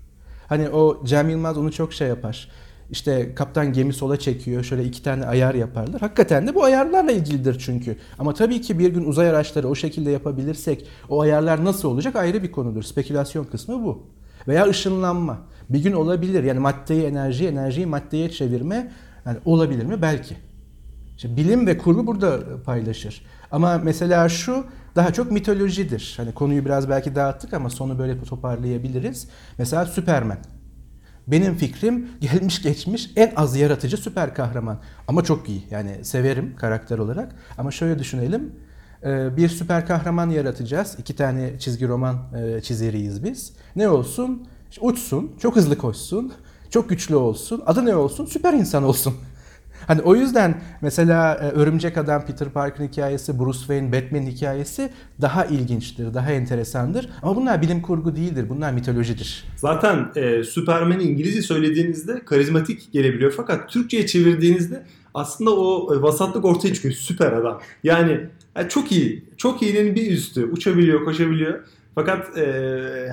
Hani 0.48 0.68
o 0.68 1.04
Cem 1.04 1.28
Yılmaz 1.28 1.58
onu 1.58 1.72
çok 1.72 1.92
şey 1.92 2.08
yapar. 2.08 2.48
İşte 2.90 3.34
kaptan 3.34 3.72
gemi 3.72 3.92
sola 3.92 4.18
çekiyor. 4.18 4.64
Şöyle 4.64 4.84
iki 4.84 5.02
tane 5.02 5.26
ayar 5.26 5.54
yaparlar. 5.54 6.00
Hakikaten 6.00 6.46
de 6.46 6.54
bu 6.54 6.64
ayarlarla 6.64 7.12
ilgilidir 7.12 7.58
çünkü. 7.58 7.96
Ama 8.18 8.34
tabii 8.34 8.60
ki 8.60 8.78
bir 8.78 8.90
gün 8.90 9.04
uzay 9.04 9.30
araçları 9.30 9.68
o 9.68 9.74
şekilde 9.74 10.10
yapabilirsek 10.10 10.86
o 11.08 11.20
ayarlar 11.20 11.64
nasıl 11.64 11.88
olacak 11.88 12.16
ayrı 12.16 12.42
bir 12.42 12.52
konudur. 12.52 12.82
Spekülasyon 12.82 13.44
kısmı 13.44 13.84
bu. 13.84 14.02
Veya 14.48 14.66
ışınlanma. 14.66 15.38
Bir 15.70 15.82
gün 15.82 15.92
olabilir. 15.92 16.44
Yani 16.44 16.60
maddeyi 16.60 17.02
enerji, 17.02 17.48
enerjiyi 17.48 17.86
maddeye 17.86 18.30
çevirme 18.30 18.92
yani 19.26 19.38
olabilir 19.44 19.84
mi? 19.84 20.02
Belki. 20.02 20.36
İşte 21.18 21.36
bilim 21.36 21.66
ve 21.66 21.78
kurgu 21.78 22.06
burada 22.06 22.40
paylaşır. 22.64 23.22
Ama 23.50 23.78
mesela 23.78 24.28
şu 24.28 24.64
daha 24.96 25.12
çok 25.12 25.30
mitolojidir. 25.30 26.14
Hani 26.16 26.34
konuyu 26.34 26.64
biraz 26.64 26.88
belki 26.88 27.14
dağıttık 27.14 27.54
ama 27.54 27.70
sonu 27.70 27.98
böyle 27.98 28.22
toparlayabiliriz. 28.22 29.28
Mesela 29.58 29.86
Superman. 29.86 30.38
Benim 31.26 31.54
fikrim 31.54 32.08
gelmiş 32.20 32.62
geçmiş 32.62 33.10
en 33.16 33.32
az 33.36 33.56
yaratıcı 33.56 33.96
süper 33.96 34.34
kahraman. 34.34 34.80
Ama 35.08 35.24
çok 35.24 35.48
iyi. 35.48 35.64
Yani 35.70 36.04
severim 36.04 36.56
karakter 36.56 36.98
olarak. 36.98 37.34
Ama 37.58 37.70
şöyle 37.70 37.98
düşünelim. 37.98 38.52
Ee, 39.04 39.36
bir 39.36 39.48
süper 39.48 39.86
kahraman 39.86 40.30
yaratacağız. 40.30 40.96
İki 40.98 41.16
tane 41.16 41.58
çizgi 41.58 41.88
roman 41.88 42.16
e, 42.36 42.60
çizeriyiz 42.60 43.24
biz. 43.24 43.52
Ne 43.76 43.88
olsun? 43.88 44.48
Uçsun, 44.80 45.32
çok 45.40 45.56
hızlı 45.56 45.78
koşsun, 45.78 46.32
çok 46.70 46.88
güçlü 46.88 47.16
olsun. 47.16 47.62
Adı 47.66 47.86
ne 47.86 47.96
olsun? 47.96 48.26
Süper 48.26 48.52
insan 48.52 48.84
olsun. 48.84 49.14
Hani 49.86 50.02
o 50.02 50.14
yüzden 50.14 50.62
mesela 50.82 51.34
e, 51.34 51.50
Örümcek 51.50 51.98
Adam, 51.98 52.26
Peter 52.26 52.48
Parker'ın 52.48 52.88
hikayesi, 52.88 53.38
Bruce 53.38 53.58
Wayne, 53.58 53.92
Batman 53.92 54.26
hikayesi 54.26 54.90
daha 55.20 55.44
ilginçtir, 55.44 56.14
daha 56.14 56.32
enteresandır. 56.32 57.08
Ama 57.22 57.36
bunlar 57.36 57.62
bilim 57.62 57.82
kurgu 57.82 58.16
değildir, 58.16 58.46
bunlar 58.48 58.72
mitolojidir. 58.72 59.44
Zaten 59.56 60.10
e, 60.16 60.44
Superman'i 60.44 61.02
İngilizce 61.02 61.42
söylediğinizde 61.42 62.24
karizmatik 62.24 62.92
gelebiliyor. 62.92 63.32
Fakat 63.36 63.68
Türkçe'ye 63.68 64.06
çevirdiğinizde 64.06 64.82
aslında 65.14 65.56
o 65.56 65.94
e, 65.94 66.02
vasatlık 66.02 66.44
ortaya 66.44 66.74
çıkıyor. 66.74 66.94
Süper 66.94 67.32
adam. 67.32 67.60
Yani, 67.84 68.20
yani 68.56 68.68
çok 68.68 68.92
iyi. 68.92 69.24
Çok 69.36 69.62
iyinin 69.62 69.94
bir 69.94 70.10
üstü. 70.10 70.44
Uçabiliyor, 70.44 71.04
koşabiliyor. 71.04 71.60
Fakat 71.94 72.38
e, 72.38 72.44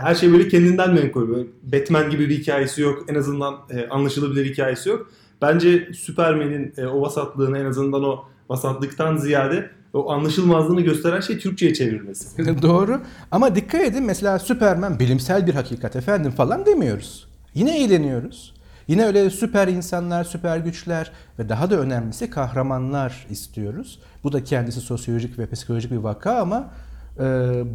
her 0.01 0.15
şey 0.15 0.31
böyle 0.31 0.47
kendinden 0.47 0.93
menkul. 0.93 1.29
Böyle 1.29 1.47
Batman 1.63 2.09
gibi 2.09 2.29
bir 2.29 2.37
hikayesi 2.37 2.81
yok. 2.81 3.05
En 3.07 3.15
azından 3.15 3.55
e, 3.69 3.87
anlaşılabilir 3.87 4.45
hikayesi 4.45 4.89
yok. 4.89 5.11
Bence 5.41 5.93
Superman'in 5.93 6.73
e, 6.77 6.85
o 6.85 7.01
vasatlığını 7.01 7.57
en 7.57 7.65
azından 7.65 8.03
o 8.03 8.25
vasatlıktan 8.49 9.17
ziyade 9.17 9.69
o 9.93 10.11
anlaşılmazlığını 10.11 10.81
gösteren 10.81 11.19
şey 11.19 11.39
Türkçe'ye 11.39 11.73
çevrilmesi. 11.73 12.61
Doğru. 12.61 13.01
Ama 13.31 13.55
dikkat 13.55 13.81
edin 13.81 14.03
mesela 14.03 14.39
Superman 14.39 14.99
bilimsel 14.99 15.47
bir 15.47 15.53
hakikat 15.53 15.95
efendim 15.95 16.31
falan 16.31 16.65
demiyoruz. 16.65 17.27
Yine 17.53 17.83
eğleniyoruz. 17.83 18.55
Yine 18.87 19.05
öyle 19.05 19.29
süper 19.29 19.67
insanlar, 19.67 20.23
süper 20.23 20.57
güçler 20.57 21.11
ve 21.39 21.49
daha 21.49 21.69
da 21.69 21.79
önemlisi 21.79 22.29
kahramanlar 22.29 23.27
istiyoruz. 23.29 23.99
Bu 24.23 24.33
da 24.33 24.43
kendisi 24.43 24.81
sosyolojik 24.81 25.39
ve 25.39 25.49
psikolojik 25.49 25.91
bir 25.91 25.97
vaka 25.97 26.35
ama 26.39 26.71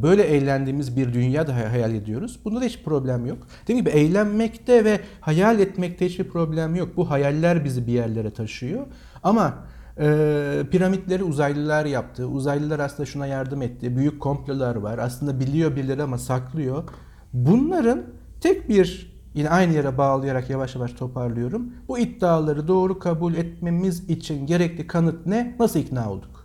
böyle 0.02 0.22
eğlendiğimiz 0.22 0.96
bir 0.96 1.12
dünya 1.12 1.46
da 1.46 1.56
hayal 1.56 1.94
ediyoruz. 1.94 2.40
Bunda 2.44 2.60
da 2.60 2.64
hiç 2.64 2.82
problem 2.82 3.26
yok. 3.26 3.38
Dediğim 3.62 3.80
gibi 3.80 3.90
eğlenmekte 3.90 4.84
ve 4.84 5.00
hayal 5.20 5.60
etmekte 5.60 6.06
hiçbir 6.06 6.28
problem 6.28 6.74
yok. 6.74 6.96
Bu 6.96 7.10
hayaller 7.10 7.64
bizi 7.64 7.86
bir 7.86 7.92
yerlere 7.92 8.30
taşıyor. 8.30 8.86
Ama 9.22 9.54
e, 9.98 10.62
piramitleri 10.70 11.24
uzaylılar 11.24 11.84
yaptı. 11.84 12.26
Uzaylılar 12.26 12.78
aslında 12.78 13.06
şuna 13.06 13.26
yardım 13.26 13.62
etti. 13.62 13.96
Büyük 13.96 14.20
komplolar 14.20 14.76
var. 14.76 14.98
Aslında 14.98 15.40
biliyor 15.40 15.76
birileri 15.76 16.02
ama 16.02 16.18
saklıyor. 16.18 16.84
Bunların 17.32 18.02
tek 18.40 18.68
bir 18.68 19.10
yine 19.34 19.50
aynı 19.50 19.74
yere 19.74 19.98
bağlayarak 19.98 20.50
yavaş 20.50 20.74
yavaş 20.74 20.92
toparlıyorum. 20.92 21.72
Bu 21.88 21.98
iddiaları 21.98 22.68
doğru 22.68 22.98
kabul 22.98 23.34
etmemiz 23.34 24.10
için 24.10 24.46
gerekli 24.46 24.86
kanıt 24.86 25.26
ne? 25.26 25.56
Nasıl 25.58 25.80
ikna 25.80 26.10
olduk? 26.10 26.39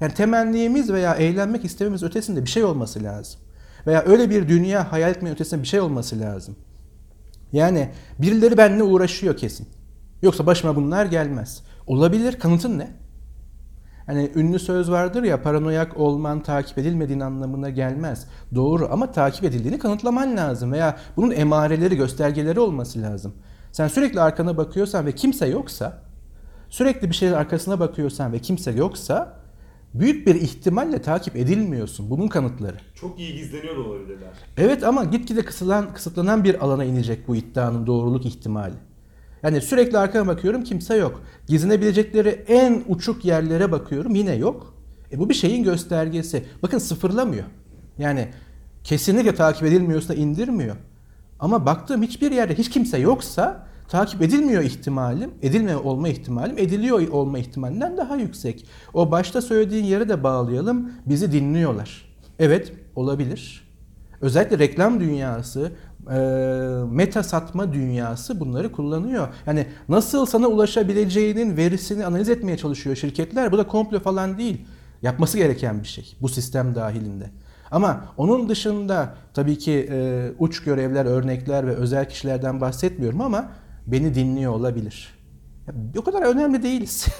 Yani 0.00 0.14
temennimiz 0.14 0.92
veya 0.92 1.14
eğlenmek 1.14 1.64
istememiz 1.64 2.02
ötesinde 2.02 2.42
bir 2.44 2.50
şey 2.50 2.64
olması 2.64 3.02
lazım. 3.02 3.40
Veya 3.86 4.04
öyle 4.06 4.30
bir 4.30 4.48
dünya 4.48 4.92
hayal 4.92 5.10
etmenin 5.10 5.34
ötesinde 5.34 5.62
bir 5.62 5.66
şey 5.68 5.80
olması 5.80 6.20
lazım. 6.20 6.56
Yani 7.52 7.90
birileri 8.18 8.58
benimle 8.58 8.82
uğraşıyor 8.82 9.36
kesin. 9.36 9.68
Yoksa 10.22 10.46
başıma 10.46 10.76
bunlar 10.76 11.06
gelmez. 11.06 11.62
Olabilir. 11.86 12.38
Kanıtın 12.38 12.78
ne? 12.78 12.90
Hani 14.06 14.30
ünlü 14.34 14.58
söz 14.58 14.90
vardır 14.90 15.22
ya 15.22 15.42
paranoyak 15.42 15.96
olman 15.96 16.42
takip 16.42 16.78
edilmediğin 16.78 17.20
anlamına 17.20 17.70
gelmez. 17.70 18.26
Doğru 18.54 18.88
ama 18.92 19.12
takip 19.12 19.44
edildiğini 19.44 19.78
kanıtlaman 19.78 20.36
lazım 20.36 20.72
veya 20.72 20.96
bunun 21.16 21.30
emareleri, 21.30 21.96
göstergeleri 21.96 22.60
olması 22.60 23.02
lazım. 23.02 23.34
Sen 23.72 23.88
sürekli 23.88 24.20
arkana 24.20 24.56
bakıyorsan 24.56 25.06
ve 25.06 25.12
kimse 25.12 25.46
yoksa, 25.46 26.02
sürekli 26.68 27.10
bir 27.10 27.14
şeyin 27.14 27.32
arkasına 27.32 27.80
bakıyorsan 27.80 28.32
ve 28.32 28.38
kimse 28.38 28.70
yoksa 28.70 29.32
büyük 30.00 30.26
bir 30.26 30.34
ihtimalle 30.34 31.02
takip 31.02 31.36
edilmiyorsun. 31.36 32.10
Bunun 32.10 32.28
kanıtları. 32.28 32.76
Çok 32.94 33.18
iyi 33.18 33.34
gizleniyor 33.34 33.76
olabilirler. 33.76 34.28
Evet 34.56 34.84
ama 34.84 35.04
gitgide 35.04 35.44
kısılan, 35.44 35.94
kısıtlanan 35.94 36.44
bir 36.44 36.64
alana 36.64 36.84
inecek 36.84 37.28
bu 37.28 37.36
iddianın 37.36 37.86
doğruluk 37.86 38.26
ihtimali. 38.26 38.74
Yani 39.42 39.60
sürekli 39.60 39.98
arkama 39.98 40.26
bakıyorum 40.32 40.64
kimse 40.64 40.96
yok. 40.96 41.22
Gizinebilecekleri 41.46 42.28
en 42.48 42.82
uçuk 42.88 43.24
yerlere 43.24 43.72
bakıyorum 43.72 44.14
yine 44.14 44.34
yok. 44.34 44.74
E 45.12 45.18
bu 45.18 45.28
bir 45.28 45.34
şeyin 45.34 45.64
göstergesi. 45.64 46.44
Bakın 46.62 46.78
sıfırlamıyor. 46.78 47.44
Yani 47.98 48.28
kesinlikle 48.84 49.34
takip 49.34 49.62
edilmiyorsa 49.64 50.14
indirmiyor. 50.14 50.76
Ama 51.40 51.66
baktığım 51.66 52.02
hiçbir 52.02 52.32
yerde 52.32 52.54
hiç 52.54 52.70
kimse 52.70 52.98
yoksa 52.98 53.65
takip 53.88 54.22
edilmiyor 54.22 54.62
ihtimalim, 54.62 55.30
edilmiyor 55.42 55.84
olma 55.84 56.08
ihtimalim, 56.08 56.58
ediliyor 56.58 57.08
olma 57.08 57.38
ihtimalinden 57.38 57.96
daha 57.96 58.16
yüksek. 58.16 58.66
O 58.94 59.10
başta 59.10 59.42
söylediğin 59.42 59.84
yere 59.84 60.08
de 60.08 60.22
bağlayalım. 60.22 60.90
Bizi 61.06 61.32
dinliyorlar. 61.32 62.16
Evet, 62.38 62.72
olabilir. 62.96 63.66
Özellikle 64.20 64.58
reklam 64.58 65.00
dünyası, 65.00 65.72
meta 66.90 67.22
satma 67.22 67.72
dünyası 67.72 68.40
bunları 68.40 68.72
kullanıyor. 68.72 69.28
Yani 69.46 69.66
nasıl 69.88 70.26
sana 70.26 70.46
ulaşabileceğinin 70.48 71.56
verisini 71.56 72.06
analiz 72.06 72.28
etmeye 72.28 72.56
çalışıyor 72.56 72.96
şirketler. 72.96 73.52
Bu 73.52 73.58
da 73.58 73.66
komplo 73.66 74.00
falan 74.00 74.38
değil. 74.38 74.66
Yapması 75.02 75.38
gereken 75.38 75.82
bir 75.82 75.88
şey 75.88 76.16
bu 76.20 76.28
sistem 76.28 76.74
dahilinde. 76.74 77.30
Ama 77.70 78.04
onun 78.16 78.48
dışında 78.48 79.14
tabii 79.34 79.58
ki 79.58 79.88
e, 79.90 80.28
uç 80.38 80.62
görevler, 80.62 81.04
örnekler 81.04 81.66
ve 81.66 81.74
özel 81.74 82.08
kişilerden 82.08 82.60
bahsetmiyorum 82.60 83.20
ama 83.20 83.48
beni 83.86 84.14
dinliyor 84.14 84.52
olabilir. 84.52 85.08
Ya, 85.66 85.74
o 86.00 86.04
kadar 86.04 86.22
önemli 86.22 86.62
değiliz. 86.62 87.06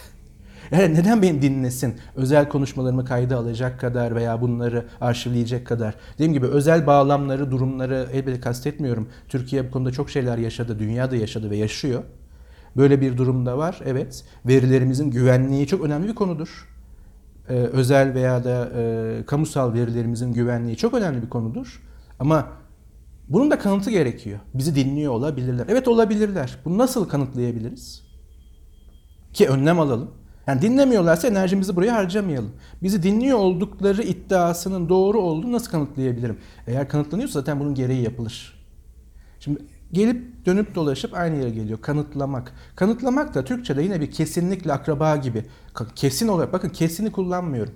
Yani 0.71 0.95
neden 0.95 1.23
beni 1.23 1.43
dinlesin? 1.43 1.95
Özel 2.17 2.49
konuşmalarımı 2.49 3.05
kayda 3.05 3.37
alacak 3.37 3.81
kadar 3.81 4.15
veya 4.15 4.41
bunları 4.41 4.87
arşivleyecek 5.01 5.67
kadar. 5.67 5.95
Dediğim 6.15 6.33
gibi 6.33 6.47
özel 6.47 6.87
bağlamları, 6.87 7.51
durumları 7.51 8.09
elbette 8.13 8.41
kastetmiyorum. 8.41 9.09
Türkiye 9.29 9.69
bu 9.69 9.71
konuda 9.71 9.93
çok 9.93 10.11
şeyler 10.11 10.39
yaşadı, 10.39 10.79
dünya 10.79 11.11
da 11.11 11.17
yaşadı 11.17 11.51
ve 11.51 11.57
yaşıyor. 11.57 12.03
Böyle 12.77 13.01
bir 13.01 13.17
durumda 13.17 13.59
var, 13.59 13.81
evet. 13.85 14.25
Verilerimizin 14.47 15.11
güvenliği 15.11 15.67
çok 15.67 15.85
önemli 15.85 16.09
bir 16.09 16.15
konudur. 16.15 16.69
Ee, 17.49 17.53
özel 17.53 18.15
veya 18.15 18.45
da 18.45 18.71
e, 18.77 19.27
kamusal 19.27 19.75
verilerimizin 19.75 20.33
güvenliği 20.33 20.77
çok 20.77 20.95
önemli 20.95 21.23
bir 21.23 21.29
konudur. 21.29 21.83
Ama 22.19 22.49
bunun 23.29 23.51
da 23.51 23.59
kanıtı 23.59 23.91
gerekiyor. 23.91 24.39
Bizi 24.55 24.75
dinliyor 24.75 25.13
olabilirler. 25.13 25.67
Evet 25.69 25.89
olabilirler. 25.89 26.59
Bunu 26.65 26.79
nasıl 26.79 27.09
kanıtlayabiliriz? 27.09 28.03
Ki 29.33 29.49
önlem 29.49 29.81
alalım. 29.81 30.11
Yani 30.47 30.63
dinlemiyorlarsa 30.63 31.29
enerjimizi 31.29 31.77
buraya 31.77 31.95
harcamayalım. 31.95 32.53
Bizi 32.83 33.03
dinliyor 33.03 33.39
oldukları 33.39 34.03
iddiasının 34.03 34.89
doğru 34.89 35.21
olduğunu 35.21 35.53
nasıl 35.53 35.71
kanıtlayabilirim? 35.71 36.39
Eğer 36.67 36.89
kanıtlanıyorsa 36.89 37.41
zaten 37.41 37.61
bunun 37.61 37.75
gereği 37.75 38.03
yapılır. 38.03 38.67
Şimdi 39.41 39.61
gelip 39.93 40.47
dönüp 40.47 40.75
dolaşıp 40.75 41.15
aynı 41.15 41.37
yere 41.37 41.51
geliyor. 41.51 41.81
Kanıtlamak. 41.81 42.53
Kanıtlamak 42.77 43.35
da 43.35 43.45
Türkçe'de 43.45 43.83
yine 43.83 44.01
bir 44.01 44.11
kesinlikle 44.11 44.73
akraba 44.73 45.17
gibi. 45.17 45.45
Kesin 45.95 46.29
olarak 46.29 46.53
bakın 46.53 46.69
kesini 46.69 47.13
kullanmıyorum. 47.13 47.75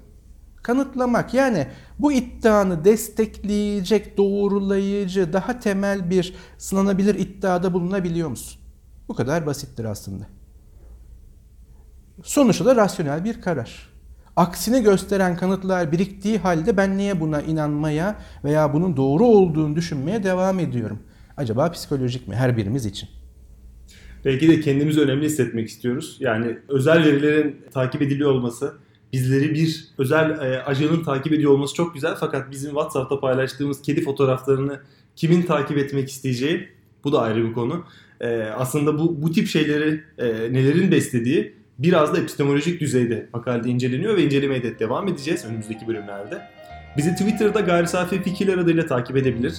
Kanıtlamak 0.63 1.35
yani 1.35 1.67
bu 1.99 2.13
iddianı 2.13 2.85
destekleyecek, 2.85 4.17
doğrulayıcı, 4.17 5.33
daha 5.33 5.59
temel 5.59 6.11
bir 6.11 6.35
sınanabilir 6.59 7.15
iddiada 7.15 7.73
bulunabiliyor 7.73 8.29
musun? 8.29 8.61
Bu 9.09 9.15
kadar 9.15 9.47
basittir 9.47 9.85
aslında. 9.85 10.25
Sonuçta 12.23 12.65
da 12.65 12.77
rasyonel 12.77 13.25
bir 13.25 13.41
karar. 13.41 13.91
Aksini 14.37 14.83
gösteren 14.83 15.37
kanıtlar 15.37 15.93
biriktiği 15.93 16.39
halde 16.39 16.77
ben 16.77 16.99
niye 16.99 17.21
buna 17.21 17.41
inanmaya 17.41 18.21
veya 18.45 18.73
bunun 18.73 18.97
doğru 18.97 19.25
olduğunu 19.25 19.77
düşünmeye 19.77 20.23
devam 20.23 20.59
ediyorum? 20.59 20.99
Acaba 21.37 21.71
psikolojik 21.71 22.29
mi 22.29 22.35
her 22.35 22.57
birimiz 22.57 22.87
için? 22.87 23.09
Belki 24.25 24.49
de 24.49 24.61
kendimizi 24.61 25.01
önemli 25.01 25.27
hissetmek 25.27 25.69
istiyoruz. 25.69 26.17
Yani 26.21 26.59
özel 26.69 27.05
verilerin 27.05 27.57
takip 27.73 28.03
ediliyor 28.03 28.31
olması, 28.31 28.75
bizleri 29.13 29.55
bir 29.55 29.89
özel 29.99 30.31
e, 30.31 30.63
ajanın 30.63 31.05
takip 31.05 31.33
ediyor 31.33 31.53
olması 31.53 31.75
çok 31.75 31.95
güzel. 31.95 32.15
Fakat 32.21 32.51
bizim 32.51 32.71
WhatsApp'ta 32.71 33.21
paylaştığımız 33.21 33.83
kedi 33.83 34.03
fotoğraflarını 34.03 34.81
kimin 35.17 35.43
takip 35.43 35.79
etmek 35.79 36.11
isteyeceği 36.11 36.69
bu 37.05 37.13
da 37.13 37.21
ayrı 37.21 37.49
bir 37.49 37.53
konu. 37.53 37.85
E, 38.21 38.43
aslında 38.43 38.99
bu 38.99 39.23
bu 39.23 39.33
tip 39.33 39.49
şeyleri 39.49 40.05
e, 40.19 40.27
nelerin 40.29 40.91
beslediği 40.91 41.55
biraz 41.79 42.15
da 42.15 42.19
epistemolojik 42.19 42.81
düzeyde 42.81 43.29
makalede 43.33 43.69
inceleniyor 43.69 44.17
ve 44.17 44.25
incelemeye 44.25 44.63
de 44.63 44.79
devam 44.79 45.09
edeceğiz 45.09 45.45
önümüzdeki 45.45 45.89
bölümlerde. 45.89 46.43
Bizi 46.97 47.15
Twitter'da 47.15 47.61
Gayri 47.61 47.89
Safi 47.89 48.23
Fikirler 48.23 48.59
adıyla 48.59 48.87
takip 48.87 49.17
edebilir, 49.17 49.55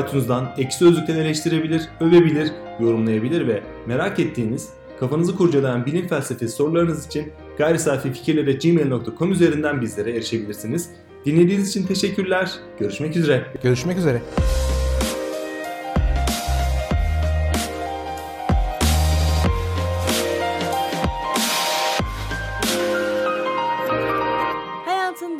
iTunes'dan 0.00 0.54
eksi 0.58 0.86
özlükten 0.86 1.16
eleştirebilir, 1.16 1.82
övebilir, 2.00 2.50
yorumlayabilir 2.80 3.48
ve 3.48 3.62
merak 3.86 4.18
ettiğiniz, 4.20 4.68
kafanızı 5.00 5.36
kurcalayan 5.36 5.86
bilim 5.86 6.08
felsefesi 6.08 6.56
sorularınız 6.56 7.06
için 7.06 7.32
gayrisafifikirler.gmail.com 7.58 9.32
üzerinden 9.32 9.80
bizlere 9.80 10.10
erişebilirsiniz. 10.10 10.90
Dinlediğiniz 11.24 11.68
için 11.68 11.86
teşekkürler. 11.86 12.52
Görüşmek 12.78 13.16
üzere. 13.16 13.46
Görüşmek 13.62 13.98
üzere. 13.98 14.22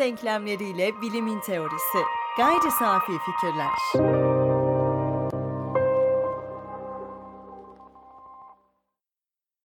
denklemleriyle 0.06 1.00
bilimin 1.02 1.40
teorisi. 1.40 1.98
Gayri 2.38 2.70
safi 2.78 3.12
fikirler. 3.12 4.45